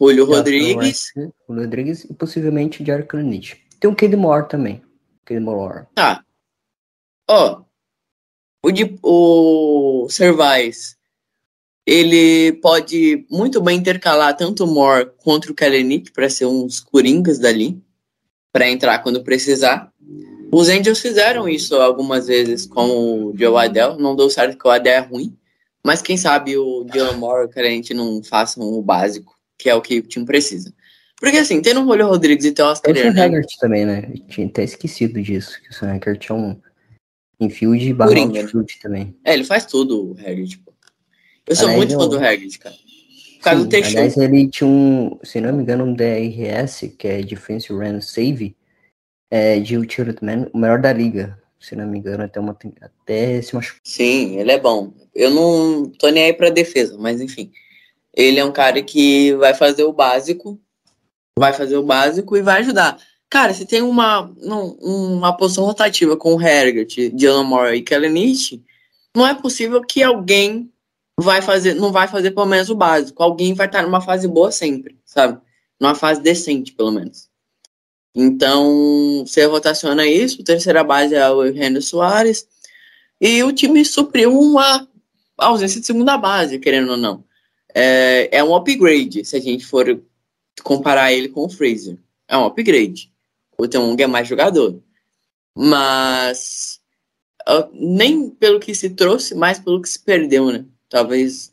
Julio 0.00 0.24
Rodrigues. 0.24 1.12
Julio 1.14 1.34
Rodrigues 1.48 2.04
e 2.04 2.14
possivelmente 2.14 2.84
Jared 2.84 3.06
Cranich. 3.06 3.60
Tem 3.78 3.90
o 3.90 3.96
Cade 3.96 4.16
Moore 4.16 4.48
também. 4.48 4.82
Cade 5.24 5.40
Moore. 5.40 5.86
Tá. 5.94 6.24
Ó. 7.28 7.64
O, 8.62 8.70
de, 8.70 8.98
o 9.02 10.06
Servais 10.10 10.96
ele 11.90 12.52
pode 12.52 13.26
muito 13.28 13.60
bem 13.60 13.76
intercalar 13.76 14.36
tanto 14.36 14.62
o 14.62 14.66
Moore 14.68 15.10
contra 15.16 15.50
o 15.50 15.54
Kalenic 15.54 16.12
para 16.12 16.30
ser 16.30 16.46
uns 16.46 16.78
coringas 16.78 17.40
dali, 17.40 17.82
para 18.52 18.70
entrar 18.70 19.00
quando 19.00 19.24
precisar. 19.24 19.92
Os 20.52 20.68
Angels 20.68 21.00
fizeram 21.00 21.48
isso 21.48 21.74
algumas 21.74 22.28
vezes 22.28 22.64
com 22.64 22.86
o 22.86 23.36
Joe 23.36 23.56
Adel, 23.56 23.98
não 23.98 24.14
deu 24.14 24.30
certo 24.30 24.56
que 24.56 24.68
o 24.68 24.70
Adel 24.70 24.92
é 24.92 24.98
ruim, 25.00 25.36
mas 25.84 26.00
quem 26.00 26.16
sabe 26.16 26.56
o 26.56 26.84
Dylan 26.84 27.16
Moore 27.16 27.42
e 27.42 27.46
o 27.46 27.48
Kalenic 27.48 27.92
não 27.92 28.22
façam 28.22 28.62
o 28.62 28.80
básico, 28.80 29.34
que 29.58 29.68
é 29.68 29.74
o 29.74 29.82
que 29.82 29.98
o 29.98 30.02
time 30.02 30.24
precisa. 30.24 30.72
Porque 31.18 31.38
assim, 31.38 31.60
tendo 31.60 31.80
o 31.80 31.84
Julio 31.84 32.06
Rodrigues 32.06 32.44
e 32.44 32.52
tem 32.52 32.64
o 32.64 32.68
Oscar 32.68 32.94
Tem 32.94 33.10
o 33.10 33.12
Sam 33.12 33.20
Haggart 33.20 33.48
também, 33.58 33.84
né? 33.84 34.08
Eu 34.14 34.26
tinha 34.28 34.46
até 34.46 34.62
esquecido 34.62 35.20
disso, 35.20 35.60
que 35.60 35.70
o 35.70 35.74
Sam 35.74 35.94
Haggart 35.94 36.30
é 36.30 36.32
um 36.34 36.56
infield 37.40 37.84
e 37.84 37.92
barra 37.92 38.12
outfield 38.20 38.78
também. 38.80 39.16
É, 39.24 39.34
ele 39.34 39.44
faz 39.44 39.66
tudo, 39.66 40.12
o 40.12 40.16
Haggart, 40.20 40.50
tipo. 40.50 40.70
Eu 41.50 41.56
sou 41.56 41.68
aliás, 41.68 41.78
muito 41.78 41.98
fã 41.98 42.04
eu... 42.04 42.08
do 42.08 42.24
Hagrid, 42.24 42.58
cara. 42.60 42.76
Por 42.76 43.42
causa 43.42 43.62
Sim, 43.62 43.68
do. 43.68 43.76
Aliás, 43.76 44.16
ele 44.16 44.48
tinha 44.48 44.68
um, 44.68 45.18
se 45.24 45.40
não 45.40 45.52
me 45.52 45.64
engano, 45.64 45.84
um 45.84 45.92
DRS, 45.92 46.94
que 46.96 47.08
é 47.08 47.22
Defense 47.22 47.72
Run 47.72 48.00
Save, 48.00 48.56
é, 49.28 49.58
de 49.58 49.76
Utility 49.76 50.24
Man, 50.24 50.48
o 50.52 50.58
melhor 50.58 50.80
da 50.80 50.92
liga. 50.92 51.36
Se 51.58 51.74
não 51.74 51.88
me 51.88 51.98
engano, 51.98 52.22
até, 52.22 52.38
uma, 52.38 52.56
até 52.80 53.42
se 53.42 53.54
machucar. 53.54 53.80
Sim, 53.84 54.38
ele 54.38 54.52
é 54.52 54.58
bom. 54.58 54.92
Eu 55.12 55.30
não 55.30 55.90
tô 55.90 56.08
nem 56.08 56.24
aí 56.24 56.32
pra 56.32 56.50
defesa, 56.50 56.96
mas 56.96 57.20
enfim. 57.20 57.50
Ele 58.14 58.38
é 58.38 58.44
um 58.44 58.52
cara 58.52 58.80
que 58.80 59.34
vai 59.34 59.52
fazer 59.52 59.82
o 59.82 59.92
básico, 59.92 60.58
vai 61.36 61.52
fazer 61.52 61.76
o 61.76 61.82
básico 61.82 62.36
e 62.36 62.42
vai 62.42 62.60
ajudar. 62.60 62.96
Cara, 63.28 63.52
se 63.52 63.66
tem 63.66 63.82
uma, 63.82 64.32
não, 64.40 64.76
uma 64.80 65.36
posição 65.36 65.64
rotativa 65.64 66.16
com 66.16 66.34
o 66.34 66.40
Hergert, 66.40 67.10
Dylan 67.12 67.44
Moore 67.44 67.76
e 67.76 67.82
Kellenich, 67.82 68.62
não 69.14 69.26
é 69.26 69.34
possível 69.34 69.82
que 69.82 70.02
alguém 70.02 70.70
vai 71.20 71.42
fazer, 71.42 71.74
não 71.74 71.92
vai 71.92 72.08
fazer 72.08 72.30
pelo 72.32 72.46
menos 72.46 72.70
o 72.70 72.74
básico. 72.74 73.22
Alguém 73.22 73.54
vai 73.54 73.66
estar 73.66 73.82
numa 73.82 74.00
fase 74.00 74.26
boa 74.28 74.50
sempre, 74.52 74.98
sabe? 75.04 75.40
Numa 75.78 75.94
fase 75.94 76.20
decente, 76.20 76.72
pelo 76.72 76.92
menos. 76.92 77.28
Então, 78.14 79.24
você 79.26 79.44
rotaciona 79.44 80.06
isso, 80.06 80.42
terceira 80.42 80.82
base 80.82 81.14
é 81.14 81.30
o 81.30 81.42
Renan 81.52 81.80
Soares, 81.80 82.46
e 83.20 83.42
o 83.44 83.52
time 83.52 83.84
supriu 83.84 84.36
uma 84.38 84.88
ausência 85.38 85.80
de 85.80 85.86
segunda 85.86 86.16
base, 86.18 86.58
querendo 86.58 86.92
ou 86.92 86.96
não. 86.96 87.24
É, 87.74 88.38
é 88.38 88.44
um 88.44 88.54
upgrade, 88.54 89.24
se 89.24 89.36
a 89.36 89.40
gente 89.40 89.64
for 89.64 90.02
comparar 90.62 91.12
ele 91.12 91.28
com 91.28 91.44
o 91.44 91.48
Fraser. 91.48 91.98
É 92.26 92.36
um 92.36 92.46
upgrade. 92.46 93.12
O 93.56 93.68
Teung 93.68 94.00
é 94.00 94.06
mais 94.06 94.26
jogador. 94.26 94.82
Mas 95.56 96.80
uh, 97.48 97.68
nem 97.72 98.30
pelo 98.30 98.60
que 98.60 98.74
se 98.74 98.90
trouxe, 98.90 99.34
mais 99.34 99.58
pelo 99.58 99.80
que 99.82 99.88
se 99.88 99.98
perdeu, 99.98 100.50
né? 100.50 100.64
Talvez 100.90 101.52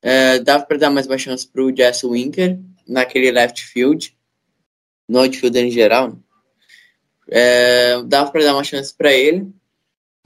é, 0.00 0.38
dava 0.38 0.64
para 0.64 0.78
dar 0.78 0.90
mais 0.90 1.06
uma 1.06 1.18
chance 1.18 1.46
para 1.46 1.62
o 1.62 1.76
Jesse 1.76 2.06
Winker 2.06 2.58
naquele 2.86 3.30
left 3.30 3.62
field, 3.64 4.16
no 5.08 5.18
outfielder 5.18 5.64
em 5.64 5.70
geral. 5.70 6.16
É, 7.28 8.00
dava 8.04 8.30
para 8.30 8.44
dar 8.44 8.54
uma 8.54 8.64
chance 8.64 8.94
para 8.94 9.12
ele, 9.12 9.52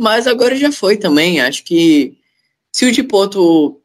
mas 0.01 0.26
agora 0.26 0.55
já 0.55 0.70
foi 0.70 0.97
também. 0.97 1.41
Acho 1.41 1.64
que 1.64 2.18
se 2.72 2.84
o 2.84 2.93
Dipoto. 2.93 3.80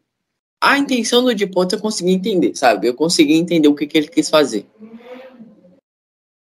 A 0.64 0.78
intenção 0.78 1.24
do 1.24 1.34
Dipoto 1.34 1.76
eu 1.76 1.80
consegui 1.80 2.12
entender, 2.12 2.56
sabe? 2.56 2.88
Eu 2.88 2.94
consegui 2.94 3.34
entender 3.34 3.68
o 3.68 3.74
que, 3.74 3.88
que 3.88 3.98
ele 3.98 4.08
quis 4.08 4.30
fazer. 4.30 4.68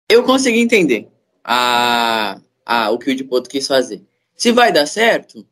Eu 0.08 0.22
consegui 0.24 0.60
entender 0.60 1.08
a, 1.44 2.40
a, 2.64 2.90
o 2.90 2.98
que 2.98 3.10
o 3.10 3.16
Dipoto 3.16 3.50
quis 3.50 3.66
fazer. 3.66 4.02
Se 4.34 4.52
vai 4.52 4.72
dar 4.72 4.86
certo, 4.86 5.46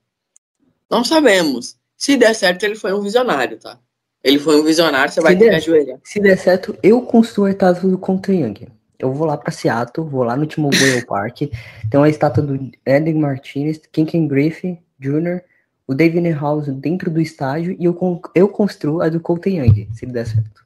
não 0.91 1.05
sabemos. 1.05 1.77
Se 2.05 2.19
der 2.19 2.35
certo, 2.35 2.65
ele 2.65 2.77
foi 2.77 2.93
um 2.93 3.01
visionário, 3.01 3.59
tá? 3.59 3.81
Ele 4.23 4.39
foi 4.39 4.61
um 4.61 4.63
visionário, 4.63 5.11
você 5.11 5.21
se 5.21 5.23
vai 5.23 5.35
der, 5.35 5.47
ter 5.47 5.51
que 5.53 5.57
ajoelhar. 5.57 5.99
Se 6.05 6.21
der 6.21 6.37
certo, 6.37 6.77
eu 6.83 7.01
construo 7.01 7.47
a 7.47 7.51
estátua 7.51 7.89
do 7.89 7.97
Contra 7.97 8.31
Young. 8.31 8.69
Eu 8.99 9.15
vou 9.15 9.27
lá 9.27 9.39
pra 9.39 9.51
Seattle, 9.51 10.07
vou 10.07 10.23
lá 10.23 10.37
no 10.37 10.47
T-Mobile 10.47 11.07
Park, 11.07 11.39
tem 11.91 11.99
uma 11.99 12.11
estátua 12.11 12.43
do 12.43 12.71
Edwin 12.85 13.15
Martinez, 13.15 13.81
Kinken 13.91 14.29
Griffith 14.29 14.79
Jr., 14.99 15.41
o 15.87 15.95
David 15.95 16.31
House 16.33 16.69
dentro 16.69 17.11
do 17.11 17.23
estádio 17.23 17.75
e 17.81 17.87
eu, 17.87 17.99
eu 18.35 18.49
construo 18.51 19.01
a 19.01 19.09
do 19.09 19.19
Colton 19.19 19.49
Young, 19.49 19.89
se 19.95 20.05
der 20.05 20.27
certo. 20.27 20.63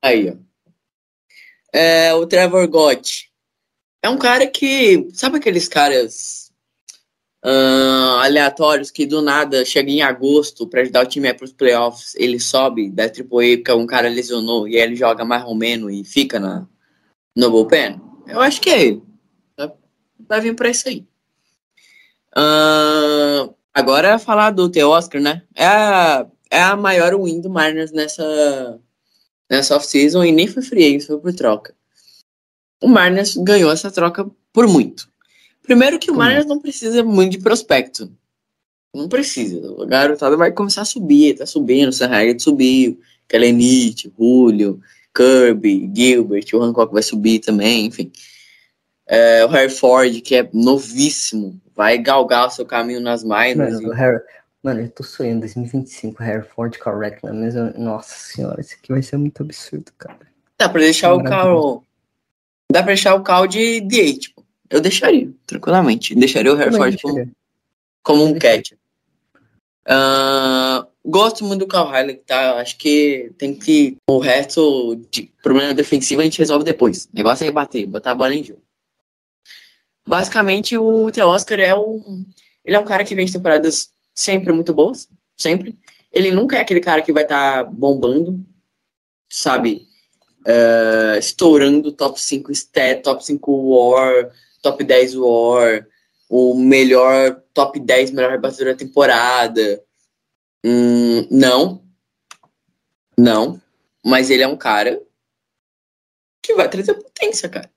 Aí, 0.00 0.30
ó. 0.30 0.36
É, 1.70 2.14
o 2.14 2.26
Trevor 2.26 2.66
Gott. 2.66 3.30
É 4.02 4.08
um 4.08 4.16
cara 4.16 4.46
que. 4.46 5.06
Sabe 5.12 5.36
aqueles 5.36 5.68
caras 5.68 6.45
uh, 7.46 8.18
aleatórios 8.20 8.90
que 8.90 9.06
do 9.06 9.22
nada 9.22 9.64
chega 9.64 9.90
em 9.90 10.02
agosto 10.02 10.66
para 10.66 10.82
ajudar 10.82 11.04
o 11.04 11.08
time 11.08 11.32
para 11.32 11.44
os 11.44 11.52
playoffs, 11.52 12.14
ele 12.16 12.40
sobe 12.40 12.90
da 12.90 13.04
AAA 13.04 13.58
porque 13.58 13.72
um 13.72 13.86
cara 13.86 14.08
lesionou 14.08 14.66
e 14.66 14.76
aí 14.76 14.82
ele 14.82 14.96
joga 14.96 15.24
mais 15.24 15.44
ou 15.44 15.54
menos 15.54 15.92
e 15.92 16.02
fica 16.02 16.40
na, 16.40 16.66
no 17.34 17.50
bullpen? 17.50 18.00
Eu 18.26 18.40
acho 18.40 18.60
que 18.60 18.70
é 18.70 18.82
ele. 18.82 19.02
Vai 20.28 20.40
vir 20.40 20.56
para 20.56 20.70
isso 20.70 20.88
aí. 20.88 21.06
Uh, 22.36 23.54
agora 23.72 24.08
é 24.08 24.18
falar 24.18 24.50
do 24.50 24.68
T. 24.68 24.82
Oscar, 24.82 25.20
né? 25.20 25.42
É 25.54 25.66
a, 25.66 26.26
é 26.50 26.60
a 26.60 26.76
maior 26.76 27.14
win 27.14 27.40
do 27.40 27.48
Mariners 27.48 27.92
nessa, 27.92 28.80
nessa 29.48 29.76
off-season 29.76 30.24
e 30.24 30.32
nem 30.32 30.48
foi 30.48 30.62
free, 30.62 31.00
foi 31.00 31.18
por 31.18 31.32
troca. 31.32 31.74
O 32.82 32.88
Mariners 32.88 33.36
ganhou 33.36 33.70
essa 33.70 33.90
troca 33.90 34.28
por 34.52 34.66
muito. 34.66 35.08
Primeiro 35.66 35.98
que 35.98 36.10
o 36.10 36.14
Mariners 36.14 36.46
não 36.46 36.60
precisa 36.60 37.02
muito 37.02 37.32
de 37.32 37.38
prospecto. 37.38 38.10
Não 38.94 39.08
precisa. 39.08 39.58
O 39.72 39.84
garotada 39.86 40.36
vai 40.36 40.52
começar 40.52 40.82
a 40.82 40.86
subir, 40.86 41.36
tá 41.36 41.44
subindo, 41.44 41.88
o 41.88 41.92
Sanhaget 41.92 42.42
subiu, 42.42 42.98
Kalenit, 43.28 44.10
Julio, 44.16 44.80
Kirby, 45.14 45.90
Gilbert, 45.94 46.46
o 46.54 46.62
Hancock 46.62 46.92
vai 46.92 47.02
subir 47.02 47.40
também, 47.40 47.86
enfim. 47.86 48.10
É, 49.06 49.44
o 49.44 49.48
Harry 49.48 49.70
Ford, 49.70 50.20
que 50.20 50.36
é 50.36 50.48
novíssimo, 50.52 51.60
vai 51.74 51.98
galgar 51.98 52.46
o 52.46 52.50
seu 52.50 52.64
caminho 52.64 53.00
nas 53.00 53.22
minors. 53.22 53.80
Mano. 53.80 53.92
Harry, 53.92 54.20
mano 54.62 54.80
eu 54.80 54.90
tô 54.90 55.02
sonhando 55.02 55.40
2025, 55.40 56.22
Harry 56.22 56.46
Ford 56.46 56.76
correct 56.78 57.24
na 57.24 57.32
mesma. 57.32 57.74
Nossa 57.76 58.14
senhora, 58.16 58.60
isso 58.60 58.74
aqui 58.74 58.92
vai 58.92 59.02
ser 59.02 59.16
muito 59.16 59.42
absurdo, 59.42 59.92
cara. 59.98 60.18
Dá 60.58 60.68
pra 60.68 60.80
deixar 60.80 61.14
o 61.14 61.22
carro. 61.22 61.84
Dá 62.72 62.82
pra 62.82 62.94
deixar 62.94 63.14
o 63.14 63.22
carro 63.22 63.46
de 63.46 63.80
tipo. 64.18 64.35
Eu 64.68 64.80
deixaria, 64.80 65.30
tranquilamente. 65.46 66.14
Deixaria 66.14 66.52
o 66.52 66.60
Hereford 66.60 66.98
como, 67.00 67.32
como 68.02 68.24
um 68.24 68.38
catcher. 68.38 68.78
Uh, 69.86 70.86
gosto 71.04 71.44
muito 71.44 71.60
do 71.60 71.66
Cal 71.66 71.90
Riley, 71.90 72.16
tá? 72.16 72.56
Acho 72.56 72.76
que 72.76 73.32
tem 73.38 73.54
que. 73.54 73.96
O 74.08 74.18
resto 74.18 74.96
de 75.10 75.30
problema 75.42 75.72
defensivo 75.72 76.20
a 76.20 76.24
gente 76.24 76.38
resolve 76.38 76.64
depois. 76.64 77.04
O 77.04 77.10
negócio 77.14 77.46
é 77.46 77.50
bater, 77.50 77.86
botar 77.86 78.12
a 78.12 78.14
bola 78.14 78.34
em 78.34 78.42
jogo. 78.42 78.62
Basicamente, 80.06 80.76
o 80.76 81.10
Theo 81.10 81.28
Oscar 81.28 81.60
é 81.60 81.74
um. 81.74 82.24
Ele 82.64 82.76
é 82.76 82.80
um 82.80 82.84
cara 82.84 83.04
que 83.04 83.14
vem 83.14 83.26
de 83.26 83.32
temporadas 83.32 83.90
sempre 84.14 84.52
muito 84.52 84.74
boas. 84.74 85.08
Sempre. 85.36 85.78
Ele 86.12 86.30
nunca 86.30 86.56
é 86.56 86.60
aquele 86.60 86.80
cara 86.80 87.02
que 87.02 87.12
vai 87.12 87.22
estar 87.22 87.64
tá 87.64 87.70
bombando, 87.70 88.44
sabe? 89.28 89.86
uh, 90.46 91.18
estourando 91.18 91.92
top 91.92 92.20
5 92.20 92.52
stat, 92.52 93.02
top 93.02 93.24
5 93.24 93.52
war, 93.52 94.30
top 94.66 94.82
10 94.82 95.14
war, 95.16 95.86
o 96.28 96.54
melhor 96.54 97.40
top 97.54 97.78
10 97.78 98.10
melhor 98.10 98.32
rebatedor 98.32 98.72
da 98.72 98.78
temporada. 98.78 99.82
Hum, 100.64 101.26
não. 101.30 101.84
Não. 103.16 103.62
Mas 104.04 104.28
ele 104.28 104.42
é 104.42 104.48
um 104.48 104.56
cara 104.56 105.00
que 106.42 106.54
vai 106.54 106.68
trazer 106.68 106.94
potência, 106.94 107.48
cara. 107.48 107.70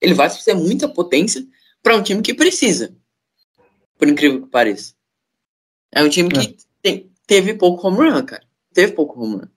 Ele 0.00 0.14
vai 0.14 0.28
trazer 0.28 0.54
muita 0.54 0.88
potência 0.88 1.46
para 1.82 1.96
um 1.96 2.02
time 2.02 2.22
que 2.22 2.34
precisa. 2.34 2.96
Por 3.98 4.08
incrível 4.08 4.42
que 4.42 4.50
pareça. 4.50 4.94
É 5.92 6.02
um 6.02 6.08
time 6.08 6.30
que 6.30 6.40
é. 6.40 6.54
tem, 6.80 7.12
teve 7.26 7.54
pouco 7.54 7.86
home 7.86 8.10
run, 8.10 8.24
cara. 8.24 8.42
Teve 8.72 8.92
pouco 8.92 9.22
home 9.22 9.36
run. 9.36 9.48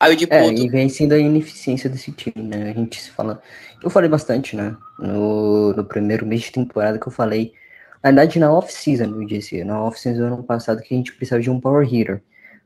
Aí 0.00 0.14
de 0.14 0.24
é, 0.30 0.42
ponto... 0.42 0.60
e 0.60 0.68
vem 0.68 0.88
sendo 0.88 1.14
a 1.14 1.18
ineficiência 1.18 1.90
desse 1.90 2.12
time, 2.12 2.46
né? 2.46 2.70
A 2.70 2.72
gente 2.72 3.02
se 3.02 3.10
fala. 3.10 3.42
Eu 3.82 3.90
falei 3.90 4.08
bastante, 4.08 4.54
né? 4.54 4.76
No, 4.98 5.72
no 5.72 5.84
primeiro 5.84 6.26
mês 6.26 6.42
de 6.42 6.52
temporada 6.52 6.98
que 6.98 7.06
eu 7.06 7.12
falei. 7.12 7.54
Na 8.02 8.10
verdade, 8.10 8.38
na 8.38 8.52
off-season, 8.52 9.04
eu 9.04 9.24
disse. 9.26 9.64
Na 9.64 9.82
off-season 9.82 10.18
do 10.18 10.34
ano 10.34 10.42
passado 10.42 10.82
que 10.82 10.94
a 10.94 10.96
gente 10.96 11.12
precisava 11.12 11.42
de 11.42 11.50
um 11.50 11.60
power 11.60 11.86
hitter. 11.86 12.22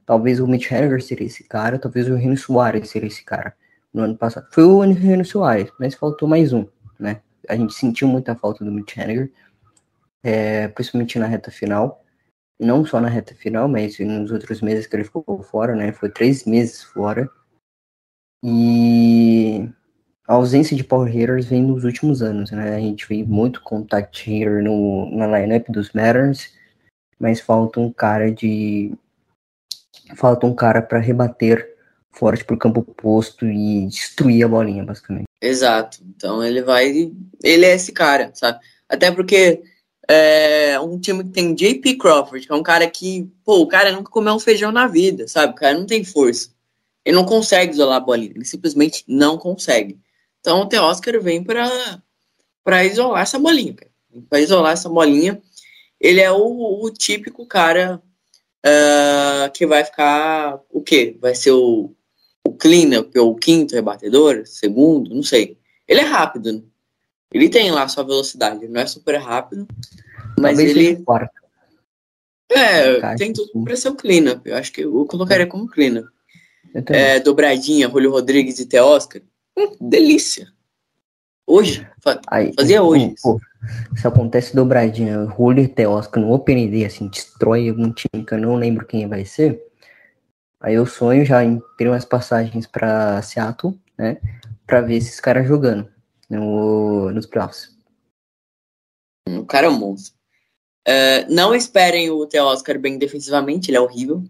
Talvez 0.07 0.41
o 0.41 0.47
Mitch 0.47 0.71
Haniger 0.73 1.03
seria 1.03 1.27
esse 1.27 1.45
cara, 1.45 1.79
talvez 1.79 2.09
o 2.09 2.15
Reno 2.17 2.37
Soares 2.37 2.91
seria 2.91 3.07
esse 3.09 3.25
cara. 3.25 3.55
No 3.93 4.03
ano 4.03 4.17
passado. 4.17 4.49
Foi 4.51 4.65
o 4.65 4.81
Reno 4.81 5.25
Soares, 5.25 5.71
mas 5.79 5.95
faltou 5.95 6.29
mais 6.29 6.53
um, 6.53 6.67
né? 6.99 7.21
A 7.49 7.57
gente 7.57 7.75
sentiu 7.75 8.09
muita 8.09 8.35
falta 8.35 8.65
do 8.65 8.73
Mitch 8.73 8.97
Haniger, 8.99 9.31
é, 10.23 10.69
principalmente 10.69 11.19
na 11.19 11.27
reta 11.27 11.51
final 11.51 12.03
não 12.63 12.85
só 12.85 13.01
na 13.01 13.09
reta 13.09 13.35
final, 13.35 13.69
mas 13.69 13.99
nos 13.99 14.31
outros 14.31 14.63
meses 14.63 14.87
que 14.87 14.97
ele 14.97 15.05
ficou 15.05 15.43
fora, 15.43 15.75
né? 15.75 15.93
Foi 15.93 16.09
três 16.09 16.45
meses 16.45 16.83
fora. 16.83 17.29
E 18.43 19.69
a 20.27 20.35
ausência 20.35 20.77
de 20.77 20.85
power 20.85 21.15
hitters 21.15 21.47
vem 21.47 21.63
nos 21.63 21.85
últimos 21.85 22.23
anos, 22.23 22.51
né? 22.51 22.77
A 22.77 22.81
gente 22.81 23.07
vê 23.07 23.25
muito 23.25 23.61
contact 23.63 24.31
hitter 24.31 24.63
no, 24.63 25.11
na 25.11 25.27
lineup 25.39 25.69
dos 25.69 25.93
Matters, 25.93 26.53
mas 27.19 27.41
falta 27.41 27.81
um 27.81 27.93
cara 27.93 28.31
de. 28.31 28.93
Falta 30.17 30.47
um 30.47 30.55
cara 30.55 30.83
para 30.83 30.99
rebater 30.99 31.75
forte 32.11 32.45
pro 32.45 32.59
campo 32.59 32.81
oposto 32.81 33.47
e 33.47 33.87
destruir 33.87 34.45
a 34.45 34.49
bolinha, 34.49 34.85
basicamente. 34.85 35.27
Exato. 35.41 35.99
Então 36.15 36.45
ele 36.45 36.63
vai. 36.63 37.11
Ele 37.43 37.65
é 37.65 37.75
esse 37.75 37.93
cara, 37.93 38.31
sabe? 38.35 38.61
Até 38.89 39.11
porque 39.11 39.63
é, 40.09 40.79
um 40.79 40.99
time 40.99 41.25
que 41.25 41.31
tem 41.31 41.55
JP 41.55 41.97
Crawford, 41.97 42.47
que 42.47 42.53
é 42.53 42.57
um 42.57 42.63
cara 42.63 42.89
que, 42.89 43.29
pô, 43.45 43.61
o 43.61 43.67
cara 43.67 43.91
nunca 43.91 44.11
comeu 44.11 44.35
um 44.35 44.41
feijão 44.41 44.71
na 44.71 44.87
vida, 44.87 45.27
sabe? 45.27 45.53
O 45.53 45.57
cara 45.57 45.77
não 45.77 45.87
tem 45.87 46.05
força. 46.05 46.51
Ele 47.05 47.17
não 47.17 47.25
consegue 47.25 47.73
isolar 47.73 47.97
a 47.97 48.01
bolinha, 48.01 48.33
ele 48.35 48.45
simplesmente 48.45 49.05
não 49.09 49.37
consegue. 49.37 49.99
Então 50.43 50.61
o 50.61 50.67
Teoscar 50.67 51.23
vem 51.23 51.43
para 51.45 52.85
isolar 52.85 53.23
essa 53.23 53.39
bolinha, 53.39 53.77
Para 54.29 54.41
isolar 54.41 54.73
essa 54.73 54.89
bolinha. 54.89 55.41
Ele 56.01 56.21
é 56.21 56.33
o, 56.33 56.83
o 56.83 56.91
típico 56.91 57.47
cara 57.47 58.03
uh, 58.67 59.51
que 59.53 59.65
vai 59.65 59.85
ficar 59.85 60.59
o 60.69 60.83
quê? 60.83 61.17
Vai 61.21 61.37
ser 61.37 61.53
o, 61.53 61.95
o 62.45 62.53
cleanup, 62.53 63.17
ou 63.17 63.31
o 63.31 63.37
quinto 63.37 63.77
rebatedor, 63.77 64.43
segundo, 64.45 65.15
não 65.15 65.23
sei. 65.23 65.57
Ele 65.87 66.01
é 66.01 66.05
rápido, 66.05 66.53
né? 66.53 66.63
Ele 67.33 67.49
tem 67.49 67.71
lá 67.71 67.87
sua 67.87 68.03
velocidade, 68.03 68.67
não 68.67 68.81
é 68.81 68.87
super 68.87 69.17
rápido, 69.19 69.67
mas 70.39 70.57
Talvez 70.57 70.77
ele. 70.77 71.05
É, 72.51 73.15
tem 73.15 73.33
tudo 73.33 73.65
para 73.65 73.77
ser 73.77 73.91
o 73.91 73.95
cleanup. 73.95 74.47
Eu 74.47 74.57
acho 74.57 74.73
que 74.73 74.83
eu 74.83 75.07
colocaria 75.07 75.47
como 75.47 75.69
cleanup. 75.69 76.09
É, 76.89 77.21
dobradinha, 77.21 77.89
Julio 77.89 78.11
Rodrigues 78.11 78.59
e 78.59 78.67
Teoscar. 78.67 79.23
Hum, 79.57 79.77
delícia. 79.81 80.53
Hoje. 81.47 81.87
Aí, 82.29 82.53
fazia 82.55 82.83
hoje. 82.83 83.15
Pô, 83.23 83.41
se 83.97 84.07
acontece 84.07 84.55
dobradinha, 84.55 85.27
Julio 85.37 85.65
e 85.65 85.69
Teoscar 85.69 86.23
no 86.23 86.33
Open 86.33 86.71
Day, 86.71 86.85
assim, 86.85 87.09
destrói 87.09 87.69
algum 87.69 87.93
time 87.93 88.25
que 88.25 88.35
eu 88.35 88.39
não 88.39 88.55
lembro 88.55 88.87
quem 88.87 89.09
vai 89.09 89.25
ser. 89.25 89.63
Aí 90.61 90.75
eu 90.75 90.87
sonho 90.87 91.25
já 91.25 91.45
em 91.45 91.61
ter 91.77 91.89
umas 91.89 92.05
passagens 92.05 92.67
para 92.67 93.21
Seattle, 93.23 93.79
né? 93.99 94.21
Pra 94.67 94.81
ver 94.81 94.97
esses 94.97 95.19
caras 95.19 95.47
jogando 95.47 95.89
no, 96.31 97.11
nos 97.11 97.27
playoffs. 97.27 97.77
O 99.29 99.45
cara 99.45 99.67
é 99.67 99.71
um 99.71 99.79
monstro. 99.79 100.15
Uh, 100.89 101.33
não 101.33 101.55
esperem 101.55 102.11
o 102.11 102.27
Theo 102.27 102.45
Oscar 102.45 102.79
bem 102.79 102.99
defensivamente, 102.99 103.71
ele 103.71 103.77
é 103.77 103.81
horrível. 103.81 104.25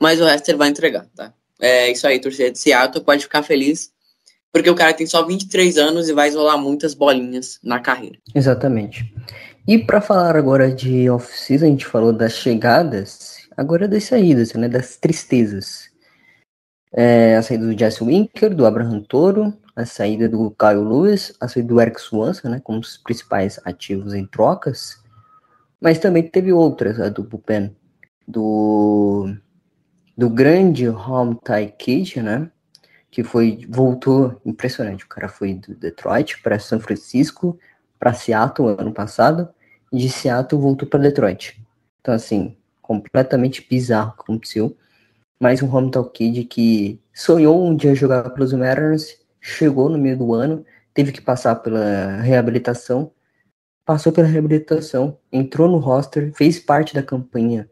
Mas 0.00 0.20
o 0.20 0.24
resto 0.24 0.48
ele 0.48 0.58
vai 0.58 0.68
entregar, 0.68 1.06
tá? 1.14 1.34
É 1.60 1.90
isso 1.90 2.06
aí, 2.06 2.20
torcida 2.20 2.50
de 2.50 2.58
Seattle 2.58 3.04
pode 3.04 3.24
ficar 3.24 3.42
feliz. 3.42 3.91
Porque 4.52 4.68
o 4.68 4.74
cara 4.74 4.92
tem 4.92 5.06
só 5.06 5.24
23 5.24 5.78
anos 5.78 6.08
e 6.08 6.12
vai 6.12 6.28
isolar 6.28 6.58
muitas 6.58 6.94
bolinhas 6.94 7.58
na 7.62 7.80
carreira. 7.80 8.18
Exatamente. 8.34 9.12
E 9.66 9.78
para 9.78 10.00
falar 10.00 10.36
agora 10.36 10.70
de 10.70 11.08
off-season, 11.08 11.64
a 11.64 11.68
gente 11.68 11.86
falou 11.86 12.12
das 12.12 12.34
chegadas, 12.34 13.48
agora 13.56 13.88
das 13.88 14.04
saídas, 14.04 14.52
né? 14.52 14.68
Das 14.68 14.96
tristezas. 14.96 15.90
É, 16.92 17.36
a 17.36 17.42
saída 17.42 17.64
do 17.64 17.78
Jesse 17.78 18.04
Winker, 18.04 18.54
do 18.54 18.66
Abraham 18.66 19.00
Toro, 19.00 19.56
a 19.74 19.86
saída 19.86 20.28
do 20.28 20.50
Kyle 20.50 20.84
Lewis, 20.84 21.32
a 21.40 21.48
saída 21.48 21.68
do 21.68 21.80
Eric 21.80 22.00
Swanson, 22.00 22.50
né, 22.50 22.60
como 22.62 22.80
os 22.80 22.98
principais 22.98 23.58
ativos 23.64 24.12
em 24.12 24.26
trocas, 24.26 25.02
mas 25.80 25.98
também 25.98 26.22
teve 26.22 26.52
outras, 26.52 27.00
a 27.00 27.08
do 27.08 27.22
Bullpen, 27.22 27.74
do, 28.28 29.34
do 30.16 30.28
grande 30.28 30.88
Home 30.88 31.36
Ty 31.42 31.72
Kid, 31.78 32.22
né, 32.22 32.50
que 33.12 33.22
foi, 33.22 33.66
voltou, 33.68 34.40
impressionante, 34.42 35.04
o 35.04 35.08
cara 35.08 35.28
foi 35.28 35.52
do 35.52 35.74
Detroit 35.74 36.40
para 36.42 36.58
São 36.58 36.80
Francisco, 36.80 37.58
para 37.98 38.14
Seattle 38.14 38.74
ano 38.78 38.90
passado, 38.90 39.50
e 39.92 39.98
de 39.98 40.08
Seattle 40.08 40.60
voltou 40.60 40.88
para 40.88 40.98
Detroit. 40.98 41.62
Então, 42.00 42.14
assim, 42.14 42.56
completamente 42.80 43.64
bizarro 43.68 44.14
que 44.14 44.22
aconteceu. 44.22 44.74
Mais 45.38 45.62
um 45.62 45.70
Hometown 45.70 46.04
Kid 46.04 46.44
que 46.44 46.98
sonhou 47.12 47.62
um 47.62 47.76
dia 47.76 47.94
jogar 47.94 48.30
pelos 48.30 48.54
Mariners 48.54 49.18
chegou 49.38 49.90
no 49.90 49.98
meio 49.98 50.16
do 50.16 50.32
ano, 50.32 50.64
teve 50.94 51.12
que 51.12 51.20
passar 51.20 51.56
pela 51.56 52.16
reabilitação, 52.22 53.12
passou 53.84 54.10
pela 54.10 54.26
reabilitação, 54.26 55.18
entrou 55.30 55.68
no 55.68 55.76
roster, 55.76 56.32
fez 56.34 56.58
parte 56.58 56.94
da 56.94 57.02
campanha 57.02 57.68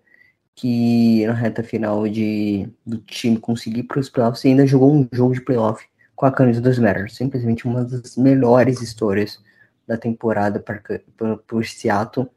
que 0.60 1.26
na 1.26 1.32
reta 1.32 1.62
final 1.62 2.06
de, 2.06 2.68
do 2.84 2.98
time 2.98 3.38
conseguir 3.38 3.84
para 3.84 3.98
os 3.98 4.10
playoffs 4.10 4.44
e 4.44 4.48
ainda 4.48 4.66
jogou 4.66 4.94
um 4.94 5.08
jogo 5.10 5.32
de 5.32 5.40
playoff 5.40 5.82
com 6.14 6.26
a 6.26 6.32
camisa 6.32 6.60
dos 6.60 6.78
Mariners. 6.78 7.16
Simplesmente 7.16 7.66
uma 7.66 7.82
das 7.82 8.14
melhores 8.14 8.82
histórias 8.82 9.42
da 9.88 9.96
temporada 9.96 10.60
para 10.60 11.40
o 11.50 11.64
Seattle. 11.64 12.28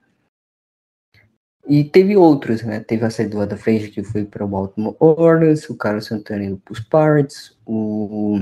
E 1.68 1.84
teve 1.84 2.16
outros, 2.16 2.64
né? 2.64 2.80
Teve 2.80 3.04
a 3.06 3.10
saída 3.10 3.44
Adam 3.44 3.58
Frazier 3.58 3.92
que 3.92 4.04
foi 4.04 4.24
para 4.24 4.46
o 4.46 4.48
Baltimore 4.48 4.96
Orioles, 5.02 5.70
o 5.70 5.76
Carlos 5.76 6.06
Santana 6.06 6.46
indo 6.46 6.58
para 6.58 6.72
os 6.72 6.80
Pirates, 6.80 7.58
o 7.66 8.40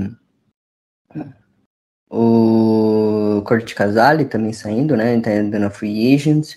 o 2.08 3.42
Kurt 3.44 3.74
Casale 3.74 4.26
também 4.26 4.52
saindo, 4.52 4.96
né? 4.96 5.20
Tá 5.20 5.34
indo 5.34 5.58
na 5.58 5.70
Free 5.70 6.14
Agents. 6.14 6.56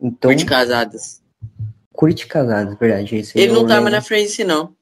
Então, 0.00 0.30
Kurt 0.30 0.46
Casadas. 0.46 1.20
Kurt 2.00 2.26
Casadas, 2.28 2.78
verdade. 2.78 3.16
Esse 3.16 3.38
Ele 3.38 3.52
não 3.52 3.66
tava 3.66 3.90
na 3.90 4.00
Free 4.00 4.20
Agency, 4.22 4.42
não. 4.42 4.74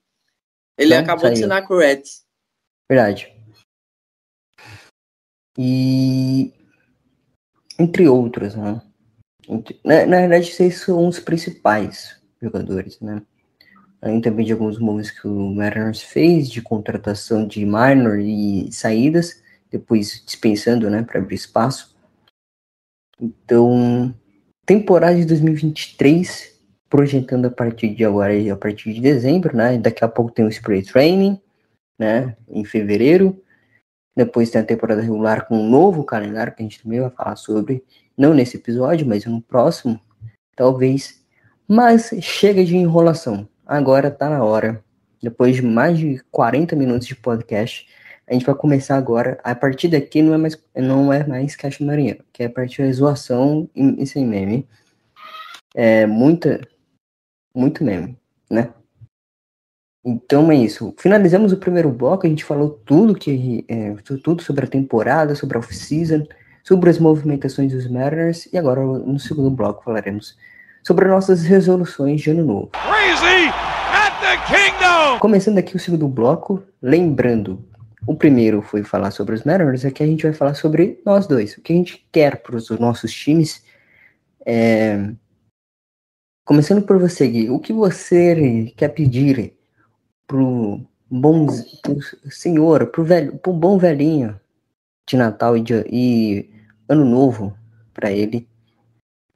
Ele 0.79 0.95
não, 0.95 1.03
acabou 1.03 1.23
saiu. 1.23 1.35
de 1.35 1.41
assinar 1.41 1.67
com 1.67 1.75
o 1.75 1.79
Reds. 1.79 2.25
Verdade. 2.89 3.37
E 5.59 6.55
entre 7.77 8.09
outros, 8.09 8.55
né? 8.55 8.81
Entre... 9.49 9.81
Na, 9.85 10.07
na 10.07 10.21
verdade, 10.21 10.49
esses 10.49 10.81
são 10.81 11.09
os 11.09 11.19
principais 11.19 12.23
jogadores, 12.41 13.01
né? 13.01 13.21
além 14.01 14.21
também 14.21 14.47
de 14.47 14.53
alguns 14.53 14.79
moves 14.79 15.11
que 15.11 15.27
o 15.27 15.53
Mariners 15.53 16.01
fez 16.01 16.49
de 16.49 16.63
contratação 16.63 17.49
de 17.49 17.67
minor 17.67 18.21
e 18.21 18.71
saídas, 18.71 19.43
depois 19.69 20.23
dispensando, 20.25 20.89
né, 20.89 21.03
para 21.03 21.19
abrir 21.19 21.35
espaço. 21.35 21.97
Então, 23.21 24.15
temporada 24.65 25.17
de 25.17 25.25
2023, 25.25 26.58
projetando 26.89 27.47
a 27.47 27.51
partir 27.51 27.95
de 27.95 28.05
agora 28.05 28.33
a 28.53 28.57
partir 28.57 28.93
de 28.93 29.01
dezembro, 29.01 29.57
né? 29.57 29.79
Daqui 29.79 30.05
a 30.05 30.09
pouco 30.09 30.33
tem 30.33 30.45
o 30.45 30.49
spray 30.49 30.83
training, 30.83 31.41
né, 31.99 32.37
em 32.49 32.65
fevereiro. 32.65 33.41
Depois 34.17 34.51
tem 34.51 34.61
a 34.61 34.65
temporada 34.65 35.01
regular 35.01 35.47
com 35.47 35.57
um 35.59 35.69
novo 35.69 36.05
calendário 36.05 36.55
que 36.55 36.63
a 36.63 36.65
gente 36.65 36.83
também 36.83 37.01
vai 37.01 37.11
falar 37.11 37.37
sobre, 37.37 37.85
não 38.17 38.35
nesse 38.35 38.57
episódio, 38.57 39.07
mas 39.07 39.25
no 39.25 39.41
próximo, 39.41 40.01
talvez. 40.57 41.25
Mas 41.69 42.11
chega 42.21 42.65
de 42.65 42.77
enrolação 42.77 43.49
agora 43.69 44.11
tá 44.11 44.31
na 44.31 44.43
hora. 44.43 44.83
Depois 45.23 45.57
de 45.57 45.63
mais 45.63 45.99
de 45.99 46.23
40 46.31 46.75
minutos 46.75 47.07
de 47.07 47.15
podcast, 47.15 47.87
a 48.27 48.33
gente 48.33 48.47
vai 48.47 48.55
começar 48.55 48.97
agora. 48.97 49.39
A 49.45 49.55
partir 49.55 49.89
daqui 49.89 50.23
não 50.23 50.33
é 50.33 50.39
mais, 50.39 50.59
não 50.75 51.13
é 51.13 51.27
mais 51.27 51.55
Caixa 51.55 51.85
Marinheiro, 51.85 52.25
que 52.33 52.43
é 52.43 52.47
a 52.47 52.51
partir 52.51 52.87
da 52.87 52.93
zoação 52.93 53.69
e, 53.77 54.03
e 54.03 54.07
sem 54.07 54.25
meme. 54.27 54.67
É 55.75 56.07
muita, 56.07 56.61
muito 57.55 57.85
meme, 57.85 58.17
né? 58.51 58.71
Então 60.05 60.51
é 60.51 60.57
isso. 60.57 60.95
Finalizamos 60.99 61.53
o 61.53 61.57
primeiro 61.57 61.91
bloco, 61.91 62.27
a 62.27 62.31
gente 62.31 62.45
falou 62.45 62.71
tudo 62.85 63.15
que 63.15 63.65
é, 63.69 63.95
tudo 64.23 64.43
sobre 64.43 64.65
a 64.65 64.69
temporada, 64.69 65.35
sobre 65.35 65.57
a 65.57 65.61
off-season, 65.61 66.27
sobre 66.63 66.89
as 66.89 66.99
movimentações 66.99 67.73
dos 67.73 67.89
Mariners 67.89 68.49
e 68.53 68.57
agora 68.57 68.81
no 68.81 69.19
segundo 69.19 69.51
bloco 69.51 69.85
falaremos 69.85 70.37
sobre 70.83 71.09
nossas 71.09 71.43
resoluções 71.43 72.21
de 72.21 72.31
ano 72.31 72.45
novo. 72.45 72.71
Crazy 72.71 73.49
at 73.93 74.21
the 74.21 74.37
Kingdom! 74.47 75.19
Começando 75.19 75.59
aqui 75.59 75.77
o 75.77 75.81
segundo 75.81 76.09
bloco, 76.09 76.63
lembrando, 76.81 77.63
o 78.07 78.15
primeiro 78.15 78.63
foi 78.63 78.83
falar 78.83 79.11
sobre 79.11 79.35
os 79.35 79.45
Mariners, 79.45 79.85
aqui 79.85 80.03
a 80.03 80.07
gente 80.07 80.23
vai 80.23 80.33
falar 80.33 80.55
sobre 80.55 81.01
nós 81.05 81.27
dois, 81.27 81.57
o 81.57 81.61
que 81.61 81.73
a 81.73 81.77
gente 81.77 82.07
quer 82.11 82.37
para 82.43 82.57
os 82.57 82.71
nossos 82.71 83.13
times. 83.13 83.63
É... 84.47 85.11
Começando 86.49 86.81
por 86.81 86.99
você, 86.99 87.29
Gui, 87.29 87.51
o 87.51 87.59
que 87.59 87.75
você 87.75 88.73
quer 88.75 88.89
pedir 88.89 89.53
pro 90.27 90.81
bom 91.11 91.47
pro 91.83 92.01
senhor, 92.31 92.87
pro 92.87 93.05
velho, 93.05 93.37
pro 93.37 93.53
bom 93.53 93.77
velhinho 93.77 94.41
de 95.07 95.19
Natal 95.19 95.59
e, 95.59 95.61
de, 95.61 95.75
e 95.93 96.51
Ano 96.89 97.05
Novo 97.05 97.55
para 97.93 98.11
ele? 98.11 98.49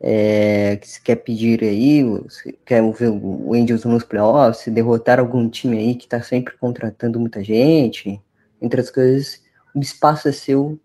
É, 0.00 0.76
que 0.76 0.88
se 0.88 1.02
quer 1.02 1.16
pedir 1.16 1.62
aí, 1.62 2.02
se 2.30 2.58
quer 2.64 2.82
ver 2.94 3.10
o 3.10 3.52
Angels 3.52 3.84
nos 3.84 4.04
playoffs, 4.04 4.72
derrotar 4.72 5.20
algum 5.20 5.50
time 5.50 5.76
aí 5.76 5.94
que 5.94 6.04
está 6.04 6.22
sempre 6.22 6.56
contratando 6.56 7.20
muita 7.20 7.44
gente, 7.44 8.18
entre 8.58 8.80
as 8.80 8.90
coisas, 8.90 9.42
o 9.74 9.80
espaço 9.80 10.28
é 10.28 10.32
seu, 10.32 10.80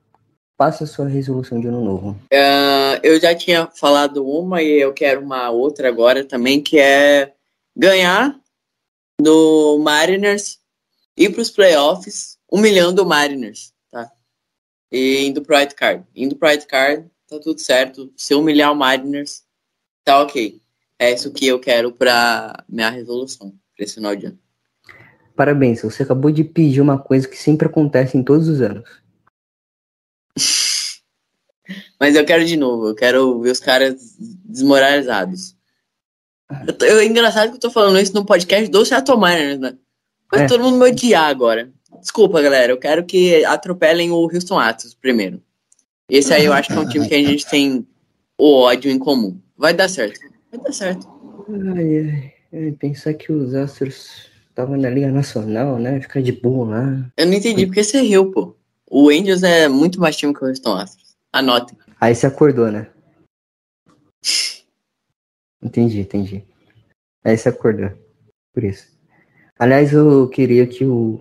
faça 0.57 0.83
a 0.83 0.87
sua 0.87 1.07
resolução 1.07 1.61
de 1.61 1.67
ano 1.67 1.83
novo. 1.83 2.11
Uh, 2.33 2.99
eu 3.03 3.19
já 3.19 3.35
tinha 3.35 3.67
falado 3.67 4.27
uma 4.27 4.61
e 4.61 4.81
eu 4.81 4.91
quero 4.91 5.21
uma 5.21 5.51
outra 5.51 5.87
agora 5.87 6.25
também, 6.25 6.61
que 6.61 6.79
é 6.79 7.33
ganhar 7.75 8.37
do 9.21 9.77
Mariners, 9.79 10.59
ir 11.15 11.31
para 11.31 11.41
os 11.41 11.51
playoffs, 11.51 12.37
humilhando 12.51 13.03
o 13.03 13.05
Mariners, 13.05 13.71
tá? 13.91 14.11
E 14.91 15.27
indo 15.27 15.41
pro 15.43 15.57
White 15.57 15.75
Card. 15.75 16.03
Indo 16.15 16.35
pro 16.35 16.49
White 16.49 16.65
Card, 16.65 17.07
tá 17.29 17.39
tudo 17.39 17.59
certo. 17.59 18.11
Se 18.17 18.33
humilhar 18.33 18.71
o 18.71 18.75
Mariners, 18.75 19.43
tá 20.03 20.21
ok. 20.21 20.59
É 20.99 21.11
isso 21.11 21.31
que 21.31 21.45
eu 21.45 21.59
quero 21.59 21.91
para 21.91 22.63
minha 22.67 22.89
resolução, 22.89 23.53
para 23.75 23.85
esse 23.85 23.95
final 23.95 24.15
de 24.15 24.27
ano. 24.27 24.39
Parabéns, 25.35 25.83
você 25.83 26.01
acabou 26.01 26.31
de 26.31 26.43
pedir 26.43 26.81
uma 26.81 26.97
coisa 26.97 27.27
que 27.27 27.37
sempre 27.37 27.67
acontece 27.67 28.17
em 28.17 28.23
todos 28.23 28.47
os 28.47 28.59
anos. 28.59 28.89
Mas 31.99 32.15
eu 32.15 32.25
quero 32.25 32.45
de 32.45 32.55
novo, 32.55 32.89
eu 32.89 32.95
quero 32.95 33.41
ver 33.41 33.51
os 33.51 33.59
caras 33.59 33.95
desmoralizados. 34.45 35.55
Eu, 36.65 36.73
tô, 36.73 36.85
eu, 36.85 36.99
é 36.99 37.05
engraçado 37.05 37.49
que 37.49 37.55
eu 37.55 37.59
tô 37.59 37.69
falando 37.69 37.99
isso 37.99 38.13
num 38.13 38.23
podcast 38.23 38.69
do 38.69 38.85
Seattle 38.85 39.19
Mariners, 39.19 39.59
né? 39.59 39.77
Mas 40.31 40.41
é. 40.41 40.47
todo 40.47 40.63
mundo 40.63 40.77
me 40.77 40.89
odiar 40.89 41.25
agora. 41.25 41.69
Desculpa, 41.99 42.41
galera, 42.41 42.71
eu 42.71 42.77
quero 42.77 43.03
que 43.05 43.43
atropelem 43.45 44.11
o 44.11 44.15
Houston 44.15 44.59
Astros 44.59 44.93
primeiro. 44.93 45.41
Esse 46.09 46.33
aí 46.33 46.45
eu 46.45 46.53
acho 46.53 46.69
que 46.69 46.75
é 46.75 46.79
um 46.79 46.87
time 46.87 47.07
que 47.07 47.15
a 47.15 47.23
gente 47.23 47.45
tem 47.47 47.85
o 48.37 48.61
ódio 48.61 48.89
em 48.89 48.99
comum. 48.99 49.39
Vai 49.57 49.73
dar 49.73 49.89
certo. 49.89 50.19
Vai 50.51 50.61
dar 50.61 50.71
certo. 50.71 51.07
Ai, 51.75 52.33
ai. 52.53 52.71
Pensar 52.79 53.13
que 53.13 53.31
os 53.31 53.53
Astros 53.53 54.29
estavam 54.49 54.77
na 54.77 54.89
Liga 54.89 55.11
Nacional, 55.11 55.77
né? 55.77 55.99
Ficar 55.99 56.21
de 56.21 56.31
boa 56.31 56.69
lá. 56.69 57.11
Eu 57.17 57.25
não 57.25 57.33
entendi 57.33 57.65
porque 57.65 57.83
você 57.83 58.01
riu, 58.01 58.31
pô. 58.31 58.55
O 58.89 59.09
Angels 59.09 59.43
é 59.43 59.67
muito 59.67 59.99
mais 59.99 60.15
time 60.15 60.33
que 60.33 60.43
o 60.43 60.47
Houston 60.47 60.75
Astros. 60.75 61.17
Anotem. 61.33 61.77
Aí 61.99 62.15
você 62.15 62.25
acordou, 62.25 62.71
né? 62.71 62.89
Entendi, 65.61 65.99
entendi. 65.99 66.45
Aí 67.23 67.37
você 67.37 67.49
acordou. 67.49 67.91
Por 68.53 68.63
isso. 68.63 68.87
Aliás, 69.59 69.91
eu 69.91 70.29
queria 70.29 70.65
que 70.65 70.85
o, 70.85 71.19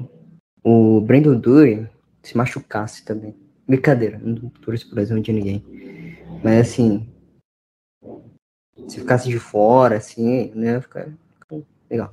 o 0.63 1.01
Brandon 1.01 1.39
Dury 1.39 1.89
se 2.23 2.37
machucasse 2.37 3.05
também. 3.05 3.35
Brincadeira, 3.67 4.19
não 4.19 4.49
torço 4.49 4.89
por 4.89 4.97
lesão 4.97 5.21
de 5.21 5.33
ninguém. 5.33 5.65
Mas 6.45 6.69
assim, 6.69 7.09
se 8.87 9.01
ficasse 9.01 9.29
de 9.29 9.39
fora, 9.39 9.97
assim, 9.97 10.53
né, 10.55 10.81
ficar 10.81 11.09
legal. 11.91 12.13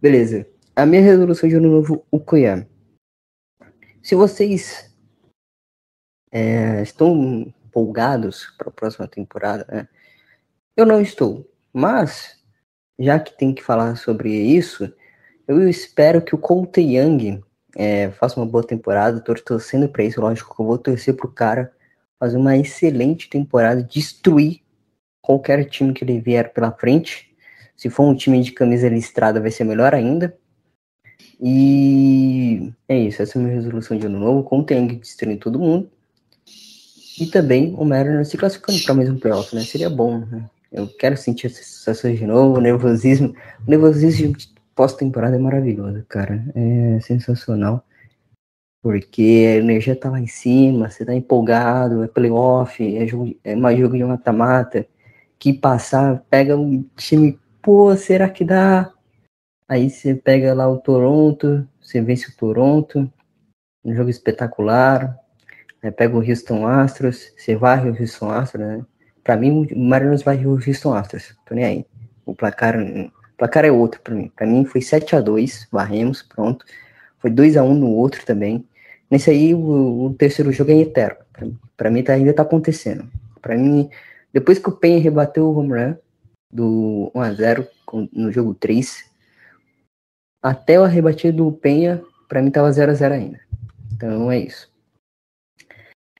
Beleza. 0.00 0.46
A 0.76 0.84
minha 0.84 1.02
resolução 1.02 1.48
de 1.48 1.54
ano 1.54 1.70
novo, 1.70 2.04
o 2.10 2.20
Koyama. 2.20 2.66
Se 4.02 4.14
vocês 4.14 4.89
é, 6.30 6.82
estão 6.82 7.52
empolgados 7.66 8.52
para 8.58 8.68
a 8.68 8.72
próxima 8.72 9.06
temporada, 9.06 9.66
né? 9.70 9.88
Eu 10.76 10.86
não 10.86 11.00
estou. 11.00 11.48
Mas, 11.72 12.38
já 12.98 13.18
que 13.18 13.36
tem 13.36 13.54
que 13.54 13.62
falar 13.62 13.96
sobre 13.96 14.32
isso, 14.32 14.92
eu 15.46 15.68
espero 15.68 16.22
que 16.22 16.34
o 16.34 16.38
Colte 16.38 16.80
Young 16.80 17.42
é, 17.76 18.10
faça 18.12 18.38
uma 18.38 18.46
boa 18.46 18.64
temporada. 18.66 19.18
Estou 19.18 19.34
torcendo 19.34 19.88
para 19.88 20.04
isso. 20.04 20.20
Lógico 20.20 20.54
que 20.54 20.60
eu 20.60 20.66
vou 20.66 20.78
torcer 20.78 21.14
para 21.14 21.26
o 21.26 21.32
cara 21.32 21.72
fazer 22.18 22.36
uma 22.36 22.56
excelente 22.56 23.28
temporada, 23.30 23.82
destruir 23.82 24.60
qualquer 25.22 25.64
time 25.64 25.92
que 25.92 26.04
ele 26.04 26.20
vier 26.20 26.52
pela 26.52 26.72
frente. 26.72 27.34
Se 27.76 27.88
for 27.88 28.04
um 28.04 28.14
time 28.14 28.42
de 28.42 28.52
camisa 28.52 28.88
listrada, 28.88 29.40
vai 29.40 29.50
ser 29.50 29.64
melhor 29.64 29.94
ainda. 29.94 30.36
E 31.40 32.72
é 32.86 32.98
isso. 32.98 33.22
Essa 33.22 33.38
é 33.38 33.40
a 33.40 33.44
minha 33.44 33.56
resolução 33.56 33.96
de 33.96 34.06
ano 34.06 34.18
novo. 34.18 34.48
Young 34.70 34.96
destruir 34.96 35.38
todo 35.38 35.58
mundo. 35.58 35.90
E 37.20 37.26
também 37.26 37.74
o 37.76 37.84
Mariners 37.84 38.28
se 38.28 38.38
classificando 38.38 38.82
para 38.82 38.94
mais 38.94 39.10
um 39.10 39.18
playoff, 39.18 39.54
né? 39.54 39.60
Seria 39.60 39.90
bom, 39.90 40.20
né? 40.20 40.48
Eu 40.72 40.88
quero 40.88 41.18
sentir 41.18 41.48
essas 41.48 41.66
sensações 41.66 42.18
de 42.18 42.26
novo, 42.26 42.56
o 42.56 42.60
nervosismo. 42.62 43.34
O 43.66 43.70
nervosismo 43.70 44.34
pós-temporada 44.74 45.36
é 45.36 45.38
maravilhoso, 45.38 46.02
cara. 46.08 46.42
É 46.54 46.98
sensacional. 47.00 47.84
Porque 48.82 49.20
a 49.46 49.56
energia 49.56 49.94
tá 49.94 50.08
lá 50.08 50.18
em 50.18 50.26
cima, 50.26 50.88
você 50.88 51.04
tá 51.04 51.14
empolgado, 51.14 52.02
é 52.02 52.08
playoff, 52.08 52.82
é, 52.96 53.06
jogo, 53.06 53.36
é 53.44 53.54
mais 53.54 53.78
jogo 53.78 53.98
de 53.98 54.04
mata-mata. 54.04 54.86
Que 55.38 55.52
passar, 55.52 56.24
pega 56.30 56.56
um 56.56 56.82
time, 56.96 57.38
pô, 57.60 57.94
será 57.96 58.30
que 58.30 58.44
dá? 58.44 58.90
Aí 59.68 59.90
você 59.90 60.14
pega 60.14 60.54
lá 60.54 60.66
o 60.70 60.78
Toronto, 60.78 61.68
você 61.78 62.00
vence 62.00 62.30
o 62.30 62.36
Toronto, 62.36 63.12
um 63.84 63.94
jogo 63.94 64.08
espetacular. 64.08 65.18
Aí 65.82 65.90
pega 65.90 66.16
o 66.16 66.20
Houston 66.20 66.66
Astros, 66.66 67.32
você 67.36 67.56
varre 67.56 67.90
o 67.90 67.98
Houston 67.98 68.30
Astros, 68.30 68.66
né? 68.66 68.84
Pra 69.24 69.36
mim, 69.36 69.66
o 69.72 69.78
Mariners 69.78 70.22
vai 70.22 70.44
o 70.44 70.52
Houston 70.52 70.94
Astros. 70.94 71.34
Tô 71.46 71.54
nem 71.54 71.64
aí. 71.64 71.86
O 72.26 72.34
placar, 72.34 72.78
o 72.78 73.10
placar 73.36 73.64
é 73.64 73.72
outro 73.72 74.00
pra 74.02 74.14
mim. 74.14 74.30
Pra 74.34 74.46
mim 74.46 74.64
foi 74.64 74.82
7 74.82 75.16
a 75.16 75.20
2 75.20 75.68
varremos, 75.70 76.22
pronto. 76.22 76.64
Foi 77.18 77.30
2 77.30 77.56
a 77.56 77.62
1 77.62 77.74
no 77.74 77.90
outro 77.90 78.24
também. 78.24 78.66
Nesse 79.10 79.30
aí, 79.30 79.54
o, 79.54 80.06
o 80.06 80.14
terceiro 80.14 80.52
jogo 80.52 80.70
é 80.70 80.76
eterno. 80.76 81.16
Pra, 81.32 81.46
pra 81.76 81.90
mim, 81.90 82.02
tá, 82.02 82.12
ainda 82.12 82.32
tá 82.32 82.42
acontecendo. 82.42 83.08
Pra 83.40 83.56
mim, 83.56 83.88
depois 84.32 84.58
que 84.58 84.68
o 84.68 84.72
Penha 84.72 85.00
rebateu 85.00 85.46
o 85.46 85.56
home 85.56 85.72
run 85.72 85.96
do 86.52 87.10
1 87.14 87.20
a 87.20 87.32
0 87.32 87.68
no 88.12 88.30
jogo 88.30 88.54
3, 88.54 89.04
até 90.42 90.78
o 90.78 90.84
arrebatida 90.84 91.36
do 91.36 91.50
Penha, 91.52 92.02
pra 92.28 92.40
mim 92.40 92.50
tava 92.50 92.70
0 92.70 92.92
a 92.92 92.94
0 92.94 93.14
ainda. 93.14 93.40
Então 93.92 94.30
é 94.30 94.38
isso. 94.38 94.69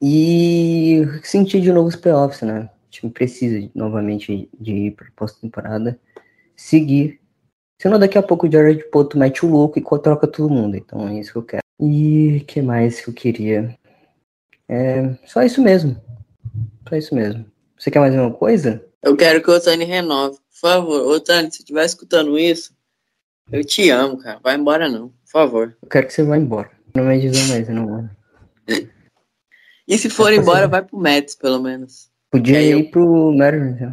E 0.02 1.02
sentir 1.22 1.60
de 1.60 1.72
novo 1.72 1.88
os 1.88 1.96
playoffs, 1.96 2.40
né? 2.42 2.70
O 2.86 2.90
time 2.90 3.12
precisa 3.12 3.70
novamente 3.74 4.48
de 4.58 4.72
ir 4.72 4.90
para 4.92 5.06
pós-temporada, 5.14 5.98
seguir. 6.56 7.20
Senão 7.80 7.98
daqui 7.98 8.16
a 8.16 8.22
pouco 8.22 8.46
o 8.46 8.52
Jared 8.52 8.82
Poto 8.90 9.18
mete 9.18 9.44
o 9.44 9.50
louco 9.50 9.78
e 9.78 9.82
troca 10.02 10.26
todo 10.26 10.50
mundo. 10.50 10.76
Então 10.76 11.06
é 11.08 11.18
isso 11.18 11.32
que 11.32 11.38
eu 11.38 11.42
quero. 11.42 11.62
E 11.78 12.44
que 12.46 12.62
mais 12.62 13.00
que 13.00 13.10
eu 13.10 13.14
queria? 13.14 13.76
É 14.68 15.14
só 15.26 15.42
isso 15.42 15.60
mesmo. 15.62 16.00
Só 16.88 16.96
isso 16.96 17.14
mesmo. 17.14 17.44
Você 17.78 17.90
quer 17.90 18.00
mais 18.00 18.14
uma 18.14 18.30
coisa? 18.30 18.84
Eu 19.02 19.16
quero 19.16 19.42
que 19.42 19.50
o 19.50 19.54
Otani 19.54 19.84
renove. 19.84 20.36
Por 20.36 20.60
favor, 20.60 21.14
Otani, 21.14 21.50
se 21.50 21.56
você 21.56 21.62
estiver 21.62 21.84
escutando 21.84 22.38
isso, 22.38 22.74
eu 23.50 23.64
te 23.64 23.88
amo, 23.90 24.18
cara. 24.18 24.38
Vai 24.42 24.56
embora 24.56 24.88
não, 24.88 25.08
por 25.08 25.30
favor. 25.32 25.76
Eu 25.82 25.88
quero 25.88 26.06
que 26.06 26.12
você 26.12 26.22
vá 26.22 26.36
embora. 26.36 26.70
Não 26.94 27.04
me 27.04 27.18
dizer 27.18 27.52
mais, 27.52 27.68
não. 27.68 28.08
e 29.90 29.98
se 29.98 30.08
for 30.08 30.32
embora, 30.32 30.68
vai 30.68 30.82
pro 30.82 30.96
Mets, 30.96 31.34
pelo 31.34 31.60
menos. 31.60 32.08
Podia 32.30 32.62
ir 32.62 32.70
eu... 32.70 32.90
pro 32.90 33.32
Mariners, 33.36 33.92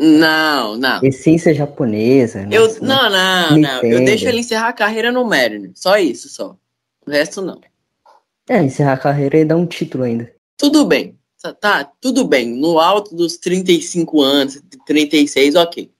Não, 0.00 0.76
não. 0.76 1.00
Essência 1.04 1.54
japonesa. 1.54 2.48
Eu, 2.50 2.66
nossa, 2.66 2.84
não, 2.84 3.10
não, 3.10 3.56
não. 3.58 3.82
Eu 3.84 4.04
deixo 4.04 4.26
ele 4.26 4.40
encerrar 4.40 4.70
a 4.70 4.72
carreira 4.72 5.12
no 5.12 5.24
Mariners. 5.24 5.80
Só 5.80 5.96
isso, 5.96 6.28
só. 6.28 6.56
O 7.06 7.10
resto, 7.10 7.40
não. 7.40 7.60
É, 8.48 8.60
encerrar 8.60 8.94
a 8.94 8.98
carreira 8.98 9.38
e 9.38 9.44
dar 9.44 9.56
um 9.56 9.66
título 9.66 10.02
ainda. 10.02 10.30
Tudo 10.58 10.84
bem. 10.84 11.16
Tá, 11.40 11.52
tá, 11.52 11.92
tudo 12.00 12.26
bem. 12.26 12.48
No 12.48 12.80
alto 12.80 13.14
dos 13.14 13.36
35 13.36 14.20
anos, 14.20 14.60
36, 14.84 15.54
ok. 15.54 15.90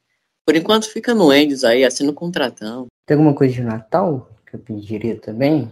Por 0.45 0.57
enquanto 0.57 0.91
fica 0.91 1.15
no 1.15 1.31
Angels 1.31 1.63
aí, 1.63 1.85
assina 1.85 2.11
o 2.11 2.15
contratão. 2.15 2.87
Tem 3.07 3.15
alguma 3.15 3.35
coisa 3.35 3.55
de 3.55 3.63
Natal 3.63 4.29
que 4.47 4.57
eu 4.57 4.61
pediria 4.61 5.17
também? 5.17 5.71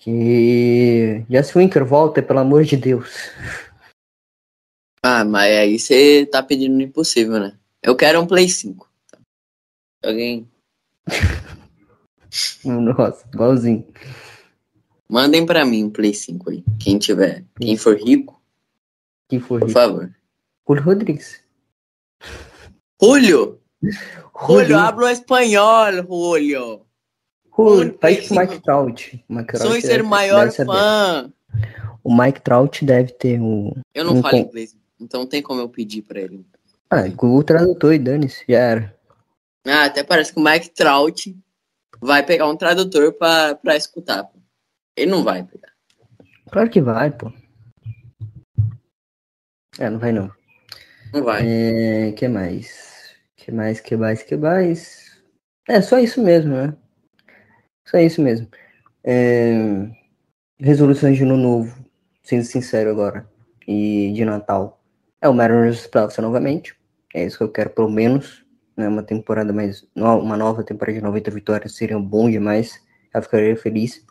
Que 0.00 1.26
Jess 1.28 1.54
Winker 1.54 1.84
volta, 1.84 2.22
pelo 2.22 2.38
amor 2.38 2.64
de 2.64 2.74
Deus. 2.76 3.14
Ah, 5.02 5.24
mas 5.24 5.54
aí 5.56 5.78
você 5.78 6.24
tá 6.26 6.42
pedindo 6.42 6.76
o 6.78 6.80
impossível, 6.82 7.38
né? 7.38 7.58
Eu 7.82 7.94
quero 7.94 8.18
um 8.20 8.26
Play 8.26 8.48
5. 8.48 8.90
Tá? 9.10 9.18
Alguém. 10.04 10.50
Nossa, 12.64 13.28
igualzinho. 13.32 13.86
Mandem 15.06 15.44
pra 15.44 15.66
mim 15.66 15.84
um 15.84 15.90
Play 15.90 16.14
5 16.14 16.50
aí. 16.50 16.64
Quem 16.78 16.98
tiver. 16.98 17.44
Quem 17.60 17.76
for 17.76 17.96
rico, 17.98 18.40
Quem 19.28 19.38
for 19.38 19.60
por 19.60 19.68
rico. 19.68 19.78
favor. 19.78 20.14
Julio 20.66 20.82
Rodrigues. 20.82 21.42
Julio! 23.02 23.60
Julio, 23.82 24.00
Julio. 24.46 24.78
hablo 24.78 25.08
espanhol, 25.08 25.92
Julio. 26.06 26.86
Faz 28.00 28.16
Play 28.16 28.28
com 28.28 28.34
o 28.34 28.38
Mike 28.38 28.62
Trout. 28.62 29.24
O 29.28 29.34
Mike 29.34 29.52
Trout 29.58 29.80
ser 29.82 30.02
o 30.02 30.06
maior 30.06 30.50
fã. 30.50 31.32
O 32.02 32.16
Mike 32.16 32.40
Trout 32.40 32.84
deve 32.84 33.12
ter 33.12 33.40
um. 33.40 33.72
Eu 33.94 34.04
não 34.04 34.14
Um 34.14 34.22
falo 34.22 34.30
com- 34.42 34.48
inglês, 34.48 34.76
então 35.00 35.20
não 35.20 35.26
tem 35.28 35.42
como 35.42 35.60
eu 35.60 35.68
pedir 35.68 36.02
pra 36.02 36.20
ele. 36.20 36.44
Ah, 36.88 37.08
com 37.16 37.34
o 37.36 37.42
tradutor 37.44 37.92
e 37.94 37.98
dane-se, 37.98 38.44
já 38.48 38.58
era. 38.58 38.96
Ah, 39.66 39.84
até 39.84 40.02
parece 40.02 40.32
que 40.32 40.40
o 40.40 40.42
Mike 40.44 40.70
Trout 40.70 41.36
vai 42.00 42.24
pegar 42.24 42.48
um 42.48 42.56
tradutor 42.56 43.12
pra, 43.12 43.54
pra 43.54 43.76
escutar. 43.76 44.24
pô. 44.24 44.38
Ele 44.96 45.10
não 45.10 45.22
vai 45.22 45.42
pegar. 45.44 45.70
Claro 46.50 46.70
que 46.70 46.80
vai, 46.80 47.10
pô. 47.10 47.30
É, 49.78 49.88
não 49.88 49.98
vai 49.98 50.12
não. 50.12 50.30
Não 51.12 51.22
vai. 51.24 51.42
É, 51.46 52.12
que 52.12 52.26
mais? 52.28 53.14
Que 53.36 53.52
mais, 53.52 53.80
que 53.80 53.96
mais, 53.96 54.22
que 54.22 54.36
mais? 54.36 55.10
É, 55.68 55.80
só 55.80 55.98
isso 55.98 56.22
mesmo, 56.22 56.54
né? 56.54 56.74
Só 57.90 57.98
isso 57.98 58.22
mesmo. 58.22 58.46
É, 59.02 59.88
resoluções 60.58 61.16
de 61.16 61.24
ano 61.24 61.36
novo, 61.36 61.84
sendo 62.22 62.44
sincero 62.44 62.90
agora, 62.90 63.28
e 63.66 64.12
de 64.14 64.24
Natal. 64.24 64.80
É 65.20 65.28
o 65.28 65.34
Mariners 65.34 65.86
playoffs 65.88 66.18
novamente. 66.18 66.76
É 67.12 67.24
isso 67.24 67.38
que 67.38 67.42
eu 67.44 67.50
quero, 67.50 67.70
pelo 67.70 67.90
menos. 67.90 68.44
Né? 68.76 68.86
Uma 68.86 69.02
temporada 69.02 69.52
mais. 69.52 69.86
Uma 69.96 70.36
nova 70.36 70.62
temporada 70.62 70.96
de 70.96 71.04
90 71.04 71.30
vitórias 71.32 71.74
seria 71.74 71.98
bom 71.98 72.30
demais. 72.30 72.80
Eu 73.12 73.22
ficaria 73.22 73.56
feliz. 73.56 74.06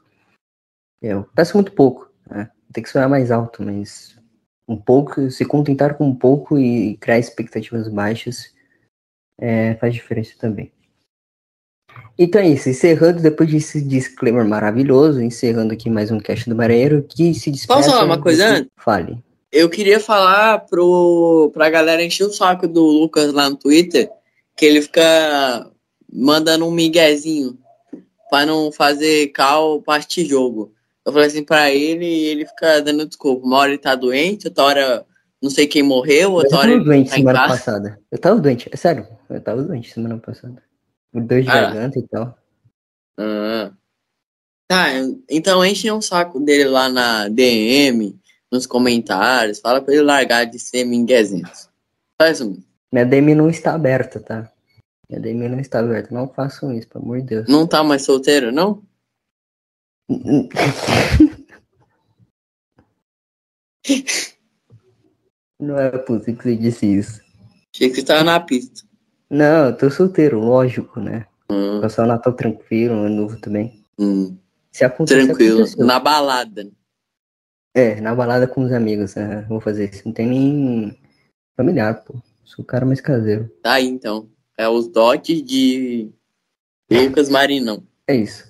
Eu 1.02 1.24
peço 1.34 1.56
muito 1.56 1.72
pouco, 1.72 2.12
né? 2.30 2.52
Tem 2.74 2.84
que 2.84 2.90
sonhar 2.90 3.08
mais 3.08 3.32
alto, 3.32 3.64
mas 3.64 4.20
um 4.68 4.76
pouco, 4.78 5.32
se 5.32 5.46
contentar 5.46 5.98
com 5.98 6.06
um 6.06 6.16
pouco 6.16 6.60
e 6.60 6.98
criar 6.98 7.18
expectativas 7.18 7.88
baixas 7.88 8.54
é, 9.38 9.76
faz 9.76 9.94
diferença 9.94 10.36
também. 10.38 10.72
Então 12.18 12.42
é 12.42 12.50
isso, 12.50 12.70
encerrando 12.70 13.22
depois 13.22 13.50
desse 13.50 13.82
disclaimer 13.82 14.46
maravilhoso, 14.46 15.22
encerrando 15.22 15.74
aqui 15.74 15.90
mais 15.90 16.12
um 16.12 16.20
cast 16.20 16.50
do 16.50 16.56
Marinheiro, 16.56 17.06
que 17.08 17.34
se 17.34 17.50
despeça... 17.50 17.80
Posso 17.80 17.92
falar 17.92 18.06
uma 18.06 18.22
coisa 18.22 18.46
antes? 18.46 18.72
Fale. 18.78 19.18
Eu 19.52 19.70
queria 19.70 20.00
falar 20.00 20.60
pro, 20.60 21.50
pra 21.54 21.70
galera 21.70 22.04
encher 22.04 22.26
o 22.26 22.34
saco 22.34 22.68
do 22.68 22.84
Lucas 22.84 23.34
lá 23.34 23.50
no 23.50 23.56
Twitter, 23.56 24.10
que 24.56 24.66
ele 24.66 24.82
fica 24.82 25.72
mandando 26.12 26.68
um 26.68 26.72
miguezinho 26.72 27.58
pra 28.30 28.46
não 28.46 28.72
fazer 28.72 29.30
cal 29.30 29.82
assistir 29.88 30.26
jogo. 30.26 30.72
Eu 31.06 31.12
falei 31.12 31.28
assim 31.28 31.44
pra 31.44 31.72
ele 31.72 32.06
e 32.06 32.26
ele 32.26 32.46
fica 32.46 32.82
dando 32.82 33.08
desculpa. 33.08 33.46
Uma 33.46 33.58
hora 33.58 33.72
ele 33.72 33.80
tá 33.80 33.96
doente, 33.96 34.48
outra 34.48 34.64
hora 34.64 35.06
não 35.42 35.50
sei 35.50 35.66
quem 35.66 35.82
morreu, 35.82 36.30
Eu 36.30 36.34
outra 36.34 36.58
hora 36.58 36.68
tava 36.68 36.76
ele 36.76 36.86
doente 36.86 37.10
tá 37.10 37.16
em 37.16 37.20
semana 37.20 37.48
passada. 37.48 38.00
Eu 38.12 38.18
tava 38.20 38.40
doente, 38.40 38.70
é 38.72 38.78
sério, 38.78 39.08
eu 39.30 39.42
tava 39.42 39.64
doente 39.64 39.92
semana 39.92 40.18
passada. 40.18 40.62
De 41.14 41.36
Ah. 41.50 41.62
garganta 41.62 42.00
e 42.00 42.08
tal. 42.08 42.38
Ah. 43.20 43.72
Tá, 44.68 44.88
então 45.30 45.66
enchem 45.66 45.92
um 45.92 46.02
saco 46.02 46.40
dele 46.40 46.66
lá 46.66 46.88
na 46.88 47.28
DM, 47.28 48.20
nos 48.52 48.68
comentários. 48.68 49.60
Fala 49.60 49.82
pra 49.82 49.94
ele 49.94 50.04
largar 50.04 50.46
de 50.46 50.60
ser 50.60 50.84
minguezinho. 50.86 51.50
Faz 52.22 52.40
um. 52.42 52.62
Minha 52.92 53.06
DM 53.06 53.34
não 53.34 53.50
está 53.50 53.74
aberta, 53.74 54.20
tá? 54.20 54.52
Minha 55.10 55.22
DM 55.22 55.50
não 55.50 55.60
está 55.60 55.80
aberta, 55.80 56.14
não 56.14 56.28
façam 56.28 56.72
isso, 56.72 56.88
pelo 56.88 57.04
amor 57.04 57.20
de 57.22 57.26
Deus. 57.28 57.48
Não 57.48 57.66
tá 57.66 57.84
mais 57.84 58.04
solteiro, 58.04 58.52
não? 58.52 58.84
Não 65.60 65.78
é 65.78 65.98
possível 65.98 66.38
que 66.38 66.44
você 66.44 66.56
disse 66.56 66.86
isso. 66.86 67.22
Achei 67.74 67.90
que 67.90 67.96
você 67.96 68.04
tava 68.04 68.24
na 68.24 68.40
pista. 68.40 68.88
Não, 69.30 69.68
eu 69.68 69.78
tô 69.78 69.90
solteiro, 69.90 70.40
lógico, 70.40 71.00
né? 71.00 71.26
Hum, 71.52 71.82
Passar 71.82 72.04
o 72.04 72.08
Natal 72.08 72.34
tranquilo, 72.34 72.96
ano 72.96 73.16
novo 73.24 73.40
também. 73.40 73.84
hum, 73.98 74.38
Se 74.72 74.84
acontecer, 74.84 75.26
tranquilo. 75.26 75.58
aconteceu. 75.60 75.86
Na 75.86 76.00
balada. 76.00 76.70
É, 77.76 78.02
na 78.02 78.16
balada 78.16 78.48
com 78.48 78.64
os 78.64 78.72
amigos, 78.72 79.16
né? 79.16 79.46
Vou 79.48 79.60
fazer 79.62 79.90
isso. 79.92 80.04
Não 80.06 80.14
tem 80.14 80.28
nem 80.28 81.00
familiar, 81.56 82.04
pô. 82.04 82.16
Sou 82.44 82.64
o 82.64 82.68
cara 82.68 82.86
mais 82.86 83.00
caseiro. 83.00 83.50
Tá 83.62 83.74
aí, 83.74 83.86
então. 83.88 84.28
É 84.58 84.68
os 84.68 84.88
dotes 84.88 85.42
de 85.44 86.10
Lucas 86.92 87.30
Marinão. 87.30 87.84
É 88.08 88.16
isso. 88.16 88.50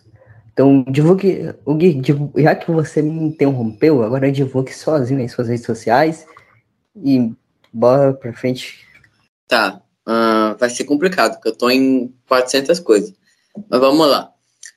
Então, 0.53 0.83
divulgue. 0.83 1.53
O 1.65 1.75
Gui, 1.75 2.01
já 2.37 2.55
que 2.55 2.71
você 2.71 3.01
me 3.01 3.11
interrompeu, 3.23 4.01
agora 4.03 4.31
divulgue 4.31 4.73
sozinho 4.73 5.19
em 5.19 5.27
suas 5.27 5.49
redes 5.49 5.65
sociais. 5.65 6.25
E 6.95 7.33
bora 7.71 8.13
pra 8.13 8.33
frente. 8.33 8.87
Tá. 9.47 9.81
Ah, 10.11 10.55
vai 10.59 10.71
ser 10.71 10.85
complicado, 10.85 11.35
porque 11.35 11.49
eu 11.49 11.55
tô 11.55 11.69
em 11.69 12.11
400 12.27 12.79
coisas. 12.79 13.13
Mas 13.69 13.79
vamos 13.79 14.07
lá. 14.07 14.33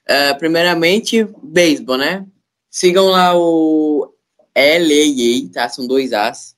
É, 0.07 0.35
primeiramente, 0.35 1.27
beisebol, 1.43 1.97
né? 1.97 2.27
Sigam 2.71 3.07
lá 3.07 3.35
o 3.35 4.13
LAA, 4.55 5.51
tá? 5.51 5.71
São 5.71 5.87
dois 5.87 6.13
As. 6.13 6.55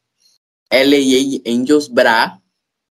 LAA 0.73 1.41
Angels 1.47 1.87
Bra 1.87 2.37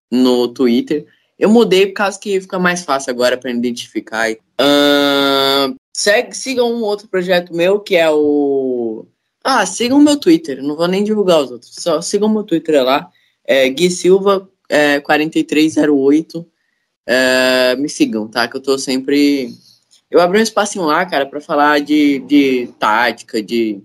no 0.09 0.47
Twitter. 0.47 1.05
Eu 1.37 1.51
mudei 1.51 1.89
por 1.89 1.95
causa 1.95 2.21
que 2.21 2.41
fica 2.41 2.61
mais 2.61 2.85
fácil 2.85 3.11
agora 3.11 3.37
para 3.37 3.51
identificar. 3.51 4.31
Ahn, 4.61 5.75
segue, 5.93 6.37
sigam 6.37 6.73
um 6.73 6.83
outro 6.83 7.09
projeto 7.09 7.53
meu 7.53 7.81
que 7.81 7.97
é 7.97 8.09
o. 8.09 9.05
Ah, 9.43 9.67
sigam 9.67 9.99
o 9.99 10.03
meu 10.03 10.17
Twitter. 10.17 10.63
Não 10.63 10.77
vou 10.77 10.87
nem 10.87 11.03
divulgar 11.03 11.43
os 11.43 11.51
outros. 11.51 11.75
Só 11.75 12.01
sigam 12.01 12.29
o 12.29 12.33
meu 12.33 12.45
Twitter 12.45 12.85
lá. 12.85 13.11
É 13.45 13.69
Gui 13.69 13.91
Silva 13.91 14.49
é, 14.73 15.01
4308. 15.01 16.47
É, 17.07 17.77
me 17.77 17.89
sigam, 17.89 18.27
tá? 18.27 18.49
Que 18.49 18.57
eu 18.57 18.61
tô 18.61 18.79
sempre. 18.79 19.55
Eu 20.11 20.21
abri 20.21 20.39
um 20.39 20.43
espacinho 20.43 20.87
lá, 20.87 21.05
cara, 21.05 21.27
para 21.27 21.41
falar 21.41 21.81
de, 21.81 22.21
de 22.21 22.69
tática, 22.79 23.43
de, 23.43 23.83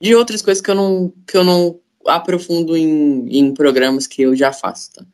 de 0.00 0.14
outras 0.14 0.42
coisas 0.42 0.62
que 0.62 0.70
eu 0.70 0.74
não, 0.74 1.12
que 1.26 1.36
eu 1.36 1.44
não 1.44 1.78
aprofundo 2.06 2.76
em, 2.76 3.38
em 3.38 3.54
programas 3.54 4.06
que 4.06 4.22
eu 4.22 4.34
já 4.34 4.52
faço, 4.52 4.92
tá? 4.94 5.04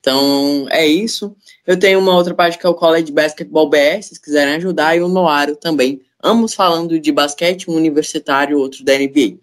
Então, 0.00 0.66
é 0.70 0.84
isso. 0.86 1.36
Eu 1.64 1.78
tenho 1.78 2.00
uma 2.00 2.16
outra 2.16 2.34
parte 2.34 2.58
que 2.58 2.66
é 2.66 2.68
o 2.68 2.74
College 2.74 3.12
Basketball 3.12 3.68
BR, 3.68 4.02
se 4.02 4.20
quiserem 4.20 4.54
ajudar, 4.54 4.96
e 4.96 5.00
o 5.00 5.08
Noaro 5.08 5.54
também. 5.56 6.02
Ambos 6.22 6.54
falando 6.54 6.98
de 6.98 7.12
basquete, 7.12 7.70
um 7.70 7.74
universitário, 7.74 8.58
outro 8.58 8.84
da 8.84 8.98
NBA. 8.98 9.38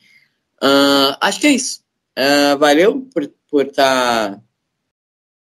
Ah, 0.61 1.17
acho 1.21 1.39
que 1.39 1.47
é 1.47 1.51
isso. 1.51 1.81
Ah, 2.15 2.55
valeu 2.55 3.07
por, 3.13 3.31
por, 3.49 3.65
tá, 3.71 4.37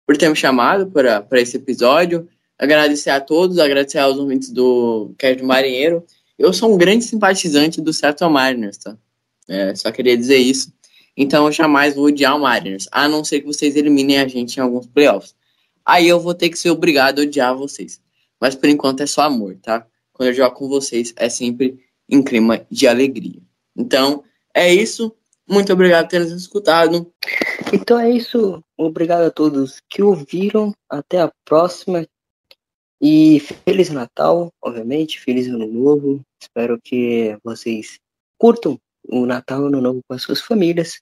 por 0.09 0.17
ter 0.17 0.27
me 0.27 0.35
chamado 0.35 0.87
para 0.87 1.39
esse 1.39 1.57
episódio. 1.57 2.27
Agradecer 2.57 3.11
a 3.11 3.21
todos, 3.21 3.59
agradecer 3.59 3.99
aos 3.99 4.17
ouvintes 4.17 4.49
do 4.49 5.13
Cast 5.19 5.43
Marinheiro. 5.43 6.03
Eu 6.35 6.51
sou 6.51 6.73
um 6.73 6.77
grande 6.79 7.05
simpatizante 7.05 7.79
do 7.79 7.93
Seattle 7.93 8.31
Mariners, 8.31 8.77
tá? 8.77 8.97
É, 9.47 9.75
só 9.75 9.91
queria 9.91 10.17
dizer 10.17 10.37
isso. 10.37 10.73
Então 11.15 11.45
eu 11.45 11.51
jamais 11.51 11.93
vou 11.93 12.05
odiar 12.05 12.35
o 12.35 12.39
Mariners, 12.39 12.87
a 12.91 13.07
não 13.07 13.23
ser 13.23 13.41
que 13.41 13.45
vocês 13.45 13.75
eliminem 13.75 14.17
a 14.17 14.27
gente 14.27 14.57
em 14.57 14.61
alguns 14.61 14.87
playoffs. 14.87 15.35
Aí 15.85 16.07
eu 16.07 16.19
vou 16.19 16.33
ter 16.33 16.49
que 16.49 16.57
ser 16.57 16.71
obrigado 16.71 17.19
a 17.19 17.21
odiar 17.21 17.55
vocês. 17.55 18.01
Mas 18.41 18.55
por 18.55 18.67
enquanto 18.67 19.01
é 19.01 19.05
só 19.05 19.21
amor, 19.21 19.57
tá? 19.61 19.85
Quando 20.11 20.29
eu 20.29 20.33
jogo 20.33 20.55
com 20.55 20.67
vocês 20.67 21.13
é 21.17 21.29
sempre 21.29 21.77
em 22.09 22.23
clima 22.23 22.65
de 22.71 22.87
alegria. 22.87 23.43
Então 23.77 24.23
é 24.55 24.73
isso. 24.73 25.15
Muito 25.49 25.73
obrigado 25.73 26.05
por 26.05 26.11
ter 26.11 26.19
nos 26.19 26.31
escutado. 26.31 27.11
Então 27.73 27.99
é 27.99 28.11
isso. 28.11 28.63
Obrigado 28.77 29.23
a 29.23 29.31
todos 29.31 29.81
que 29.89 30.03
ouviram. 30.03 30.71
Até 30.87 31.21
a 31.21 31.31
próxima. 31.43 32.05
E 33.01 33.39
Feliz 33.39 33.89
Natal, 33.89 34.53
obviamente. 34.61 35.19
Feliz 35.19 35.47
Ano 35.47 35.65
Novo. 35.65 36.21
Espero 36.39 36.79
que 36.79 37.35
vocês 37.43 37.99
curtam 38.37 38.79
o 39.07 39.25
Natal 39.25 39.61
e 39.61 39.63
o 39.63 39.67
Ano 39.67 39.81
Novo 39.81 40.01
com 40.07 40.13
as 40.13 40.21
suas 40.21 40.39
famílias. 40.39 41.01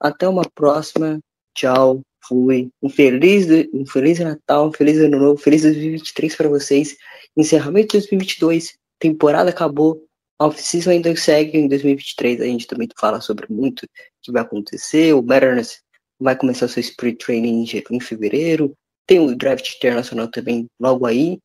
Até 0.00 0.28
uma 0.28 0.42
próxima. 0.54 1.20
Tchau. 1.54 2.00
Fui. 2.24 2.70
Um 2.82 2.90
feliz, 2.90 3.46
um 3.72 3.86
feliz 3.86 4.18
Natal, 4.18 4.68
um 4.68 4.72
feliz 4.72 4.98
Ano 4.98 5.20
Novo, 5.20 5.40
feliz 5.40 5.62
2023 5.62 6.34
para 6.34 6.48
vocês. 6.48 6.96
Encerramento 7.36 7.92
de 7.92 7.98
2022. 7.98 8.76
Temporada 8.98 9.50
acabou. 9.50 10.07
A 10.38 10.46
off-season 10.46 10.90
ainda 10.90 11.14
segue 11.16 11.58
em 11.58 11.68
2023. 11.68 12.40
A 12.40 12.44
gente 12.44 12.66
também 12.66 12.88
fala 12.96 13.20
sobre 13.20 13.46
muito 13.52 13.84
o 13.84 13.88
que 14.22 14.30
vai 14.30 14.42
acontecer. 14.42 15.12
O 15.12 15.22
Mariners 15.22 15.82
vai 16.18 16.36
começar 16.36 16.68
seu 16.68 16.82
Spirit 16.82 17.24
Training 17.24 17.66
em 17.90 18.00
fevereiro. 18.00 18.72
Tem 19.06 19.18
o 19.18 19.34
draft 19.34 19.74
internacional 19.76 20.28
também 20.28 20.68
logo 20.78 21.06
aí. 21.06 21.38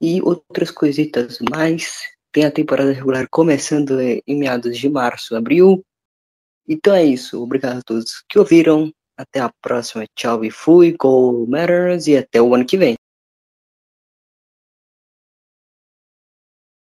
E 0.00 0.20
outras 0.22 0.70
coisitas 0.70 1.38
mais. 1.50 2.02
Tem 2.32 2.44
a 2.44 2.50
temporada 2.50 2.92
regular 2.92 3.26
começando 3.30 4.00
eh, 4.00 4.20
em 4.26 4.36
meados 4.36 4.76
de 4.76 4.88
março, 4.88 5.36
abril. 5.36 5.84
Então 6.68 6.94
é 6.94 7.04
isso. 7.04 7.40
Obrigado 7.42 7.78
a 7.78 7.82
todos 7.82 8.22
que 8.28 8.38
ouviram. 8.38 8.92
Até 9.16 9.40
a 9.40 9.50
próxima. 9.62 10.04
Tchau 10.14 10.44
e 10.44 10.50
fui. 10.50 10.92
Go 10.92 11.46
Mariners. 11.46 12.08
E 12.08 12.16
até 12.16 12.42
o 12.42 12.54
ano 12.54 12.66
que 12.66 12.76
vem. 12.76 12.96